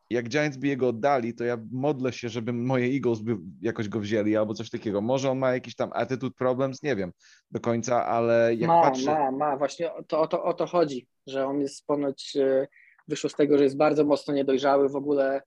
Jak 0.09 0.29
Giants 0.29 0.57
by 0.57 0.67
jego 0.67 0.87
oddali, 0.87 1.33
to 1.33 1.43
ja 1.43 1.57
modlę 1.71 2.13
się, 2.13 2.29
żeby 2.29 2.53
moje 2.53 2.93
Eagles 2.93 3.19
by 3.19 3.37
jakoś 3.61 3.89
go 3.89 3.99
wzięli 3.99 4.37
albo 4.37 4.53
coś 4.53 4.69
takiego. 4.69 5.01
Może 5.01 5.31
on 5.31 5.37
ma 5.37 5.53
jakiś 5.53 5.75
tam 5.75 5.89
attitude 5.93 6.35
problems, 6.37 6.83
nie 6.83 6.95
wiem 6.95 7.11
do 7.51 7.59
końca, 7.59 8.05
ale 8.05 8.55
jak 8.55 8.67
ma, 8.67 8.81
patrzę... 8.81 9.05
Ma, 9.05 9.31
ma, 9.31 9.57
właśnie 9.57 9.89
to, 10.07 10.21
o, 10.21 10.27
to, 10.27 10.43
o 10.43 10.53
to 10.53 10.65
chodzi, 10.65 11.07
że 11.27 11.45
on 11.45 11.61
jest 11.61 11.85
ponoć, 11.85 12.35
e, 12.35 12.67
wyszło 13.07 13.29
z 13.29 13.35
tego, 13.35 13.57
że 13.57 13.63
jest 13.63 13.77
bardzo 13.77 14.05
mocno 14.05 14.33
niedojrzały, 14.33 14.89
w 14.89 14.95
ogóle 14.95 15.41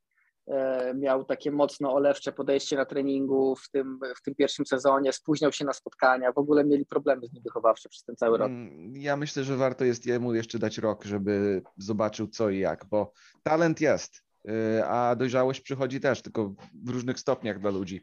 miał 0.95 1.25
takie 1.25 1.51
mocno 1.51 1.95
olewcze 1.95 2.33
podejście 2.33 2.77
na 2.77 2.85
treningu 2.85 3.57
w 3.57 3.71
tym, 3.71 3.99
w 4.17 4.23
tym 4.23 4.35
pierwszym 4.35 4.67
sezonie, 4.67 5.13
spóźniał 5.13 5.53
się 5.53 5.65
na 5.65 5.73
spotkania, 5.73 6.33
w 6.33 6.39
ogóle 6.39 6.65
mieli 6.65 6.87
problemy 6.87 7.27
z 7.27 7.33
nim 7.33 7.43
wychowawcze 7.43 7.89
przez 7.89 8.05
ten 8.05 8.17
cały 8.17 8.39
rok. 8.39 8.49
Mm, 8.49 8.97
ja 8.97 9.17
myślę, 9.17 9.45
że 9.45 9.57
warto 9.57 9.85
jest 9.85 10.07
jemu 10.07 10.35
jeszcze 10.35 10.59
dać 10.59 10.79
rok, 10.79 11.05
żeby 11.05 11.63
zobaczył 11.77 12.29
co 12.29 12.51
i 12.51 12.59
jak, 12.59 12.85
bo 12.91 13.13
talent 13.43 13.81
jest, 13.81 14.23
Y, 14.49 14.85
a 14.85 15.17
dojrzałość 15.17 15.61
przychodzi 15.61 16.01
też, 16.01 16.23
tylko 16.23 16.55
w 16.85 16.89
różnych 16.89 17.19
stopniach 17.19 17.61
dla 17.61 17.71
ludzi. 17.71 18.03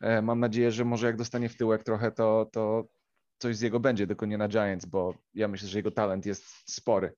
E, 0.00 0.22
mam 0.22 0.40
nadzieję, 0.40 0.72
że 0.72 0.84
może 0.84 1.06
jak 1.06 1.16
dostanie 1.16 1.48
w 1.48 1.56
tyłek 1.56 1.84
trochę, 1.84 2.12
to, 2.12 2.48
to 2.52 2.84
coś 3.38 3.56
z 3.56 3.60
jego 3.60 3.80
będzie, 3.80 4.06
tylko 4.06 4.26
nie 4.26 4.38
na 4.38 4.48
Giants, 4.48 4.86
bo 4.86 5.14
ja 5.34 5.48
myślę, 5.48 5.68
że 5.68 5.78
jego 5.78 5.90
talent 5.90 6.26
jest 6.26 6.44
spory. 6.66 7.12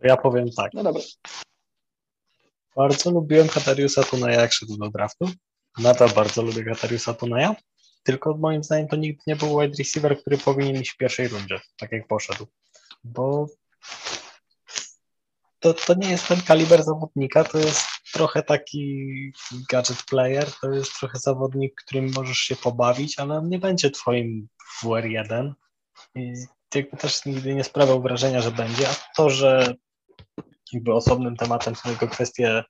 Ja 0.00 0.16
powiem 0.16 0.46
tak. 0.56 0.74
No 0.74 0.82
dobra. 0.82 1.02
Bardzo 2.76 3.10
lubiłem 3.10 3.48
Katariusa 3.48 4.02
Tuneja, 4.02 4.40
jak 4.40 4.52
szedł 4.52 4.76
do 4.76 4.90
draftu. 4.90 5.30
Nadal 5.78 6.08
bardzo 6.08 6.42
lubię 6.42 6.64
Katariusa 6.64 7.14
Tuneja, 7.14 7.56
tylko 8.02 8.36
moim 8.36 8.64
zdaniem 8.64 8.88
to 8.88 8.96
nigdy 8.96 9.22
nie 9.26 9.36
był 9.36 9.60
wide 9.60 9.76
receiver, 9.78 10.20
który 10.20 10.38
powinien 10.38 10.82
iść 10.82 10.90
w 10.90 10.96
pierwszej 10.96 11.28
rundzie, 11.28 11.60
tak 11.76 11.92
jak 11.92 12.06
poszedł. 12.06 12.46
Bo 13.04 13.46
to, 15.60 15.74
to 15.74 15.94
nie 15.94 16.10
jest 16.10 16.28
ten 16.28 16.42
kaliber 16.42 16.82
zawodnika, 16.82 17.44
to 17.44 17.58
jest 17.58 17.86
trochę 18.12 18.42
taki 18.42 19.06
gadget 19.70 20.02
player, 20.02 20.48
to 20.60 20.70
jest 20.70 20.98
trochę 20.98 21.18
zawodnik, 21.18 21.74
którym 21.84 22.10
możesz 22.16 22.38
się 22.38 22.56
pobawić, 22.56 23.18
ale 23.18 23.38
on 23.38 23.48
nie 23.48 23.58
będzie 23.58 23.90
twoim 23.90 24.48
WR1. 24.82 25.52
I 26.14 26.32
też 26.98 27.24
nigdy 27.26 27.54
nie 27.54 27.64
sprawiał 27.64 28.02
wrażenia, 28.02 28.40
że 28.40 28.50
będzie, 28.50 28.88
a 28.88 28.94
to, 29.16 29.30
że 29.30 29.74
jakby 30.72 30.94
osobnym 30.94 31.36
tematem 31.36 31.74
są 31.74 31.90
jego 31.90 32.08
kwestie 32.08 32.64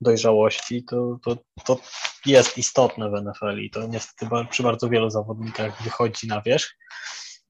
dojrzałości, 0.00 0.84
to, 0.84 1.18
to, 1.24 1.36
to 1.64 1.80
jest 2.26 2.58
istotne 2.58 3.10
w 3.10 3.22
NFL 3.22 3.58
i 3.60 3.70
to 3.70 3.86
niestety 3.86 4.30
przy 4.50 4.62
bardzo 4.62 4.88
wielu 4.88 5.10
zawodnikach 5.10 5.82
wychodzi 5.82 6.26
na 6.26 6.42
wierzch. 6.42 6.76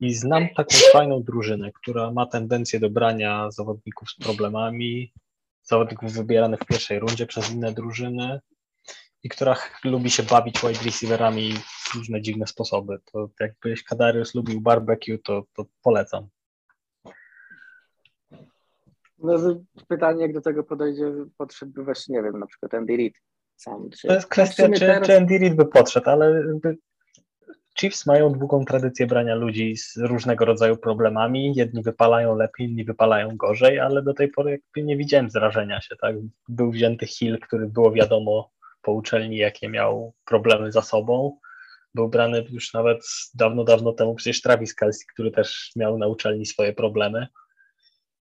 I 0.01 0.15
znam 0.15 0.49
taką 0.57 0.77
fajną 0.93 1.23
drużynę, 1.23 1.73
która 1.73 2.11
ma 2.11 2.27
tendencję 2.27 2.81
do 2.81 2.91
brania 2.91 3.51
zawodników 3.51 4.11
z 4.11 4.17
problemami, 4.25 5.13
zawodników 5.63 6.13
wybieranych 6.13 6.61
w 6.61 6.67
pierwszej 6.67 6.99
rundzie 6.99 7.27
przez 7.27 7.51
inne 7.51 7.73
drużyny 7.73 8.41
i 9.23 9.29
która 9.29 9.57
lubi 9.85 10.11
się 10.11 10.23
bawić 10.23 10.61
wide 10.61 10.85
receiverami 10.85 11.53
w 11.55 11.95
różne 11.95 12.23
dziwne 12.23 12.47
sposoby. 12.47 12.99
To 13.13 13.29
jakbyś 13.41 13.85
Kadarius 13.85 14.35
lubił 14.35 14.61
barbecue, 14.61 15.19
to, 15.25 15.43
to 15.57 15.65
polecam. 15.83 16.29
No, 19.19 19.61
pytanie, 19.89 20.23
jak 20.23 20.33
do 20.33 20.41
tego 20.41 20.65
podejdzie, 20.65 21.13
podszedłby 21.37 21.85
właśnie, 21.85 22.17
nie 22.17 22.23
wiem, 22.23 22.39
na 22.39 22.47
przykład 22.47 22.75
Andy 22.75 22.97
Reid 22.97 23.15
sam. 23.57 23.91
Czy, 23.91 24.09
to 24.09 24.15
jest 24.15 24.29
kwestia, 24.29 24.69
czy, 24.69 24.81
teraz... 24.81 25.07
czy 25.07 25.17
Andy 25.17 25.39
Reid 25.39 25.57
by 25.57 25.67
podszedł, 25.67 26.11
ale 26.11 26.43
Chiefs 27.81 28.07
mają 28.07 28.33
długą 28.33 28.65
tradycję 28.65 29.07
brania 29.07 29.35
ludzi 29.35 29.77
z 29.77 29.97
różnego 29.97 30.45
rodzaju 30.45 30.77
problemami. 30.77 31.53
Jedni 31.57 31.83
wypalają 31.83 32.37
lepiej, 32.37 32.67
inni 32.67 32.85
wypalają 32.85 33.37
gorzej, 33.37 33.79
ale 33.79 34.03
do 34.03 34.15
tej 34.15 34.29
pory 34.29 34.51
jakby 34.51 34.83
nie 34.83 34.97
widziałem 34.97 35.31
zrażenia 35.31 35.81
się. 35.81 35.97
Tak? 35.97 36.17
Był 36.49 36.71
wzięty 36.71 37.07
Hill, 37.07 37.39
który 37.39 37.67
było 37.67 37.93
wiadomo 37.93 38.51
po 38.83 38.93
uczelni, 38.93 39.37
jakie 39.37 39.69
miał 39.69 40.15
problemy 40.25 40.73
za 40.73 40.83
sobą. 40.83 41.39
Był 41.95 42.09
brany 42.09 42.45
już 42.51 42.75
nawet 42.75 42.99
dawno, 43.35 43.65
dawno 43.65 43.93
temu 43.93 44.15
przecież 44.15 44.43
Travis 44.43 44.75
Kelsey, 44.75 45.07
który 45.13 45.31
też 45.31 45.73
miał 45.77 45.99
na 45.99 46.07
uczelni 46.07 46.47
swoje 46.47 46.73
problemy. 46.73 47.27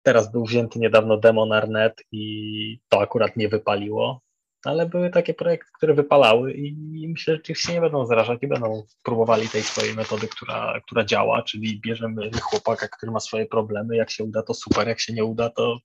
Teraz 0.03 0.33
był 0.33 0.45
wzięty 0.45 0.79
niedawno 0.79 1.17
Demon 1.17 1.53
Arnett 1.53 2.03
i 2.13 2.81
to 2.89 3.01
akurat 3.01 3.37
nie 3.37 3.49
wypaliło 3.49 4.23
ale 4.65 4.87
były 4.87 5.11
takie 5.11 5.35
projekty, 5.35 5.71
które 5.77 5.95
wypalały 5.95 6.53
i 6.53 7.09
myślę, 7.09 7.39
że 7.45 7.55
się 7.55 7.73
nie 7.73 7.81
będą 7.81 8.07
zrażać 8.07 8.39
i 8.43 8.47
będą 8.47 8.87
próbowali 9.03 9.49
tej 9.49 9.63
swojej 9.63 9.95
metody, 9.95 10.29
która, 10.29 10.81
która 10.87 11.05
działa, 11.05 11.43
czyli 11.43 11.81
bierzemy 11.81 12.31
chłopaka, 12.43 12.89
który 12.89 13.13
ma 13.13 13.21
swoje 13.21 13.47
problemy, 13.47 13.97
jak 13.97 14.11
się 14.11 14.25
uda 14.25 14.43
to 14.43 14.55
super, 14.55 14.89
jak 14.89 15.01
się 15.01 15.13
nie 15.13 15.25
uda 15.25 15.51
to 15.51 15.79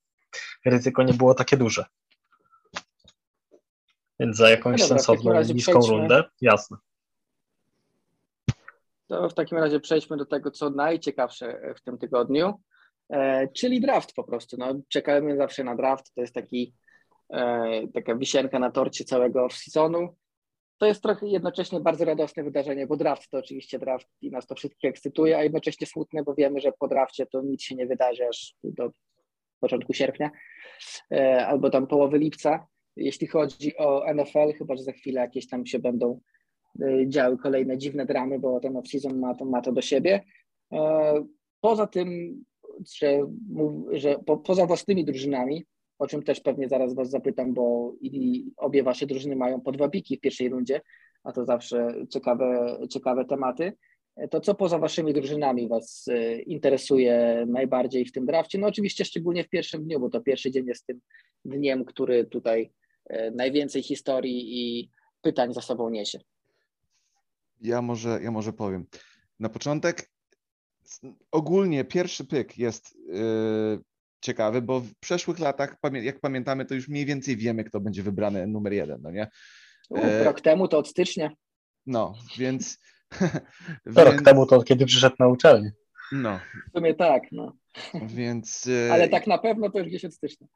ryzyko 0.65 1.03
nie 1.03 1.13
było 1.13 1.33
takie 1.33 1.57
duże. 1.57 1.85
Więc 4.19 4.37
za 4.37 4.49
jakąś 4.49 4.81
no 4.81 4.87
dobra, 4.87 5.03
sensowną, 5.03 5.41
niską 5.41 5.71
przejdźmy. 5.71 5.97
rundę, 5.97 6.23
jasne. 6.41 6.77
To 9.07 9.29
w 9.29 9.33
takim 9.33 9.57
razie 9.57 9.79
przejdźmy 9.79 10.17
do 10.17 10.25
tego, 10.25 10.51
co 10.51 10.69
najciekawsze 10.69 11.73
w 11.77 11.81
tym 11.81 11.97
tygodniu, 11.97 12.61
czyli 13.53 13.81
draft 13.81 14.13
po 14.13 14.23
prostu. 14.23 14.57
No, 14.59 14.75
czekamy 14.89 15.37
zawsze 15.37 15.63
na 15.63 15.75
draft, 15.75 16.13
to 16.15 16.21
jest 16.21 16.33
taki 16.33 16.73
E, 17.29 17.87
taka 17.93 18.15
wisienka 18.15 18.59
na 18.59 18.71
torcie 18.71 19.03
całego 19.03 19.47
off-seasonu. 19.47 20.07
To 20.77 20.85
jest 20.85 21.03
trochę 21.03 21.27
jednocześnie 21.27 21.79
bardzo 21.79 22.05
radosne 22.05 22.43
wydarzenie, 22.43 22.87
bo 22.87 22.97
draft 22.97 23.29
to 23.29 23.37
oczywiście 23.37 23.79
draft 23.79 24.07
i 24.21 24.31
nas 24.31 24.47
to 24.47 24.55
wszystkich 24.55 24.89
ekscytuje, 24.89 25.37
a 25.37 25.43
jednocześnie 25.43 25.87
smutne, 25.87 26.23
bo 26.23 26.35
wiemy, 26.35 26.59
że 26.59 26.71
po 26.79 26.87
drafcie 26.87 27.25
to 27.25 27.41
nic 27.41 27.63
się 27.63 27.75
nie 27.75 27.87
wydarzy 27.87 28.27
aż 28.27 28.55
do 28.63 28.91
początku 29.59 29.93
sierpnia 29.93 30.31
e, 31.11 31.47
albo 31.47 31.69
tam 31.69 31.87
połowy 31.87 32.17
lipca. 32.17 32.67
Jeśli 32.95 33.27
chodzi 33.27 33.77
o 33.77 34.13
NFL, 34.13 34.53
chyba 34.57 34.75
że 34.75 34.83
za 34.83 34.91
chwilę 34.91 35.21
jakieś 35.21 35.49
tam 35.49 35.65
się 35.65 35.79
będą 35.79 36.19
e, 36.81 37.09
działy 37.09 37.37
kolejne 37.37 37.77
dziwne 37.77 38.05
dramy, 38.05 38.39
bo 38.39 38.59
ten 38.59 38.73
off-season 38.73 39.15
ma 39.15 39.35
to, 39.35 39.45
ma 39.45 39.61
to 39.61 39.71
do 39.71 39.81
siebie. 39.81 40.23
Poza 41.61 41.87
tym, 41.87 42.43
że, 42.99 43.27
że 43.91 44.19
po, 44.25 44.37
poza 44.37 44.65
własnymi 44.65 45.05
drużynami, 45.05 45.65
o 45.99 46.07
czym 46.07 46.23
też 46.23 46.39
pewnie 46.39 46.69
zaraz 46.69 46.95
Was 46.95 47.09
zapytam, 47.09 47.53
bo 47.53 47.93
i 48.01 48.45
obie 48.57 48.83
Wasze 48.83 49.05
drużyny 49.05 49.35
mają 49.35 49.61
po 49.61 49.71
dwa 49.71 49.89
piki 49.89 50.17
w 50.17 50.21
pierwszej 50.21 50.49
rundzie, 50.49 50.81
a 51.23 51.31
to 51.31 51.45
zawsze 51.45 51.95
ciekawe, 52.09 52.77
ciekawe 52.89 53.25
tematy. 53.25 53.73
To 54.31 54.41
co 54.41 54.55
poza 54.55 54.79
Waszymi 54.79 55.13
drużynami 55.13 55.67
Was 55.67 56.07
e, 56.07 56.39
interesuje 56.41 57.45
najbardziej 57.47 58.05
w 58.05 58.11
tym 58.11 58.25
drafcie? 58.25 58.57
No 58.57 58.67
oczywiście 58.67 59.05
szczególnie 59.05 59.43
w 59.43 59.49
pierwszym 59.49 59.83
dniu, 59.83 59.99
bo 59.99 60.09
to 60.09 60.21
pierwszy 60.21 60.51
dzień 60.51 60.65
jest 60.67 60.85
tym 60.85 60.99
dniem, 61.45 61.85
który 61.85 62.25
tutaj 62.25 62.71
e, 63.05 63.31
najwięcej 63.31 63.83
historii 63.83 64.59
i 64.59 64.89
pytań 65.21 65.53
za 65.53 65.61
sobą 65.61 65.89
niesie. 65.89 66.19
Ja 67.61 67.81
może, 67.81 68.19
ja 68.23 68.31
może 68.31 68.53
powiem. 68.53 68.85
Na 69.39 69.49
początek 69.49 70.09
ogólnie 71.31 71.85
pierwszy 71.85 72.25
pyk 72.25 72.57
jest 72.57 72.95
yy, 73.07 73.79
ciekawy, 74.21 74.61
bo 74.61 74.79
w 74.79 74.95
przeszłych 74.99 75.39
latach, 75.39 75.75
jak 76.01 76.19
pamiętamy, 76.19 76.65
to 76.65 76.75
już 76.75 76.87
mniej 76.87 77.05
więcej 77.05 77.37
wiemy, 77.37 77.63
kto 77.63 77.79
będzie 77.79 78.03
wybrany 78.03 78.47
numer 78.47 78.73
jeden, 78.73 79.01
no 79.01 79.11
nie? 79.11 79.27
U, 79.89 79.97
e, 79.97 80.23
rok 80.23 80.41
temu 80.41 80.67
to 80.67 80.77
od 80.77 80.87
stycznia. 80.87 81.29
No, 81.85 82.13
więc... 82.37 82.77
więc... 83.85 83.97
Rok 83.97 84.21
temu 84.21 84.45
to 84.45 84.63
kiedy 84.63 84.85
przyszedł 84.85 85.15
na 85.19 85.27
uczelnię. 85.27 85.71
No. 86.11 86.39
W 86.69 86.77
sumie 86.77 86.93
tak, 86.93 87.23
no. 87.31 87.57
Więc... 88.07 88.69
Ale 88.91 89.09
tak 89.09 89.27
na 89.27 89.37
pewno 89.37 89.69
to 89.69 89.79
już 89.79 89.87
gdzieś 89.87 90.05
od 90.05 90.13
stycznia 90.13 90.47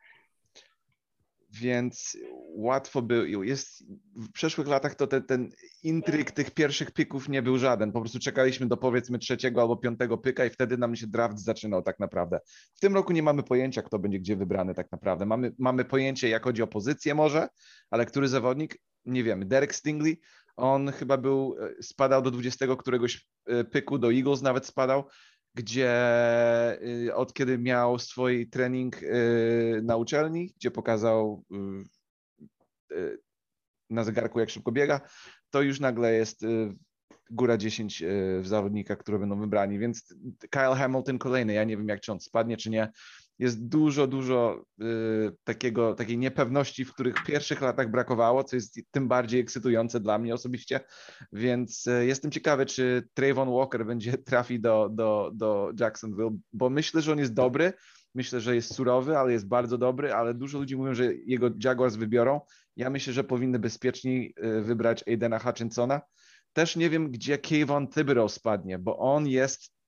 więc 1.51 2.17
łatwo 2.55 3.01
był. 3.01 3.43
Jest, 3.43 3.83
w 4.15 4.31
przeszłych 4.31 4.67
latach 4.67 4.95
to 4.95 5.07
ten, 5.07 5.23
ten 5.23 5.49
intryg 5.83 6.31
tych 6.31 6.51
pierwszych 6.51 6.91
pików 6.91 7.29
nie 7.29 7.41
był 7.41 7.57
żaden. 7.57 7.91
Po 7.91 7.99
prostu 7.99 8.19
czekaliśmy 8.19 8.67
do 8.67 8.77
powiedzmy 8.77 9.19
trzeciego 9.19 9.61
albo 9.61 9.77
piątego 9.77 10.17
pyka 10.17 10.45
i 10.45 10.49
wtedy 10.49 10.77
nam 10.77 10.95
się 10.95 11.07
draft 11.07 11.39
zaczynał 11.39 11.81
tak 11.81 11.99
naprawdę. 11.99 12.39
W 12.75 12.79
tym 12.79 12.93
roku 12.93 13.13
nie 13.13 13.23
mamy 13.23 13.43
pojęcia, 13.43 13.81
kto 13.81 13.99
będzie 13.99 14.19
gdzie 14.19 14.35
wybrany 14.35 14.73
tak 14.73 14.91
naprawdę. 14.91 15.25
Mamy, 15.25 15.51
mamy 15.59 15.85
pojęcie, 15.85 16.29
jak 16.29 16.43
chodzi 16.43 16.61
o 16.61 16.67
pozycję 16.67 17.15
może, 17.15 17.47
ale 17.89 18.05
który 18.05 18.27
zawodnik? 18.27 18.77
Nie 19.05 19.23
wiemy. 19.23 19.45
Derek 19.45 19.75
Stingley, 19.75 20.19
on 20.55 20.91
chyba 20.91 21.17
był, 21.17 21.55
e, 21.59 21.83
spadał 21.83 22.21
do 22.21 22.31
20 22.31 22.75
któregoś 22.75 23.27
e, 23.45 23.63
pyku, 23.63 23.97
do 23.97 24.13
Eagles 24.13 24.41
nawet 24.41 24.65
spadał 24.65 25.03
gdzie 25.55 25.91
y, 27.07 27.15
od 27.15 27.33
kiedy 27.33 27.57
miał 27.57 27.99
swój 27.99 28.49
trening 28.49 29.03
y, 29.03 29.81
na 29.83 29.95
uczelni, 29.97 30.53
gdzie 30.55 30.71
pokazał 30.71 31.43
y, 32.91 33.17
na 33.89 34.03
zegarku, 34.03 34.39
jak 34.39 34.49
szybko 34.49 34.71
biega, 34.71 35.01
to 35.49 35.61
już 35.61 35.79
nagle 35.79 36.13
jest 36.13 36.45
góra 37.31 37.57
10 37.57 38.03
w 38.41 38.47
zawodnikach, 38.47 38.97
które 38.97 39.19
będą 39.19 39.39
wybrani, 39.39 39.79
więc 39.79 40.15
Kyle 40.49 40.75
Hamilton 40.75 41.17
kolejny, 41.17 41.53
ja 41.53 41.63
nie 41.63 41.77
wiem 41.77 41.87
jak 41.87 42.01
czy 42.01 42.11
on 42.11 42.19
spadnie, 42.19 42.57
czy 42.57 42.69
nie, 42.69 42.91
jest 43.39 43.67
dużo, 43.67 44.07
dużo 44.07 44.65
y, 44.81 44.85
takiego, 45.43 45.93
takiej 45.93 46.17
niepewności, 46.17 46.85
w 46.85 46.93
których 46.93 47.17
w 47.17 47.25
pierwszych 47.25 47.61
latach 47.61 47.91
brakowało, 47.91 48.43
co 48.43 48.55
jest 48.55 48.79
tym 48.91 49.07
bardziej 49.07 49.41
ekscytujące 49.41 49.99
dla 49.99 50.19
mnie 50.19 50.33
osobiście, 50.33 50.79
więc 51.33 51.87
y, 51.87 52.05
jestem 52.05 52.31
ciekawy, 52.31 52.65
czy 52.65 53.09
Trayvon 53.13 53.49
Walker 53.49 53.85
będzie 53.85 54.17
trafi 54.29 54.59
do, 54.59 54.89
do, 54.91 55.31
do 55.33 55.71
Jacksonville, 55.79 56.37
bo 56.53 56.69
myślę, 56.69 57.01
że 57.01 57.11
on 57.11 57.19
jest 57.19 57.33
dobry, 57.33 57.73
myślę, 58.15 58.41
że 58.41 58.55
jest 58.55 58.75
surowy, 58.75 59.17
ale 59.17 59.31
jest 59.31 59.47
bardzo 59.47 59.77
dobry, 59.77 60.13
ale 60.13 60.33
dużo 60.33 60.59
ludzi 60.59 60.77
mówią, 60.77 60.93
że 60.93 61.13
jego 61.13 61.49
Jaguars 61.63 61.95
wybiorą. 61.95 62.41
Ja 62.75 62.89
myślę, 62.89 63.13
że 63.13 63.23
powinny 63.23 63.59
bezpieczniej 63.59 64.33
y, 64.43 64.61
wybrać 64.61 65.03
Aidena 65.07 65.39
Hutchinsona. 65.39 66.01
Też 66.53 66.75
nie 66.75 66.89
wiem, 66.89 67.11
gdzie 67.11 67.37
Kayvon 67.37 67.87
Thibodeau 67.87 68.29
spadnie, 68.29 68.79
bo 68.79 68.97
on 68.97 69.27
jest 69.27 69.78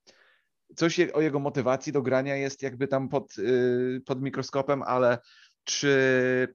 coś 0.75 0.99
o 0.99 1.21
jego 1.21 1.39
motywacji 1.39 1.93
do 1.93 2.01
grania 2.01 2.35
jest 2.35 2.61
jakby 2.61 2.87
tam 2.87 3.09
pod, 3.09 3.37
y, 3.37 4.01
pod 4.05 4.21
mikroskopem, 4.21 4.83
ale 4.83 5.17
czy, 5.63 6.47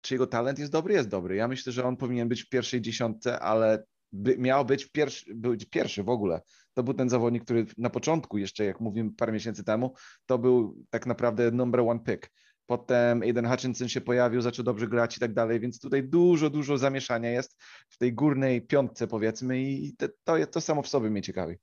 czy 0.00 0.14
jego 0.14 0.26
talent 0.26 0.58
jest 0.58 0.72
dobry? 0.72 0.94
Jest 0.94 1.08
dobry. 1.08 1.36
Ja 1.36 1.48
myślę, 1.48 1.72
że 1.72 1.84
on 1.84 1.96
powinien 1.96 2.28
być 2.28 2.42
w 2.42 2.48
pierwszej 2.48 2.80
dziesiątce, 2.80 3.40
ale 3.40 3.84
by, 4.12 4.38
miał 4.38 4.64
być 4.64 4.86
pierwszy, 4.86 5.34
być 5.34 5.64
pierwszy 5.64 6.02
w 6.02 6.08
ogóle. 6.08 6.40
To 6.74 6.82
był 6.82 6.94
ten 6.94 7.08
zawodnik, 7.08 7.44
który 7.44 7.66
na 7.78 7.90
początku, 7.90 8.38
jeszcze 8.38 8.64
jak 8.64 8.80
mówiłem 8.80 9.14
parę 9.14 9.32
miesięcy 9.32 9.64
temu, 9.64 9.94
to 10.26 10.38
był 10.38 10.84
tak 10.90 11.06
naprawdę 11.06 11.50
number 11.50 11.80
one 11.80 12.00
pick. 12.00 12.30
Potem 12.66 13.22
Aiden 13.22 13.46
Hutchinson 13.46 13.88
się 13.88 14.00
pojawił, 14.00 14.40
zaczął 14.40 14.64
dobrze 14.64 14.88
grać 14.88 15.16
i 15.16 15.20
tak 15.20 15.34
dalej, 15.34 15.60
więc 15.60 15.80
tutaj 15.80 16.04
dużo, 16.04 16.50
dużo 16.50 16.78
zamieszania 16.78 17.30
jest 17.30 17.62
w 17.88 17.98
tej 17.98 18.12
górnej 18.12 18.66
piątce 18.66 19.06
powiedzmy 19.06 19.62
i 19.62 19.96
to, 19.96 20.06
to, 20.24 20.46
to 20.46 20.60
samo 20.60 20.82
w 20.82 20.88
sobie 20.88 21.10
mnie 21.10 21.22
ciekawi. 21.22 21.56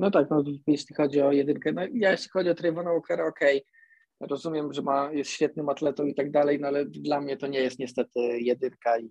No 0.00 0.10
tak, 0.10 0.30
no, 0.30 0.44
jeśli 0.66 0.94
chodzi 0.94 1.20
o 1.20 1.32
jedynkę, 1.32 1.72
no 1.72 1.82
ja 1.92 2.10
jeśli 2.10 2.28
chodzi 2.28 2.50
o 2.50 2.54
Trayvona 2.54 2.90
Walkera, 2.90 3.26
okej, 3.26 3.58
okay. 3.58 4.28
rozumiem, 4.28 4.72
że 4.72 4.82
ma, 4.82 5.12
jest 5.12 5.30
świetnym 5.30 5.68
atletą 5.68 6.06
i 6.06 6.14
tak 6.14 6.30
dalej, 6.30 6.60
no 6.60 6.68
ale 6.68 6.84
dla 6.86 7.20
mnie 7.20 7.36
to 7.36 7.46
nie 7.46 7.58
jest 7.58 7.78
niestety 7.78 8.20
jedynka 8.40 8.98
i 8.98 9.10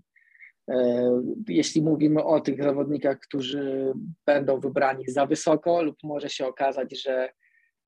e, 0.72 1.22
jeśli 1.48 1.82
mówimy 1.82 2.24
o 2.24 2.42
tych 2.42 2.64
zawodnikach, 2.64 3.20
którzy 3.20 3.94
będą 4.26 4.60
wybrani 4.60 5.04
za 5.08 5.26
wysoko 5.26 5.84
lub 5.84 5.96
może 6.04 6.30
się 6.30 6.48
okazać, 6.48 7.02
że 7.04 7.30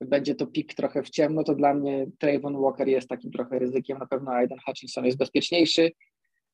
będzie 0.02 0.36
to 0.36 0.48
pik 0.48 0.74
trochę 0.74 1.04
w 1.04 1.10
ciemno, 1.10 1.44
to 1.44 1.56
dla 1.56 1.74
mnie 1.74 2.06
Trayvon 2.20 2.62
Walker 2.62 2.88
jest 2.88 3.10
takim 3.10 3.32
trochę 3.32 3.60
ryzykiem, 3.60 3.98
na 3.98 4.08
pewno 4.08 4.32
Aiden 4.32 4.60
Hutchinson 4.66 5.06
jest 5.06 5.18
bezpieczniejszy, 5.18 5.92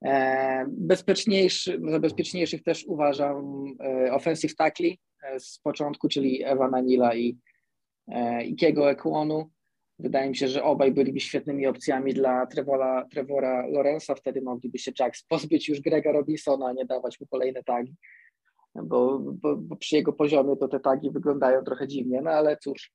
E, 0.05 0.65
bezpieczniejszy, 0.67 1.81
za 1.91 1.99
bezpieczniejszych 1.99 2.63
też 2.63 2.85
uważam 2.87 3.65
e, 3.83 4.13
offensive 4.13 4.55
tackli 4.55 4.91
e, 4.91 4.97
z 5.39 5.59
początku, 5.59 6.07
czyli 6.07 6.43
Ewa 6.43 6.69
Nanila 6.69 7.15
i 7.15 7.37
Ikiego 8.45 8.91
Ekwonu. 8.91 9.49
Wydaje 9.99 10.29
mi 10.29 10.35
się, 10.35 10.47
że 10.47 10.63
obaj 10.63 10.91
byliby 10.91 11.19
świetnymi 11.19 11.67
opcjami 11.67 12.13
dla 12.13 12.45
Trevora, 12.45 13.07
Trevora 13.11 13.67
Lorenza. 13.67 14.15
Wtedy 14.15 14.41
mogliby 14.41 14.79
się 14.79 14.91
Jacks 14.99 15.23
pozbyć 15.23 15.69
już 15.69 15.81
Grega 15.81 16.11
Robinsona, 16.11 16.73
nie 16.73 16.85
dawać 16.85 17.19
mu 17.19 17.27
kolejne 17.27 17.63
tagi, 17.63 17.95
bo, 18.75 19.19
bo, 19.19 19.55
bo, 19.55 19.75
przy 19.75 19.95
jego 19.95 20.13
poziomie 20.13 20.55
to 20.57 20.67
te 20.67 20.79
tagi 20.79 21.11
wyglądają 21.11 21.63
trochę 21.63 21.87
dziwnie, 21.87 22.21
no 22.21 22.31
ale 22.31 22.57
cóż, 22.57 22.91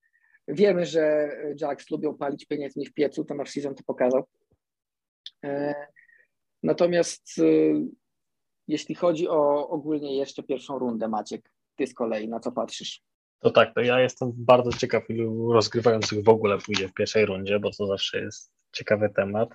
wiemy, 0.49 0.87
że 0.87 1.31
Jacks 1.61 1.91
lubią 1.91 2.15
palić 2.17 2.47
pieniędzmi 2.47 2.87
w 2.87 2.95
piecu, 2.95 3.25
to 3.25 3.35
nasz 3.35 3.51
season 3.51 3.75
to 3.75 3.83
pokazał. 3.87 4.25
Natomiast 6.63 7.39
y, 7.39 7.75
jeśli 8.69 8.95
chodzi 8.95 9.29
o 9.29 9.69
ogólnie 9.69 10.17
jeszcze 10.17 10.43
pierwszą 10.43 10.79
rundę, 10.79 11.09
Maciek, 11.09 11.52
ty 11.77 11.87
z 11.87 11.95
kolei 11.95 12.29
na 12.29 12.41
co 12.41 12.53
patrzysz? 12.53 13.03
To 13.43 13.51
tak, 13.51 13.75
to 13.75 13.81
ja 13.81 14.01
jestem 14.01 14.33
bardzo 14.35 14.73
ciekaw, 14.73 15.11
ilu 15.11 15.53
rozgrywających 15.53 16.25
w 16.25 16.29
ogóle 16.29 16.59
pójdzie 16.59 16.89
w 16.89 16.95
pierwszej 16.95 17.27
rundzie, 17.27 17.61
bo 17.61 17.71
to 17.71 17.87
zawsze 17.87 18.21
jest 18.21 18.53
ciekawy 18.73 19.11
temat. 19.17 19.49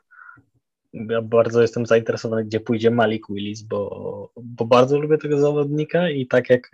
Ja 0.93 1.22
bardzo 1.22 1.61
jestem 1.61 1.86
zainteresowany, 1.86 2.45
gdzie 2.45 2.59
pójdzie 2.59 2.91
Malik 2.91 3.26
Willis, 3.30 3.61
bo, 3.61 4.32
bo 4.36 4.65
bardzo 4.65 4.99
lubię 4.99 5.18
tego 5.18 5.39
zawodnika 5.39 6.09
i 6.09 6.28
tak 6.28 6.49
jak, 6.49 6.72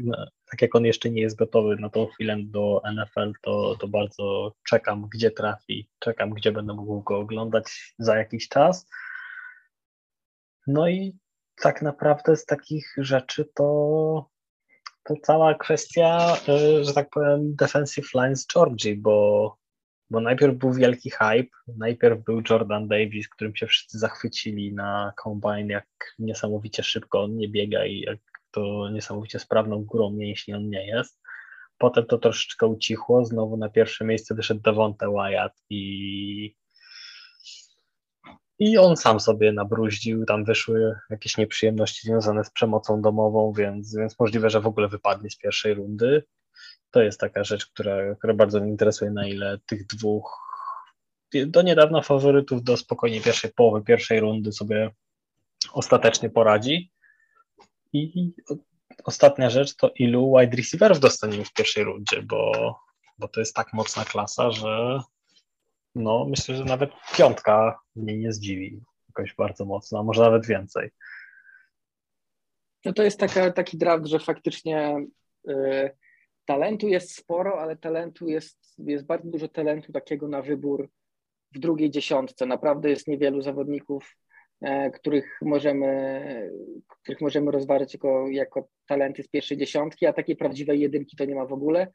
tak 0.52 0.62
jak 0.62 0.76
on 0.76 0.86
jeszcze 0.86 1.10
nie 1.10 1.22
jest 1.22 1.36
gotowy 1.36 1.76
na 1.76 1.90
tą 1.90 2.06
chwilę 2.06 2.38
do 2.40 2.82
NFL, 2.96 3.32
to, 3.42 3.76
to 3.80 3.88
bardzo 3.88 4.54
czekam, 4.64 5.08
gdzie 5.14 5.32
trafi, 5.32 5.88
czekam, 6.00 6.30
gdzie 6.30 6.52
będę 6.52 6.74
mógł 6.74 7.02
go 7.02 7.20
oglądać 7.20 7.96
za 8.00 8.18
jakiś 8.18 8.48
czas. 8.48 8.88
No 10.68 10.88
i 10.88 11.18
tak 11.62 11.82
naprawdę 11.82 12.36
z 12.36 12.46
takich 12.46 12.94
rzeczy 12.98 13.50
to, 13.54 14.30
to 15.04 15.14
cała 15.24 15.54
kwestia, 15.54 16.38
y, 16.50 16.84
że 16.84 16.94
tak 16.94 17.10
powiem, 17.10 17.56
defensive 17.56 18.14
lines 18.14 18.48
Georgii, 18.54 18.96
bo, 18.96 19.58
bo 20.10 20.22
najpierw 20.22 20.56
był 20.56 20.74
wielki 20.74 21.10
hype, 21.10 21.58
najpierw 21.78 22.24
był 22.24 22.42
Jordan 22.50 22.88
Davis, 22.88 23.30
którym 23.30 23.56
się 23.56 23.68
wszyscy 23.68 24.00
zachwycili 24.00 24.74
na 24.74 25.14
combine, 25.24 25.74
jak 25.74 25.88
niesamowicie 26.20 26.84
szybko 26.84 27.24
on 27.24 27.38
nie 27.38 27.50
biega 27.50 27.86
i 27.86 28.00
jak 28.00 28.20
to 28.52 28.90
niesamowicie 28.90 29.40
sprawną 29.40 29.84
górą 29.84 30.12
mięśni 30.12 30.54
on 30.54 30.70
nie 30.70 30.88
jest. 30.88 31.22
Potem 31.78 32.06
to 32.06 32.18
troszeczkę 32.18 32.68
ucichło, 32.68 33.26
znowu 33.26 33.58
na 33.58 33.70
pierwsze 33.70 34.06
miejsce 34.06 34.36
wyszedł 34.36 34.62
Devonta 34.62 35.08
Wyatt 35.12 35.54
i 35.70 36.56
i 38.60 38.78
on 38.78 38.98
sam 38.98 39.20
sobie 39.20 39.52
nabruździł, 39.52 40.26
tam 40.26 40.46
wyszły 40.46 40.96
jakieś 41.10 41.38
nieprzyjemności 41.38 42.08
związane 42.08 42.44
z 42.44 42.52
przemocą 42.52 43.02
domową, 43.02 43.54
więc, 43.58 43.96
więc 43.96 44.20
możliwe, 44.20 44.50
że 44.50 44.62
w 44.62 44.68
ogóle 44.68 44.88
wypadnie 44.88 45.30
z 45.30 45.38
pierwszej 45.38 45.74
rundy. 45.74 46.24
To 46.92 47.02
jest 47.02 47.20
taka 47.20 47.44
rzecz, 47.44 47.66
która, 47.66 48.16
która 48.16 48.34
bardzo 48.34 48.60
mnie 48.60 48.70
interesuje, 48.70 49.12
na 49.12 49.28
ile 49.28 49.58
tych 49.66 49.88
dwóch 49.88 50.44
do 51.48 51.62
niedawna 51.62 52.02
faworytów 52.02 52.64
do 52.64 52.78
spokojnie 52.78 53.22
pierwszej 53.22 53.52
połowy 53.52 53.84
pierwszej 53.84 54.20
rundy 54.20 54.52
sobie 54.52 54.92
ostatecznie 55.74 56.30
poradzi. 56.30 56.92
I 57.94 58.34
ostatnia 59.04 59.50
rzecz 59.50 59.76
to 59.76 59.92
ilu 59.96 60.34
wide 60.40 60.58
receiverów 60.58 61.00
dostaniemy 61.00 61.46
w 61.46 61.54
pierwszej 61.54 61.84
rundzie, 61.84 62.22
bo, 62.22 62.76
bo 63.18 63.28
to 63.28 63.40
jest 63.40 63.56
tak 63.56 63.74
mocna 63.74 64.06
klasa, 64.06 64.52
że, 64.52 65.00
no 65.96 66.26
myślę, 66.30 66.56
że 66.56 66.64
nawet 66.64 66.90
piątka 67.18 67.80
mnie 67.96 68.18
nie 68.18 68.34
zdziwi 68.34 68.82
jakoś 69.08 69.36
bardzo 69.36 69.66
mocno, 69.66 70.00
a 70.00 70.04
może 70.04 70.22
nawet 70.22 70.46
więcej. 70.46 70.90
No 72.86 72.94
to 72.94 73.04
jest 73.04 73.20
taka, 73.20 73.52
taki 73.52 73.78
draft, 73.78 74.06
że 74.06 74.20
faktycznie 74.20 75.06
y, 75.50 75.92
talentu 76.46 76.88
jest 76.88 77.16
sporo, 77.16 77.62
ale 77.62 77.78
talentu 77.78 78.28
jest, 78.28 78.60
jest 78.78 79.06
bardzo 79.06 79.30
dużo 79.30 79.48
talentu 79.48 79.92
takiego 79.92 80.28
na 80.28 80.42
wybór 80.42 80.90
w 81.56 81.60
drugiej 81.60 81.92
dziesiątce. 81.92 82.46
Naprawdę 82.46 82.90
jest 82.90 83.08
niewielu 83.08 83.42
zawodników, 83.42 84.18
y, 84.66 84.92
których 84.92 85.38
możemy, 85.42 86.52
których 87.02 87.22
możemy 87.22 87.52
rozważyć 87.52 87.94
jako, 87.94 88.28
jako 88.30 88.68
talenty 88.86 89.24
z 89.24 89.28
pierwszej 89.28 89.58
dziesiątki, 89.58 90.06
a 90.06 90.14
takiej 90.14 90.36
prawdziwej 90.36 90.80
jedynki 90.80 91.18
to 91.18 91.26
nie 91.26 91.36
ma 91.36 91.46
w 91.46 91.54
ogóle. 91.54 91.88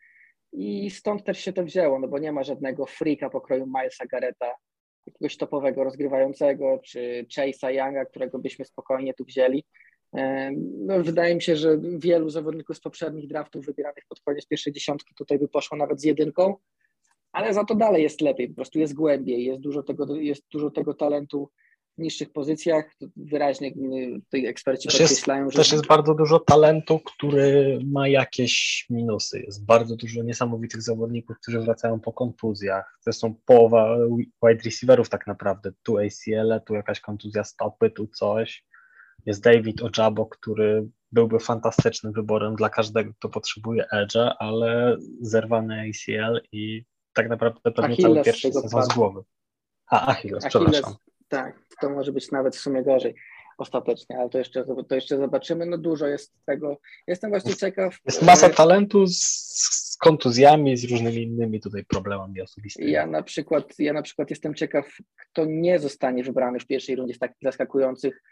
I 0.52 0.90
stąd 0.90 1.24
też 1.24 1.38
się 1.38 1.52
to 1.52 1.64
wzięło, 1.64 1.98
no 1.98 2.08
bo 2.08 2.18
nie 2.18 2.32
ma 2.32 2.42
żadnego 2.42 2.86
freaka 2.86 3.30
pokroju 3.30 3.66
Milesa 3.66 4.06
Gareta, 4.06 4.54
jakiegoś 5.06 5.36
topowego 5.36 5.84
rozgrywającego, 5.84 6.80
czy 6.84 7.26
Chase'a 7.36 7.68
Younga, 7.68 8.04
którego 8.04 8.38
byśmy 8.38 8.64
spokojnie 8.64 9.14
tu 9.14 9.24
wzięli. 9.24 9.64
No, 10.78 11.02
wydaje 11.02 11.34
mi 11.34 11.42
się, 11.42 11.56
że 11.56 11.78
wielu 11.98 12.30
zawodników 12.30 12.76
z 12.76 12.80
poprzednich 12.80 13.28
draftów 13.28 13.66
wybieranych 13.66 14.04
pod 14.08 14.20
koniec 14.20 14.46
pierwszej 14.46 14.72
dziesiątki 14.72 15.14
tutaj 15.14 15.38
by 15.38 15.48
poszło 15.48 15.76
nawet 15.78 16.00
z 16.00 16.04
jedynką, 16.04 16.56
ale 17.32 17.54
za 17.54 17.64
to 17.64 17.74
dalej 17.74 18.02
jest 18.02 18.20
lepiej, 18.20 18.48
po 18.48 18.54
prostu 18.54 18.78
jest 18.78 18.94
głębiej, 18.94 19.44
jest 19.44 19.60
dużo 19.60 19.82
tego, 19.82 20.16
jest 20.16 20.42
dużo 20.52 20.70
tego 20.70 20.94
talentu 20.94 21.50
niższych 21.98 22.32
pozycjach. 22.32 22.94
Wyraźnie 23.16 23.72
tutaj 24.24 24.46
eksperci 24.46 24.88
też 24.88 24.98
podkreślają, 24.98 25.44
jest, 25.44 25.56
że. 25.56 25.62
Też 25.62 25.72
jest 25.72 25.86
bardzo 25.86 26.14
dużo 26.14 26.38
talentu, 26.38 27.00
który 27.00 27.78
ma 27.86 28.08
jakieś 28.08 28.86
minusy. 28.90 29.40
Jest 29.40 29.64
bardzo 29.64 29.96
dużo 29.96 30.22
niesamowitych 30.22 30.82
zawodników, 30.82 31.36
którzy 31.42 31.60
wracają 31.60 32.00
po 32.00 32.12
kontuzjach. 32.12 32.98
Zresztą 33.00 33.34
połowa 33.44 33.96
wide 34.42 34.62
receiverów 34.64 35.08
tak 35.08 35.26
naprawdę. 35.26 35.72
Tu 35.82 35.98
ACL, 35.98 36.60
tu 36.66 36.74
jakaś 36.74 37.00
kontuzja 37.00 37.44
stopy, 37.44 37.90
tu 37.90 38.06
coś. 38.06 38.64
Jest 39.26 39.42
David 39.42 39.82
Ojabo, 39.82 40.26
który 40.26 40.88
byłby 41.12 41.38
fantastycznym 41.38 42.12
wyborem 42.12 42.56
dla 42.56 42.68
każdego, 42.68 43.12
kto 43.14 43.28
potrzebuje 43.28 43.84
edge'a, 43.94 44.32
ale 44.38 44.96
zerwany 45.20 45.90
ACL 45.90 46.40
i 46.52 46.84
tak 47.12 47.28
naprawdę 47.28 47.60
pewnie 47.62 47.82
Achilles 47.82 48.12
cały 48.12 48.24
pierwszy 48.24 48.52
sezon 48.52 48.82
z 48.82 48.88
głowy. 48.88 49.22
A, 49.90 50.06
Achilles, 50.06 50.44
Achilles, 50.44 50.70
przepraszam. 50.70 50.94
Tak, 51.28 51.62
to 51.80 51.90
może 51.90 52.12
być 52.12 52.30
nawet 52.30 52.56
w 52.56 52.60
sumie 52.60 52.82
gorzej 52.82 53.14
ostatecznie, 53.58 54.18
ale 54.18 54.30
to 54.30 54.38
jeszcze, 54.38 54.64
to 54.88 54.94
jeszcze 54.94 55.18
zobaczymy. 55.18 55.66
No 55.66 55.78
dużo 55.78 56.06
jest 56.06 56.34
tego. 56.46 56.80
Jestem 57.06 57.30
właśnie 57.30 57.54
ciekaw. 57.54 57.98
Jest 58.04 58.22
masa 58.22 58.46
e, 58.46 58.50
talentu 58.50 59.06
z, 59.06 59.18
z 59.18 59.96
kontuzjami, 59.96 60.76
z 60.76 60.90
różnymi 60.90 61.22
innymi 61.22 61.60
tutaj 61.60 61.84
problemami 61.84 62.40
osobistymi. 62.40 62.92
Ja 62.92 63.06
na 63.06 63.22
przykład, 63.22 63.78
ja 63.78 63.92
na 63.92 64.02
przykład 64.02 64.30
jestem 64.30 64.54
ciekaw, 64.54 64.96
kto 65.16 65.44
nie 65.44 65.78
zostanie 65.78 66.24
wybrany 66.24 66.60
w 66.60 66.66
pierwszej 66.66 66.96
rundzie 66.96 67.14
z 67.14 67.18
takich 67.18 67.42
zaskakujących 67.42 68.22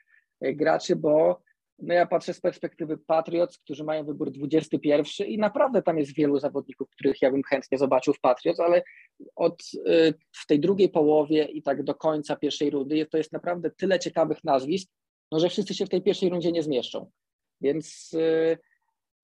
e, 0.40 0.54
graczy, 0.54 0.96
bo 0.96 1.42
no 1.78 1.94
ja 1.94 2.06
patrzę 2.06 2.34
z 2.34 2.40
perspektywy 2.40 2.98
Patriots, 2.98 3.58
którzy 3.58 3.84
mają 3.84 4.04
wybór 4.04 4.30
21 4.30 5.26
i 5.26 5.38
naprawdę 5.38 5.82
tam 5.82 5.98
jest 5.98 6.14
wielu 6.14 6.38
zawodników, 6.38 6.90
których 6.90 7.22
ja 7.22 7.30
bym 7.30 7.42
chętnie 7.42 7.78
zobaczył 7.78 8.14
w 8.14 8.20
Patriots, 8.20 8.60
ale 8.60 8.82
od 9.36 9.62
y, 9.74 10.14
w 10.32 10.46
tej 10.46 10.60
drugiej 10.60 10.88
połowie 10.88 11.44
i 11.44 11.62
tak 11.62 11.82
do 11.82 11.94
końca 11.94 12.36
pierwszej 12.36 12.70
rundy 12.70 13.06
to 13.06 13.18
jest 13.18 13.32
naprawdę 13.32 13.70
tyle 13.70 13.98
ciekawych 13.98 14.44
nazwisk, 14.44 14.90
no, 15.32 15.40
że 15.40 15.48
wszyscy 15.48 15.74
się 15.74 15.86
w 15.86 15.88
tej 15.88 16.02
pierwszej 16.02 16.28
rundzie 16.28 16.52
nie 16.52 16.62
zmieszczą. 16.62 17.10
Więc 17.60 18.14
y, 18.14 18.58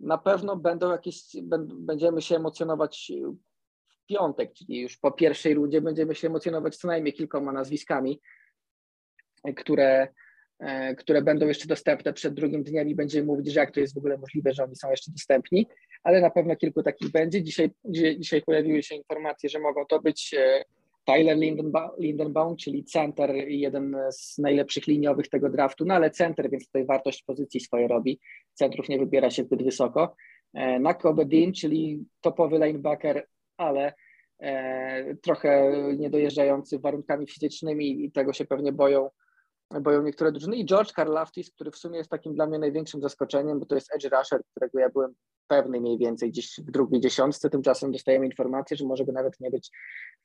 na 0.01 0.19
pewno 0.19 0.57
będą 0.57 0.91
jakieś, 0.91 1.37
będziemy 1.63 2.23
się 2.23 2.37
emocjonować 2.37 3.13
w 3.89 4.07
piątek, 4.07 4.53
czyli 4.53 4.81
już 4.81 4.97
po 4.97 5.13
pierwszej 5.13 5.55
rundzie 5.55 5.81
będziemy 5.81 6.15
się 6.15 6.29
emocjonować 6.29 6.77
co 6.77 6.89
najmniej 6.89 7.13
kilkoma 7.13 7.53
nazwiskami, 7.53 8.21
które 9.57 10.09
które 10.99 11.23
będą 11.23 11.47
jeszcze 11.47 11.69
dostępne 11.69 12.13
przed 12.13 12.35
drugim 12.35 12.63
dniem 12.63 12.89
i 12.89 12.95
będziemy 12.95 13.27
mówić, 13.27 13.53
że 13.53 13.61
jak 13.61 13.71
to 13.71 13.81
jest 13.81 13.95
w 13.95 13.99
ogóle 13.99 14.19
możliwe, 14.19 14.53
że 14.53 14.65
oni 14.65 14.77
są 14.77 14.91
jeszcze 14.91 15.13
dostępni, 15.13 15.67
ale 16.03 16.21
na 16.21 16.31
pewno 16.31 16.57
kilku 16.57 16.83
takich 16.83 17.11
będzie. 17.11 17.43
Dzisiaj, 17.43 17.71
dzisiaj 18.19 18.43
pojawiły 18.43 18.83
się 18.83 18.95
informacje, 18.95 19.49
że 19.49 19.59
mogą 19.59 19.87
to 19.87 20.01
być 20.01 20.35
e, 20.39 20.65
Tyler 21.05 21.39
Lindenbaum, 21.99 22.57
czyli 22.57 22.85
center, 22.85 23.35
jeden 23.49 23.97
z 24.11 24.39
najlepszych 24.39 24.87
liniowych 24.87 25.29
tego 25.29 25.51
draftu, 25.51 25.85
no 25.85 25.95
ale 25.95 26.11
center, 26.11 26.51
więc 26.51 26.67
tutaj 26.67 26.87
wartość 26.87 27.23
pozycji 27.23 27.61
swoje 27.61 27.89
robi. 27.89 28.21
Centrów 28.55 28.89
nie 28.89 28.99
wybiera 28.99 29.31
się 29.31 29.45
zbyt 29.45 29.63
wysoko. 29.63 30.15
E, 30.55 30.81
Nakobe 30.81 31.25
Dean, 31.25 31.53
czyli 31.53 32.05
topowy 32.21 32.59
linebacker, 32.59 33.27
ale 33.57 33.93
trochę 35.23 35.73
niedojeżdżający 35.99 36.79
warunkami 36.79 37.27
fizycznymi 37.27 38.05
i 38.05 38.13
tego 38.13 38.33
się 38.33 38.45
pewnie 38.45 38.73
boją 38.73 39.11
boją 39.81 40.03
niektóre 40.03 40.33
drużyny. 40.33 40.57
I 40.57 40.67
George 40.67 40.93
Karlaftis, 40.93 41.51
który 41.51 41.71
w 41.71 41.77
sumie 41.77 41.99
jest 41.99 42.11
takim 42.11 42.35
dla 42.35 42.47
mnie 42.47 42.59
największym 42.59 43.01
zaskoczeniem, 43.01 43.61
bo 43.61 43.67
to 43.67 43.75
jest 43.75 43.95
edge 43.95 44.05
rusher, 44.05 44.41
którego 44.51 44.79
ja 44.79 44.89
byłem 44.89 45.15
pewny 45.47 45.81
mniej 45.81 45.99
więcej 45.99 46.31
gdzieś 46.31 46.59
w 46.59 46.71
drugiej 46.71 47.01
dziesiątce, 47.01 47.51
tymczasem 47.51 47.93
dostajemy 47.93 48.27
informację, 48.27 48.77
że 48.77 48.85
może 48.85 49.05
go 49.05 49.13
nawet 49.13 49.41
nie 49.41 49.51
być 49.51 49.71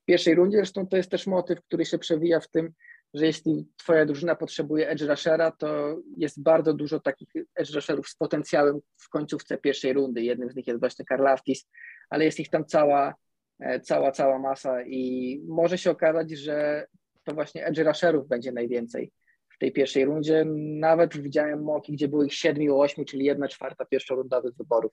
w 0.02 0.06
pierwszej 0.06 0.36
rundzie, 0.36 0.58
zresztą 0.58 0.88
to 0.88 0.98
jest 0.98 1.12
też 1.12 1.28
motyw, 1.28 1.62
który 1.62 1.86
się 1.86 1.98
przewija 1.98 2.39
w 2.39 2.48
tym, 2.48 2.74
że 3.14 3.26
jeśli 3.26 3.68
twoja 3.78 4.06
drużyna 4.06 4.36
potrzebuje 4.36 4.89
edge 4.89 5.02
rushera, 5.02 5.52
to 5.52 5.98
jest 6.18 6.43
bardzo 6.43 6.74
dużo 6.74 7.00
takich 7.00 7.30
edge 7.56 7.76
rusherów 7.76 8.10
z 8.10 8.16
potencjałem 8.16 8.80
w 8.98 9.10
końcówce 9.10 9.58
pierwszej 9.58 9.93
rundy, 9.93 10.24
jednym 10.24 10.52
z 10.52 10.56
nich 10.56 10.68
jest 10.68 10.80
właśnie 10.80 11.06
Karlaftis, 11.06 11.70
ale 12.10 12.26
jest 12.26 12.39
ich 12.39 12.50
tam 12.50 12.66
cała, 12.66 13.16
e, 13.60 13.80
cała, 13.80 14.12
cała 14.12 14.39
masa 14.39 14.82
i 14.84 15.41
może 15.48 15.78
się 15.78 15.91
okazać, 15.91 16.32
że 16.32 16.88
to 17.24 17.34
właśnie 17.34 17.66
edge 17.66 17.80
rusherów 17.80 18.28
będzie 18.28 18.52
najwięcej 18.52 19.12
w 19.58 19.60
tej 19.60 19.72
pierwszej 19.72 20.05
rundzie. 20.05 20.45
Nawet 20.80 21.18
widziałem 21.18 21.64
moki, 21.64 21.93
gdzie 21.93 22.08
było 22.08 22.24
ich 22.24 22.34
7 22.34 22.74
8, 22.74 23.05
czyli 23.05 23.26
jedna 23.26 23.47
czwarta 23.47 23.86
pierwszorundowych 23.86 24.55
wyborów. 24.55 24.91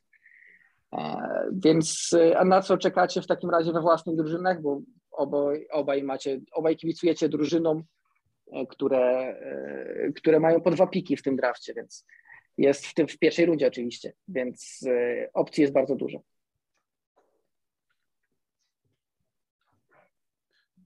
E, 0.93 1.17
więc 1.53 2.17
a 2.37 2.45
na 2.45 2.63
co 2.63 2.79
czekacie 2.79 3.23
w 3.23 3.27
takim 3.27 3.51
razie 3.51 3.73
we 3.73 3.81
własnych 3.81 4.17
drużynach, 4.17 4.63
bo 4.63 4.81
obaj, 5.11 5.67
obaj 5.71 6.03
macie, 6.03 6.41
obaj 6.53 6.77
kibicujecie 6.77 7.29
drużynom, 7.29 7.83
które, 8.69 9.37
które 10.17 10.41
mają 10.41 10.61
po 10.61 10.71
dwa 10.71 10.87
piki 10.87 11.17
w 11.17 11.23
tym 11.23 11.37
drafcie, 11.37 11.75
więc 11.75 12.07
jest 12.59 12.87
w 12.87 12.95
tym 12.95 13.09
w 13.09 13.19
pierwszej 13.19 13.47
rundzie 13.47 13.67
oczywiście, 13.67 14.13
więc 14.29 14.81
opcji 15.35 15.63
jest 15.63 15.73
bardzo 15.73 15.97
dużo. 15.97 16.23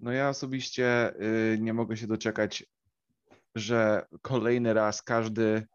No 0.00 0.12
ja 0.12 0.28
osobiście 0.28 1.14
y, 1.54 1.58
nie 1.60 1.74
mogę 1.74 1.96
się 1.96 2.06
doczekać, 2.06 2.66
że 3.54 4.06
kolejny 4.22 4.74
raz 4.74 5.02
każdy 5.02 5.66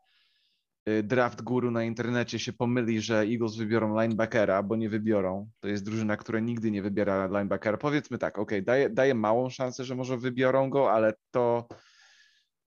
y, 0.90 1.04
draft 1.04 1.42
guru 1.42 1.72
na 1.72 1.84
internecie 1.84 2.40
się 2.40 2.54
pomyli, 2.54 3.02
że 3.02 3.20
Eagles 3.20 3.56
wybiorą 3.56 4.02
linebackera, 4.02 4.64
bo 4.64 4.76
nie 4.76 4.90
wybiorą. 4.90 5.50
To 5.60 5.68
jest 5.68 5.86
drużyna, 5.86 6.18
która 6.18 6.40
nigdy 6.40 6.72
nie 6.72 6.82
wybiera 6.82 7.28
linebackera. 7.28 7.78
Powiedzmy 7.78 8.18
tak, 8.18 8.40
ok, 8.40 8.52
daje, 8.64 8.90
daje 8.90 9.16
małą 9.16 9.50
szansę, 9.50 9.84
że 9.84 9.96
może 9.96 10.18
wybiorą 10.18 10.70
go, 10.70 10.92
ale 10.92 11.14
to 11.32 11.68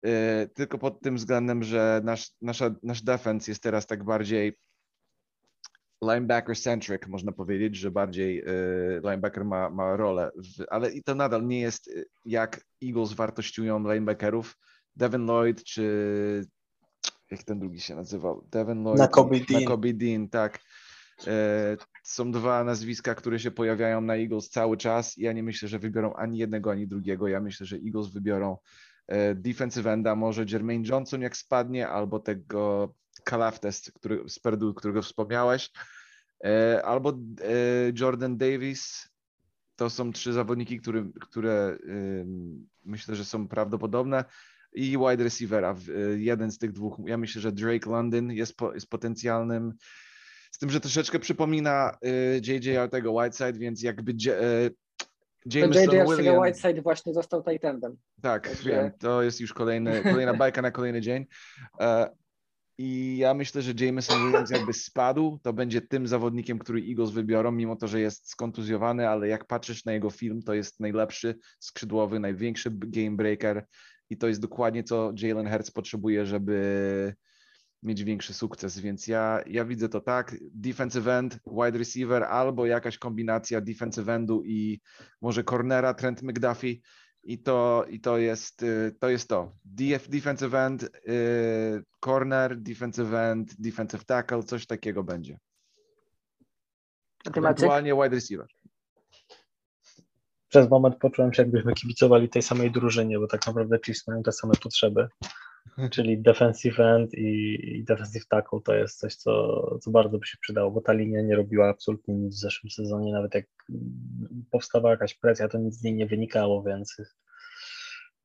y, 0.05 0.49
tylko 0.53 0.77
pod 0.77 1.01
tym 1.01 1.15
względem, 1.15 1.63
że 1.63 2.01
nasz, 2.03 2.31
nasza, 2.41 2.75
nasz 2.83 3.01
defense 3.01 3.51
jest 3.51 3.63
teraz 3.63 3.87
tak 3.87 4.03
bardziej 4.03 4.57
linebacker-centric, 6.01 7.07
można 7.07 7.31
powiedzieć, 7.31 7.75
że 7.75 7.91
bardziej 7.91 8.39
y, 8.39 9.01
linebacker 9.03 9.45
ma, 9.45 9.69
ma 9.69 9.95
rolę, 9.95 10.31
w, 10.35 10.63
ale 10.69 10.91
i 10.91 11.03
to 11.03 11.15
nadal 11.15 11.47
nie 11.47 11.59
jest 11.59 11.87
y, 11.87 12.05
jak 12.25 12.65
Eagles 12.83 13.13
wartościują 13.13 13.79
linebackerów. 13.79 14.57
Devin 14.95 15.25
Lloyd 15.25 15.63
czy 15.63 16.45
jak 17.31 17.43
ten 17.43 17.59
drugi 17.59 17.79
się 17.79 17.95
nazywał? 17.95 18.47
Devin 18.51 18.83
Lloyd. 18.83 18.99
Na 18.99 19.07
Kobe 19.07 19.39
Dean. 19.39 19.63
Na 19.63 19.67
Kobe 19.67 19.93
Dean, 19.93 20.29
tak. 20.29 20.59
Y, 21.21 21.27
są 22.03 22.31
dwa 22.31 22.63
nazwiska, 22.63 23.15
które 23.15 23.39
się 23.39 23.51
pojawiają 23.51 24.01
na 24.01 24.15
Eagles 24.15 24.49
cały 24.49 24.77
czas. 24.77 25.17
Ja 25.17 25.33
nie 25.33 25.43
myślę, 25.43 25.69
że 25.69 25.79
wybiorą 25.79 26.13
ani 26.13 26.37
jednego, 26.37 26.71
ani 26.71 26.87
drugiego. 26.87 27.27
Ja 27.27 27.41
myślę, 27.41 27.65
że 27.65 27.75
Eagles 27.75 28.07
wybiorą 28.07 28.57
defensive 29.35 29.87
enda, 29.87 30.15
może 30.15 30.45
Jermaine 30.51 30.85
Johnson 30.85 31.21
jak 31.21 31.37
spadnie, 31.37 31.87
albo 31.87 32.19
tego 32.19 32.93
Kalaftes, 33.23 33.91
który, 33.95 34.29
z 34.29 34.39
którego 34.75 35.01
wspomniałeś, 35.01 35.71
e, 36.45 36.81
albo 36.85 37.09
e, 37.09 37.15
Jordan 37.99 38.37
Davis. 38.37 39.09
To 39.75 39.89
są 39.89 40.11
trzy 40.11 40.33
zawodniki, 40.33 40.79
które, 40.79 41.05
które 41.21 41.77
myślę, 42.83 43.15
że 43.15 43.25
są 43.25 43.47
prawdopodobne. 43.47 44.25
I 44.76 44.97
wide 44.97 45.23
receivera, 45.23 45.76
e, 45.89 46.17
jeden 46.17 46.51
z 46.51 46.57
tych 46.57 46.71
dwóch. 46.71 46.97
Ja 47.05 47.17
myślę, 47.17 47.41
że 47.41 47.51
Drake 47.51 47.89
London 47.89 48.32
jest, 48.32 48.57
po, 48.57 48.73
jest 48.73 48.89
potencjalnym. 48.89 49.73
Z 50.51 50.57
tym, 50.57 50.69
że 50.69 50.80
troszeczkę 50.80 51.19
przypomina 51.19 51.97
JJ 52.47 52.69
tego 52.91 53.11
Whiteside, 53.11 53.53
więc 53.53 53.84
jakby 53.84 54.13
Jameson 55.45 55.84
JJ 55.84 55.89
Williams. 55.89 56.39
Whiteside 56.45 56.82
właśnie 56.82 57.13
został 57.13 57.43
Titanem. 57.43 57.97
Tak, 58.21 58.49
Także... 58.49 58.69
wiem. 58.69 58.91
To 58.99 59.21
jest 59.21 59.41
już 59.41 59.53
kolejny, 59.53 60.03
kolejna 60.03 60.34
bajka 60.43 60.61
na 60.61 60.71
kolejny 60.71 61.01
dzień. 61.01 61.26
I 62.78 63.17
ja 63.17 63.34
myślę, 63.34 63.61
że 63.61 63.73
Jameson 63.80 64.26
Williams 64.26 64.49
jakby 64.49 64.73
spadł, 64.73 65.39
to 65.43 65.53
będzie 65.53 65.82
tym 65.82 66.07
zawodnikiem, 66.07 66.59
który 66.59 66.82
Eagles 66.82 67.11
wybiorą, 67.11 67.51
mimo 67.51 67.76
to, 67.76 67.88
że 67.88 67.99
jest 67.99 68.30
skontuzjowany, 68.30 69.09
ale 69.09 69.28
jak 69.28 69.47
patrzysz 69.47 69.86
na 69.86 69.93
jego 69.93 70.09
film, 70.09 70.41
to 70.41 70.53
jest 70.53 70.80
najlepszy 70.80 71.36
skrzydłowy, 71.59 72.19
największy 72.19 72.69
game 72.71 73.15
breaker 73.15 73.65
i 74.09 74.17
to 74.17 74.27
jest 74.27 74.41
dokładnie 74.41 74.83
co 74.83 75.13
Jalen 75.21 75.49
Hurts 75.49 75.71
potrzebuje, 75.71 76.25
żeby 76.25 77.15
mieć 77.83 78.03
większy 78.03 78.33
sukces, 78.33 78.79
więc 78.79 79.07
ja, 79.07 79.41
ja 79.47 79.65
widzę 79.65 79.89
to 79.89 80.01
tak, 80.01 80.35
defensive 80.41 81.07
end, 81.07 81.39
wide 81.47 81.77
receiver 81.77 82.23
albo 82.23 82.65
jakaś 82.65 82.97
kombinacja 82.97 83.61
defensive 83.61 84.09
endu 84.09 84.43
i 84.45 84.79
może 85.21 85.43
cornera 85.43 85.93
Trent 85.93 86.21
McDuffie, 86.21 86.75
i 87.25 87.39
to, 87.39 87.85
i 87.89 87.99
to 87.99 88.17
jest 88.17 88.63
y, 88.63 88.95
to. 88.99 89.09
Jest 89.09 89.29
to. 89.29 89.55
DF, 89.65 90.09
defensive 90.09 90.53
end, 90.53 90.83
y, 90.83 90.89
corner, 91.99 92.57
defensive 92.57 93.13
end, 93.13 93.55
defensive 93.59 94.05
tackle, 94.05 94.43
coś 94.43 94.65
takiego 94.65 95.03
będzie. 95.03 95.37
Ewentualnie 97.35 97.93
wide 97.93 98.15
receiver. 98.15 98.47
Przez 100.49 100.69
moment 100.69 100.95
poczułem 100.95 101.33
się, 101.33 101.43
jakbyśmy 101.43 101.73
kibicowali 101.73 102.29
tej 102.29 102.41
samej 102.41 102.71
drużynie, 102.71 103.19
bo 103.19 103.27
tak 103.27 103.47
naprawdę 103.47 103.79
Chiefs 103.85 104.07
mają 104.07 104.23
te 104.23 104.31
same 104.31 104.53
potrzeby. 104.63 105.07
Czyli 105.91 106.21
defensive 106.21 106.79
end 106.79 107.13
i, 107.13 107.59
i 107.77 107.83
defensive 107.83 108.27
tackle 108.27 108.59
to 108.65 108.75
jest 108.75 108.99
coś, 108.99 109.15
co, 109.15 109.61
co 109.81 109.91
bardzo 109.91 110.17
by 110.17 110.25
się 110.27 110.37
przydało, 110.41 110.71
bo 110.71 110.81
ta 110.81 110.93
linia 110.93 111.21
nie 111.21 111.35
robiła 111.35 111.69
absolutnie 111.69 112.15
nic 112.15 112.35
w 112.35 112.39
zeszłym 112.39 112.71
sezonie, 112.71 113.13
nawet 113.13 113.35
jak 113.35 113.45
powstawała 114.51 114.91
jakaś 114.91 115.13
presja, 115.13 115.47
to 115.47 115.57
nic 115.57 115.75
z 115.75 115.83
niej 115.83 115.93
nie 115.93 116.07
wynikało, 116.07 116.63
więc 116.63 116.97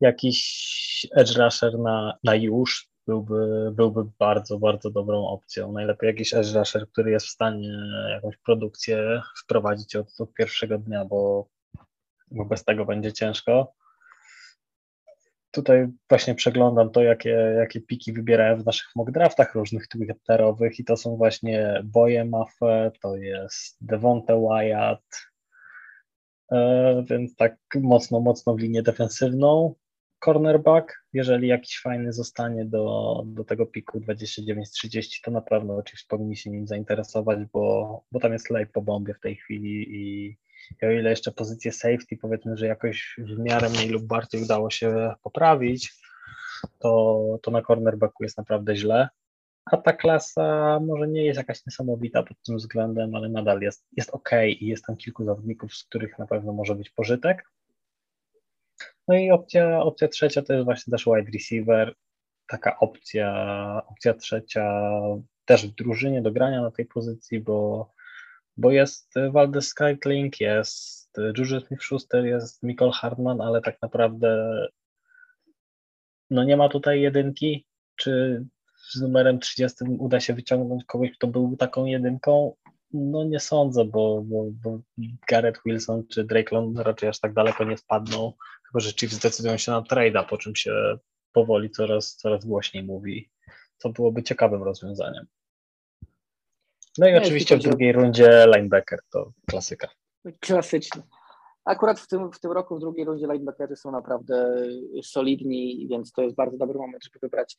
jakiś 0.01 1.07
edge 1.17 1.37
rusher 1.37 1.79
na, 1.79 2.19
na 2.25 2.35
już 2.35 2.91
byłby, 3.07 3.73
byłby 3.73 4.01
bardzo, 4.19 4.59
bardzo 4.59 4.91
dobrą 4.91 5.27
opcją. 5.27 5.73
Najlepiej 5.73 6.07
jakiś 6.07 6.35
edge 6.35 6.55
rusher, 6.55 6.89
który 6.93 7.11
jest 7.11 7.27
w 7.27 7.31
stanie 7.31 7.73
jakąś 8.11 8.37
produkcję 8.37 9.23
wprowadzić 9.45 9.97
od, 9.97 10.21
od 10.21 10.35
pierwszego 10.35 10.79
dnia, 10.79 11.05
bo, 11.05 11.49
bo 12.31 12.45
bez 12.45 12.65
tego 12.65 12.85
będzie 12.85 13.13
ciężko 13.13 13.75
tutaj 15.51 15.87
właśnie 16.09 16.35
przeglądam 16.35 16.91
to, 16.91 17.03
jakie, 17.03 17.55
jakie 17.59 17.81
piki 17.81 18.13
wybierałem 18.13 18.63
w 18.63 18.67
naszych 18.67 18.89
mock 18.97 19.11
draftach 19.11 19.55
różnych 19.55 19.89
twitterowych 19.89 20.79
i 20.79 20.85
to 20.85 20.97
są 20.97 21.17
właśnie 21.17 21.83
Boje 21.85 22.25
Maffe, 22.25 22.91
to 23.03 23.17
jest 23.17 23.77
Devonte 23.81 24.41
Wyatt, 24.41 25.31
e, 26.53 27.05
więc 27.11 27.37
tak 27.37 27.57
mocno, 27.81 28.21
mocno 28.21 28.55
w 28.55 28.59
linię 28.59 28.83
defensywną. 28.83 29.75
Cornerback, 30.25 30.93
jeżeli 31.13 31.49
jakiś 31.49 31.81
fajny 31.81 32.13
zostanie 32.13 32.65
do, 32.65 33.23
do 33.27 33.45
tego 33.45 33.67
piku 33.67 34.01
29-30, 34.01 35.21
to 35.25 35.31
na 35.31 35.41
pewno 35.41 35.77
oczywiście 35.77 36.07
powinni 36.09 36.37
się 36.37 36.51
nim 36.51 36.67
zainteresować, 36.67 37.39
bo, 37.53 38.05
bo 38.13 38.21
tam 38.21 38.33
jest 38.33 38.51
lej 38.51 38.67
po 38.67 38.83
bombie 38.83 39.15
w 39.15 39.21
tej 39.21 39.37
chwili 39.37 39.97
i 39.97 40.37
i 40.83 40.87
o 40.87 40.91
ile 40.91 41.11
jeszcze 41.11 41.33
pozycję 41.33 41.73
safety 41.73 42.17
powiedzmy, 42.21 42.57
że 42.57 42.67
jakoś 42.67 43.17
w 43.19 43.39
miarę 43.39 43.69
mniej 43.69 43.89
lub 43.89 44.05
bardziej 44.05 44.43
udało 44.43 44.71
się 44.71 45.15
poprawić, 45.23 45.95
to, 46.79 47.25
to 47.43 47.51
na 47.51 47.63
cornerbacku 47.63 48.23
jest 48.23 48.39
naprawdę 48.39 48.77
źle. 48.77 49.09
A 49.65 49.77
ta 49.77 49.93
klasa 49.93 50.81
może 50.81 51.09
nie 51.09 51.25
jest 51.25 51.39
jakaś 51.39 51.67
niesamowita 51.67 52.23
pod 52.23 52.43
tym 52.43 52.57
względem, 52.57 53.15
ale 53.15 53.29
nadal 53.29 53.61
jest, 53.61 53.87
jest 53.97 54.11
ok 54.11 54.31
i 54.61 54.67
jest 54.67 54.85
tam 54.85 54.97
kilku 54.97 55.25
zawodników, 55.25 55.75
z 55.75 55.85
których 55.85 56.19
na 56.19 56.27
pewno 56.27 56.53
może 56.53 56.75
być 56.75 56.91
pożytek. 56.91 57.51
No 59.09 59.17
i 59.17 59.31
opcja, 59.31 59.83
opcja 59.83 60.09
trzecia 60.09 60.43
to 60.43 60.53
jest 60.53 60.65
właśnie 60.65 60.91
też 60.91 61.05
wide 61.05 61.31
receiver. 61.35 61.95
Taka 62.47 62.79
opcja, 62.79 63.83
opcja 63.87 64.15
trzecia 64.15 64.91
też 65.45 65.67
w 65.67 65.75
drużynie 65.75 66.23
do 66.23 66.33
grania 66.33 66.63
na 66.63 66.71
tej 66.71 66.87
pozycji, 66.87 67.41
bo 67.41 67.91
bo 68.57 68.71
jest 68.71 69.15
Waldes 69.33 69.69
Skytling, 69.69 70.41
jest 70.41 71.17
Juju 71.39 71.61
Smith-Schuster, 71.61 72.25
jest 72.25 72.63
Michael 72.63 72.91
Hartman, 72.91 73.41
ale 73.41 73.63
tak 73.63 73.83
naprawdę 73.83 74.53
no 76.31 76.45
nie 76.45 76.57
ma 76.57 76.69
tutaj 76.69 77.01
jedynki, 77.01 77.67
czy 77.97 78.45
z 78.91 79.01
numerem 79.01 79.41
30 79.41 79.85
uda 79.99 80.21
się 80.21 80.35
wyciągnąć 80.35 80.85
kogoś, 80.85 81.11
kto 81.13 81.27
był 81.27 81.57
taką 81.57 81.85
jedynką? 81.85 82.55
No 82.93 83.25
nie 83.25 83.41
sądzę, 83.41 83.85
bo, 83.85 84.23
bo, 84.23 84.45
bo 84.63 84.81
Garrett 85.29 85.61
Wilson 85.67 86.07
czy 86.09 86.25
Drake 86.25 86.55
London 86.55 86.85
raczej 86.85 87.09
aż 87.09 87.21
tak 87.21 87.35
daleko 87.35 87.65
nie 87.65 87.77
spadną, 87.77 88.33
chyba 88.67 88.81
że 88.81 88.93
Chiefs 88.93 89.15
zdecydują 89.15 89.57
się 89.57 89.73
na 89.73 89.81
trade'a, 89.81 90.27
po 90.29 90.39
czym 90.39 90.57
się 90.57 90.73
powoli 91.33 91.71
coraz, 91.71 92.17
coraz 92.17 92.45
głośniej 92.45 92.85
mówi, 92.85 93.31
co 93.77 93.89
byłoby 93.89 94.23
ciekawym 94.23 94.63
rozwiązaniem. 94.63 95.27
No 97.01 97.09
i 97.09 97.13
no 97.13 97.19
oczywiście 97.19 97.57
w 97.57 97.63
drugiej 97.63 97.93
rundzie 97.93 98.47
linebacker, 98.55 98.99
to 99.11 99.33
klasyka. 99.47 99.89
Klasyczny. 100.41 101.03
Akurat 101.65 102.01
w 102.01 102.09
tym, 102.09 102.33
w 102.33 102.41
tym 102.41 102.53
roku 102.53 102.77
w 102.77 102.81
drugiej 102.81 103.05
rundzie 103.05 103.27
linebackery 103.27 103.77
są 103.77 103.91
naprawdę 103.91 104.67
solidni, 105.03 105.87
więc 105.91 106.13
to 106.13 106.23
jest 106.23 106.37
bardzo 106.37 106.57
dobry 106.57 106.79
moment, 106.79 107.05
żeby 107.05 107.19
wybrać 107.23 107.57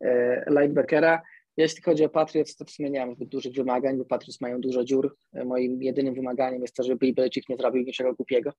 e, 0.00 0.44
linebackera. 0.50 1.22
Jeśli 1.56 1.82
chodzi 1.82 2.04
o 2.04 2.08
Patriots, 2.08 2.56
to 2.56 2.64
w 2.64 2.70
sumie 2.70 2.90
nie 2.90 3.06
mam 3.06 3.14
zbyt 3.14 3.28
dużych 3.28 3.54
wymagań, 3.54 3.98
bo 3.98 4.04
Patriots 4.04 4.40
mają 4.40 4.60
dużo 4.60 4.84
dziur. 4.84 5.16
E, 5.32 5.44
moim 5.44 5.82
jedynym 5.82 6.14
wymaganiem 6.14 6.62
jest 6.62 6.76
to, 6.76 6.82
żeby 6.82 7.12
Belichick 7.12 7.48
nie 7.48 7.56
zrobił 7.56 7.82
niczego 7.82 8.14
głupiego. 8.14 8.52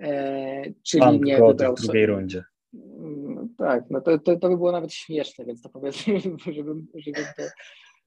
E, 0.00 0.62
czyli 0.82 1.00
Pan 1.00 1.20
nie 1.20 1.36
wybrał 1.36 1.52
w 1.52 1.56
drugiej 1.56 1.86
sobie... 1.86 2.06
rundzie. 2.06 2.44
No, 2.72 3.48
tak, 3.58 3.84
no 3.90 4.00
to, 4.00 4.18
to, 4.18 4.36
to 4.36 4.48
by 4.48 4.56
było 4.56 4.72
nawet 4.72 4.92
śmieszne, 4.92 5.44
więc 5.44 5.62
to 5.62 5.68
powiedzmy, 5.68 6.20
żebym, 6.56 6.86
żebym, 6.94 7.24
to, 7.36 7.42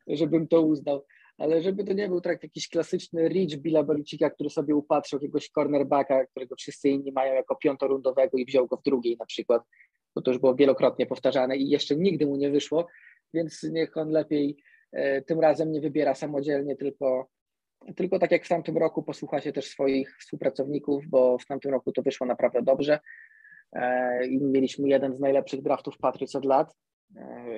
żebym 0.08 0.48
to 0.48 0.62
uznał 0.62 1.06
ale 1.38 1.62
żeby 1.62 1.84
to 1.84 1.94
nie 1.94 2.08
był 2.08 2.22
tak 2.22 2.44
jakiś 2.44 2.70
klasyczny 2.70 3.30
reach 3.30 3.58
Billa 3.58 3.84
Belicika, 3.84 4.30
który 4.30 4.50
sobie 4.50 4.76
upatrzył 4.76 5.20
jakiegoś 5.20 5.50
cornerbacka, 5.50 6.26
którego 6.26 6.56
wszyscy 6.56 6.90
inni 6.90 7.12
mają 7.12 7.34
jako 7.34 7.56
piątorundowego 7.56 8.38
i 8.38 8.46
wziął 8.46 8.68
go 8.68 8.78
w 8.78 8.84
drugiej 8.84 9.18
na 9.18 9.26
przykład, 9.26 9.64
bo 10.16 10.22
to 10.22 10.32
już 10.32 10.40
było 10.40 10.56
wielokrotnie 10.56 11.06
powtarzane 11.06 11.58
i 11.58 11.70
jeszcze 11.70 11.96
nigdy 11.96 12.26
mu 12.26 12.36
nie 12.36 12.50
wyszło, 12.50 12.88
więc 13.34 13.64
niech 13.64 13.98
on 13.98 14.10
lepiej 14.10 14.58
e, 14.92 15.22
tym 15.22 15.40
razem 15.40 15.72
nie 15.72 15.82
wybiera 15.82 16.16
samodzielnie, 16.16 16.76
tylko, 16.76 17.28
tylko 17.96 18.20
tak 18.20 18.32
jak 18.32 18.46
w 18.46 18.50
tamtym 18.50 18.78
roku 18.78 19.04
posłucha 19.04 19.42
się 19.42 19.52
też 19.52 19.66
swoich 19.66 20.18
współpracowników, 20.20 21.08
bo 21.08 21.38
w 21.38 21.46
tamtym 21.46 21.72
roku 21.72 21.92
to 21.92 22.02
wyszło 22.02 22.28
naprawdę 22.28 22.62
dobrze. 22.62 23.00
E, 23.74 24.28
I 24.28 24.38
mieliśmy 24.42 24.90
jeden 24.90 25.16
z 25.16 25.20
najlepszych 25.20 25.62
draftów 25.62 25.98
Patriots 25.98 26.36
od 26.36 26.46
lat, 26.46 26.76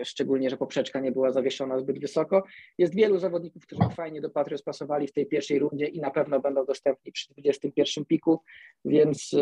szczególnie, 0.04 0.50
że 0.50 0.58
poprzeczka 0.58 1.00
nie 1.00 1.12
była 1.12 1.32
zawieszona 1.32 1.80
zbyt 1.80 2.00
wysoko. 2.00 2.44
Jest 2.78 2.96
wielu 2.96 3.20
zawodników, 3.20 3.64
którzy 3.64 3.82
fajnie 3.96 4.22
do 4.22 4.30
Patriots 4.30 4.64
pasowali 4.64 5.08
w 5.08 5.14
tej 5.14 5.26
pierwszej 5.26 5.60
rundzie 5.60 5.86
i 5.86 6.00
na 6.00 6.12
pewno 6.12 6.40
będą 6.40 6.66
dostępni 6.66 7.12
przy 7.12 7.34
21 7.34 8.06
piku, 8.06 8.42
więc 8.86 9.36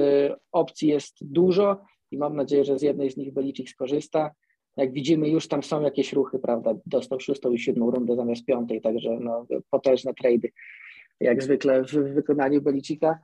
opcji 0.51 0.87
jest 0.87 1.15
dużo 1.21 1.81
i 2.11 2.17
mam 2.17 2.35
nadzieję, 2.35 2.65
że 2.65 2.79
z 2.79 2.81
jednej 2.81 3.11
z 3.11 3.17
nich 3.17 3.33
Belicik 3.33 3.69
skorzysta. 3.69 4.31
Jak 4.77 4.91
widzimy, 4.91 5.29
już 5.29 5.47
tam 5.47 5.63
są 5.63 5.81
jakieś 5.81 6.13
ruchy, 6.13 6.39
prawda? 6.39 6.73
Dostał 6.85 7.19
szóstą 7.19 7.51
i 7.51 7.59
siódmą 7.59 7.91
rundę 7.91 8.15
zamiast 8.15 8.45
piątej, 8.45 8.81
także 8.81 9.17
no, 9.21 9.47
potężne 9.69 10.13
trady, 10.13 10.51
jak 11.19 11.43
zwykle 11.43 11.83
w 11.83 11.91
wykonaniu 11.91 12.61
Belicika. 12.61 13.19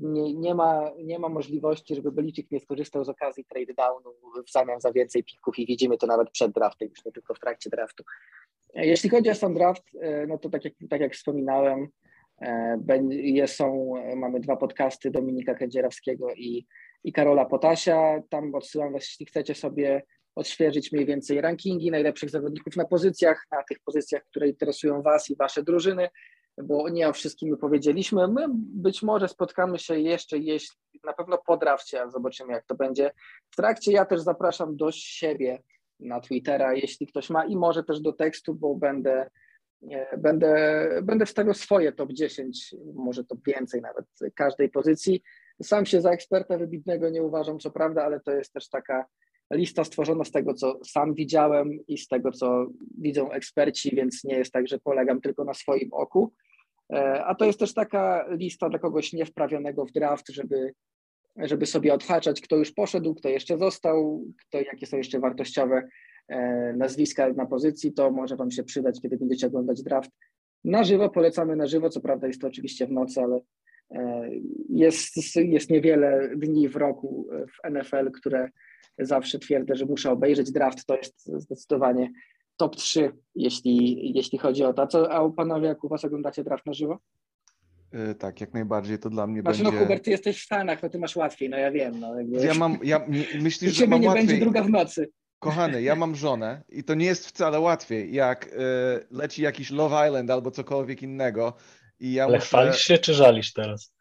Nie, 0.00 0.34
nie, 0.34 0.54
ma, 0.54 0.90
nie 1.04 1.18
ma 1.18 1.28
możliwości, 1.28 1.94
żeby 1.94 2.12
Belicik 2.12 2.50
nie 2.50 2.60
skorzystał 2.60 3.04
z 3.04 3.08
okazji 3.08 3.44
trade 3.44 3.74
downu 3.74 4.10
w 4.46 4.50
zamian 4.50 4.80
za 4.80 4.92
więcej 4.92 5.24
pików 5.24 5.58
i 5.58 5.66
widzimy 5.66 5.98
to 5.98 6.06
nawet 6.06 6.30
przed 6.30 6.52
draftem, 6.52 6.88
już 6.88 7.04
nie 7.04 7.12
tylko 7.12 7.34
w 7.34 7.40
trakcie 7.40 7.70
draftu. 7.70 8.04
Jeśli 8.74 9.10
chodzi 9.10 9.30
o 9.30 9.34
sam 9.34 9.54
draft, 9.54 9.82
e, 10.00 10.26
no 10.26 10.38
to 10.38 10.50
tak 10.50 10.64
jak, 10.64 10.74
tak 10.90 11.00
jak 11.00 11.14
wspominałem, 11.14 11.88
e, 12.42 13.46
są, 13.46 13.94
mamy 14.16 14.40
dwa 14.40 14.56
podcasty 14.56 15.10
Dominika 15.10 15.54
Kędzierawskiego 15.54 16.34
i 16.34 16.66
i 17.06 17.12
Karola 17.12 17.44
Potasia. 17.44 18.22
Tam 18.28 18.54
odsyłam 18.54 18.92
Was, 18.92 19.02
jeśli 19.02 19.26
chcecie 19.26 19.54
sobie 19.54 20.02
odświeżyć 20.34 20.92
mniej 20.92 21.06
więcej 21.06 21.40
rankingi 21.40 21.90
najlepszych 21.90 22.30
zawodników 22.30 22.76
na 22.76 22.84
pozycjach, 22.84 23.46
na 23.50 23.62
tych 23.68 23.78
pozycjach, 23.84 24.24
które 24.24 24.48
interesują 24.48 25.02
Was 25.02 25.30
i 25.30 25.36
Wasze 25.36 25.62
drużyny, 25.62 26.08
bo 26.62 26.88
nie 26.88 27.08
o 27.08 27.12
wszystkim 27.12 27.50
my 27.50 27.56
powiedzieliśmy. 27.56 28.28
My 28.28 28.46
być 28.52 29.02
może 29.02 29.28
spotkamy 29.28 29.78
się 29.78 30.00
jeszcze, 30.00 30.38
jeśli 30.38 30.76
na 31.04 31.12
pewno 31.12 31.38
po 31.46 31.56
drafcie, 31.56 32.10
zobaczymy 32.10 32.52
jak 32.52 32.66
to 32.66 32.74
będzie. 32.74 33.10
W 33.50 33.56
trakcie 33.56 33.92
ja 33.92 34.04
też 34.04 34.20
zapraszam 34.20 34.76
do 34.76 34.92
siebie 34.92 35.62
na 36.00 36.20
Twittera, 36.20 36.74
jeśli 36.74 37.06
ktoś 37.06 37.30
ma 37.30 37.44
i 37.44 37.56
może 37.56 37.84
też 37.84 38.00
do 38.00 38.12
tekstu, 38.12 38.54
bo 38.54 38.74
będę 38.74 39.30
Będę, 40.18 40.88
będę 41.02 41.26
wstawiał 41.26 41.54
swoje 41.54 41.92
top 41.92 42.12
10, 42.12 42.74
może 42.94 43.24
top 43.24 43.38
więcej 43.46 43.80
nawet 43.82 44.06
każdej 44.34 44.68
pozycji. 44.68 45.22
Sam 45.62 45.86
się 45.86 46.00
za 46.00 46.10
eksperta 46.10 46.58
wybitnego 46.58 47.10
nie 47.10 47.22
uważam, 47.22 47.58
co 47.58 47.70
prawda, 47.70 48.04
ale 48.04 48.20
to 48.20 48.32
jest 48.32 48.52
też 48.52 48.68
taka 48.68 49.06
lista 49.52 49.84
stworzona 49.84 50.24
z 50.24 50.30
tego, 50.30 50.54
co 50.54 50.80
sam 50.84 51.14
widziałem 51.14 51.70
i 51.88 51.98
z 51.98 52.08
tego, 52.08 52.32
co 52.32 52.66
widzą 52.98 53.30
eksperci, 53.30 53.96
więc 53.96 54.24
nie 54.24 54.34
jest 54.38 54.52
tak, 54.52 54.68
że 54.68 54.78
polegam 54.78 55.20
tylko 55.20 55.44
na 55.44 55.54
swoim 55.54 55.92
oku. 55.92 56.32
E, 56.92 57.24
a 57.24 57.34
to 57.34 57.44
jest 57.44 57.58
też 57.58 57.74
taka 57.74 58.26
lista 58.30 58.68
dla 58.68 58.78
kogoś 58.78 59.12
niewprawionego 59.12 59.84
w 59.84 59.92
draft, 59.92 60.28
żeby, 60.28 60.74
żeby 61.36 61.66
sobie 61.66 61.94
odhaczać, 61.94 62.40
kto 62.40 62.56
już 62.56 62.72
poszedł, 62.72 63.14
kto 63.14 63.28
jeszcze 63.28 63.58
został, 63.58 64.24
kto, 64.46 64.58
jakie 64.58 64.86
są 64.86 64.96
jeszcze 64.96 65.20
wartościowe 65.20 65.88
e, 66.28 66.72
nazwiska 66.76 67.32
na 67.32 67.46
pozycji, 67.46 67.92
to 67.92 68.10
może 68.10 68.36
Wam 68.36 68.50
się 68.50 68.64
przydać, 68.64 69.00
kiedy 69.02 69.16
będziecie 69.16 69.46
oglądać 69.46 69.82
draft. 69.82 70.10
Na 70.64 70.84
żywo 70.84 71.08
polecamy 71.08 71.56
na 71.56 71.66
żywo, 71.66 71.90
co 71.90 72.00
prawda 72.00 72.26
jest 72.26 72.40
to 72.40 72.46
oczywiście 72.46 72.86
w 72.86 72.92
nocy, 72.92 73.20
ale 73.20 73.40
E, 73.94 74.30
jest, 74.68 75.36
jest 75.36 75.70
niewiele 75.70 76.30
dni 76.36 76.68
w 76.68 76.76
roku 76.76 77.28
w 77.30 77.70
NFL, 77.70 78.10
które 78.10 78.48
zawsze 78.98 79.38
twierdzę, 79.38 79.76
że 79.76 79.86
muszę 79.86 80.10
obejrzeć. 80.10 80.52
Draft 80.52 80.86
to 80.86 80.96
jest 80.96 81.26
zdecydowanie 81.26 82.12
top 82.56 82.76
3, 82.76 83.12
jeśli, 83.34 84.12
jeśli 84.16 84.38
chodzi 84.38 84.64
o 84.64 84.72
to. 84.72 84.86
Co, 84.86 85.12
a 85.12 85.30
panowie, 85.30 85.68
jak 85.68 85.84
u 85.84 85.88
was 85.88 86.04
oglądacie 86.04 86.44
draft 86.44 86.66
na 86.66 86.72
żywo? 86.72 86.98
Yy, 87.92 88.14
tak, 88.14 88.40
jak 88.40 88.54
najbardziej 88.54 88.98
to 88.98 89.10
dla 89.10 89.26
mnie 89.26 89.40
znaczy, 89.40 89.62
będzie... 89.62 89.78
no 89.78 89.84
Hubert, 89.84 90.04
ty 90.04 90.10
jesteś 90.10 90.40
w 90.40 90.44
Stanach, 90.44 90.82
no 90.82 90.88
ty 90.88 90.98
masz 90.98 91.16
łatwiej, 91.16 91.50
no 91.50 91.56
ja 91.56 91.70
wiem. 91.70 92.00
No, 92.00 92.18
jakby... 92.18 92.46
Ja 92.46 92.54
mam, 92.54 92.78
ja 92.82 93.06
myślisz, 93.40 93.74
że 93.74 93.86
mam 93.86 94.00
nie 94.00 94.08
łatwiej... 94.08 94.26
będzie 94.26 94.40
druga 94.40 94.62
w 94.62 94.70
nocy. 94.70 95.10
Kochany, 95.38 95.82
ja 95.82 95.94
mam 95.94 96.14
żonę 96.14 96.62
i 96.68 96.84
to 96.84 96.94
nie 96.94 97.06
jest 97.06 97.26
wcale 97.26 97.60
łatwiej, 97.60 98.14
jak 98.14 98.46
y, 98.46 98.50
leci 99.10 99.42
jakiś 99.42 99.70
Love 99.70 100.06
Island 100.06 100.30
albo 100.30 100.50
cokolwiek 100.50 101.02
innego 101.02 101.54
i 102.00 102.12
ja 102.12 102.24
Ale 102.24 102.34
muszę... 102.34 102.46
chwalisz 102.46 102.80
się 102.80 102.98
czy 102.98 103.14
żalisz 103.14 103.52
teraz? 103.52 103.94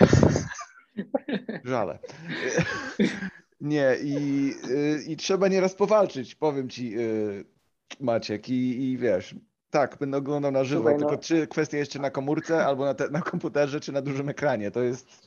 Żale. 1.64 1.98
Nie, 3.62 3.96
i, 4.04 4.50
y, 4.70 5.02
i 5.08 5.16
trzeba 5.16 5.48
nieraz 5.48 5.74
powalczyć, 5.74 6.34
powiem 6.34 6.68
ci, 6.68 6.98
y, 6.98 7.44
Maciek, 8.00 8.48
i, 8.48 8.82
i 8.82 8.98
wiesz, 8.98 9.34
tak, 9.70 9.96
będę 10.00 10.18
oglądał 10.18 10.52
na 10.52 10.64
żywo, 10.64 10.80
Słuchaj, 10.80 10.98
tylko 10.98 11.12
no. 11.12 11.18
czy 11.18 11.46
kwestia 11.46 11.78
jeszcze 11.78 11.98
na 11.98 12.10
komórce, 12.10 12.64
albo 12.64 12.84
na, 12.84 12.94
te, 12.94 13.10
na 13.10 13.20
komputerze, 13.20 13.80
czy 13.80 13.92
na 13.92 14.02
dużym 14.02 14.28
ekranie, 14.28 14.70
to 14.70 14.82
jest, 14.82 15.26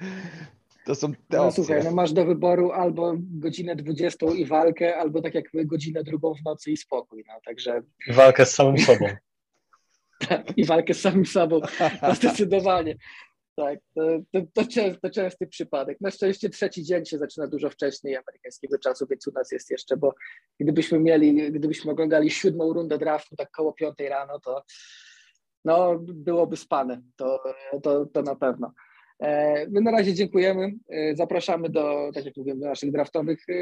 to 0.85 0.95
są 0.95 1.13
te 1.13 1.37
no. 1.37 1.51
Słuchaj, 1.51 1.83
no 1.83 1.91
masz 1.91 2.13
do 2.13 2.25
wyboru 2.25 2.71
albo 2.71 3.13
godzinę 3.17 3.75
20 3.75 4.25
i 4.25 4.45
walkę, 4.45 4.97
albo 4.97 5.21
tak 5.21 5.35
jak 5.35 5.53
my, 5.53 5.65
godzinę 5.65 6.03
drugą 6.03 6.33
w 6.33 6.43
nocy 6.45 6.71
i 6.71 6.77
spokój, 6.77 7.23
no, 7.27 7.33
także... 7.45 7.81
Walkę 8.09 8.45
z 8.45 8.53
samym 8.53 8.77
sobą. 8.77 9.05
tak, 10.29 10.57
i 10.57 10.65
walkę 10.65 10.93
z 10.93 11.01
samym 11.01 11.25
sobą, 11.25 11.59
zdecydowanie. 12.15 12.95
Tak, 13.55 13.79
to, 13.95 14.01
to, 14.31 14.41
to, 14.53 14.61
częsty, 14.67 14.99
to 15.01 15.09
częsty 15.09 15.47
przypadek. 15.47 16.01
Na 16.01 16.11
szczęście 16.11 16.49
trzeci 16.49 16.83
dzień 16.83 17.05
się 17.05 17.17
zaczyna 17.17 17.47
dużo 17.47 17.69
wcześniej 17.69 18.17
amerykańskiego 18.17 18.79
czasu, 18.79 19.07
więc 19.09 19.27
u 19.27 19.31
nas 19.31 19.51
jest 19.51 19.71
jeszcze, 19.71 19.97
bo 19.97 20.13
gdybyśmy 20.59 20.99
mieli, 20.99 21.51
gdybyśmy 21.51 21.91
oglądali 21.91 22.31
siódmą 22.31 22.73
rundę 22.73 22.97
draftu 22.97 23.35
tak 23.35 23.51
koło 23.51 23.73
piątej 23.73 24.09
rano, 24.09 24.39
to 24.39 24.63
no, 25.65 25.99
byłoby 25.99 26.57
spane, 26.57 27.01
to, 27.15 27.43
to, 27.83 28.05
to 28.05 28.21
na 28.21 28.35
pewno. 28.35 28.73
E, 29.19 29.67
my 29.69 29.81
na 29.81 29.91
razie 29.91 30.13
dziękujemy. 30.13 30.73
E, 30.89 31.15
zapraszamy 31.15 31.69
do, 31.69 32.11
tak 32.13 32.25
jak 32.25 32.37
mówiłem, 32.37 32.59
do 32.59 32.67
naszych 32.67 32.91
draftowych 32.91 33.39
e, 33.49 33.53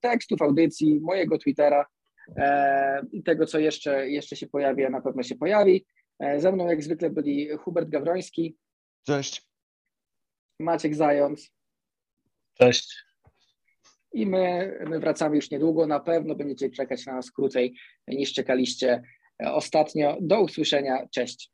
tekstów, 0.00 0.42
audycji, 0.42 1.00
mojego 1.00 1.38
Twittera 1.38 1.86
i 3.12 3.22
tego, 3.22 3.46
co 3.46 3.58
jeszcze, 3.58 4.10
jeszcze 4.10 4.36
się 4.36 4.46
pojawi, 4.46 4.84
a 4.84 4.90
na 4.90 5.00
pewno 5.00 5.22
się 5.22 5.34
pojawi. 5.34 5.86
Ze 6.36 6.52
mną 6.52 6.66
jak 6.66 6.82
zwykle 6.82 7.10
byli 7.10 7.48
Hubert 7.56 7.88
Gawroński. 7.88 8.56
Cześć. 9.06 9.46
Maciek 10.60 10.94
Zając. 10.94 11.50
Cześć. 12.54 13.04
I 14.12 14.26
my, 14.26 14.78
my 14.86 15.00
wracamy 15.00 15.36
już 15.36 15.50
niedługo. 15.50 15.86
Na 15.86 16.00
pewno 16.00 16.34
będziecie 16.34 16.70
czekać 16.70 17.06
na 17.06 17.12
nas 17.14 17.30
krócej 17.30 17.74
niż 18.08 18.32
czekaliście 18.32 19.02
ostatnio. 19.38 20.16
Do 20.20 20.40
usłyszenia. 20.40 21.08
Cześć. 21.14 21.52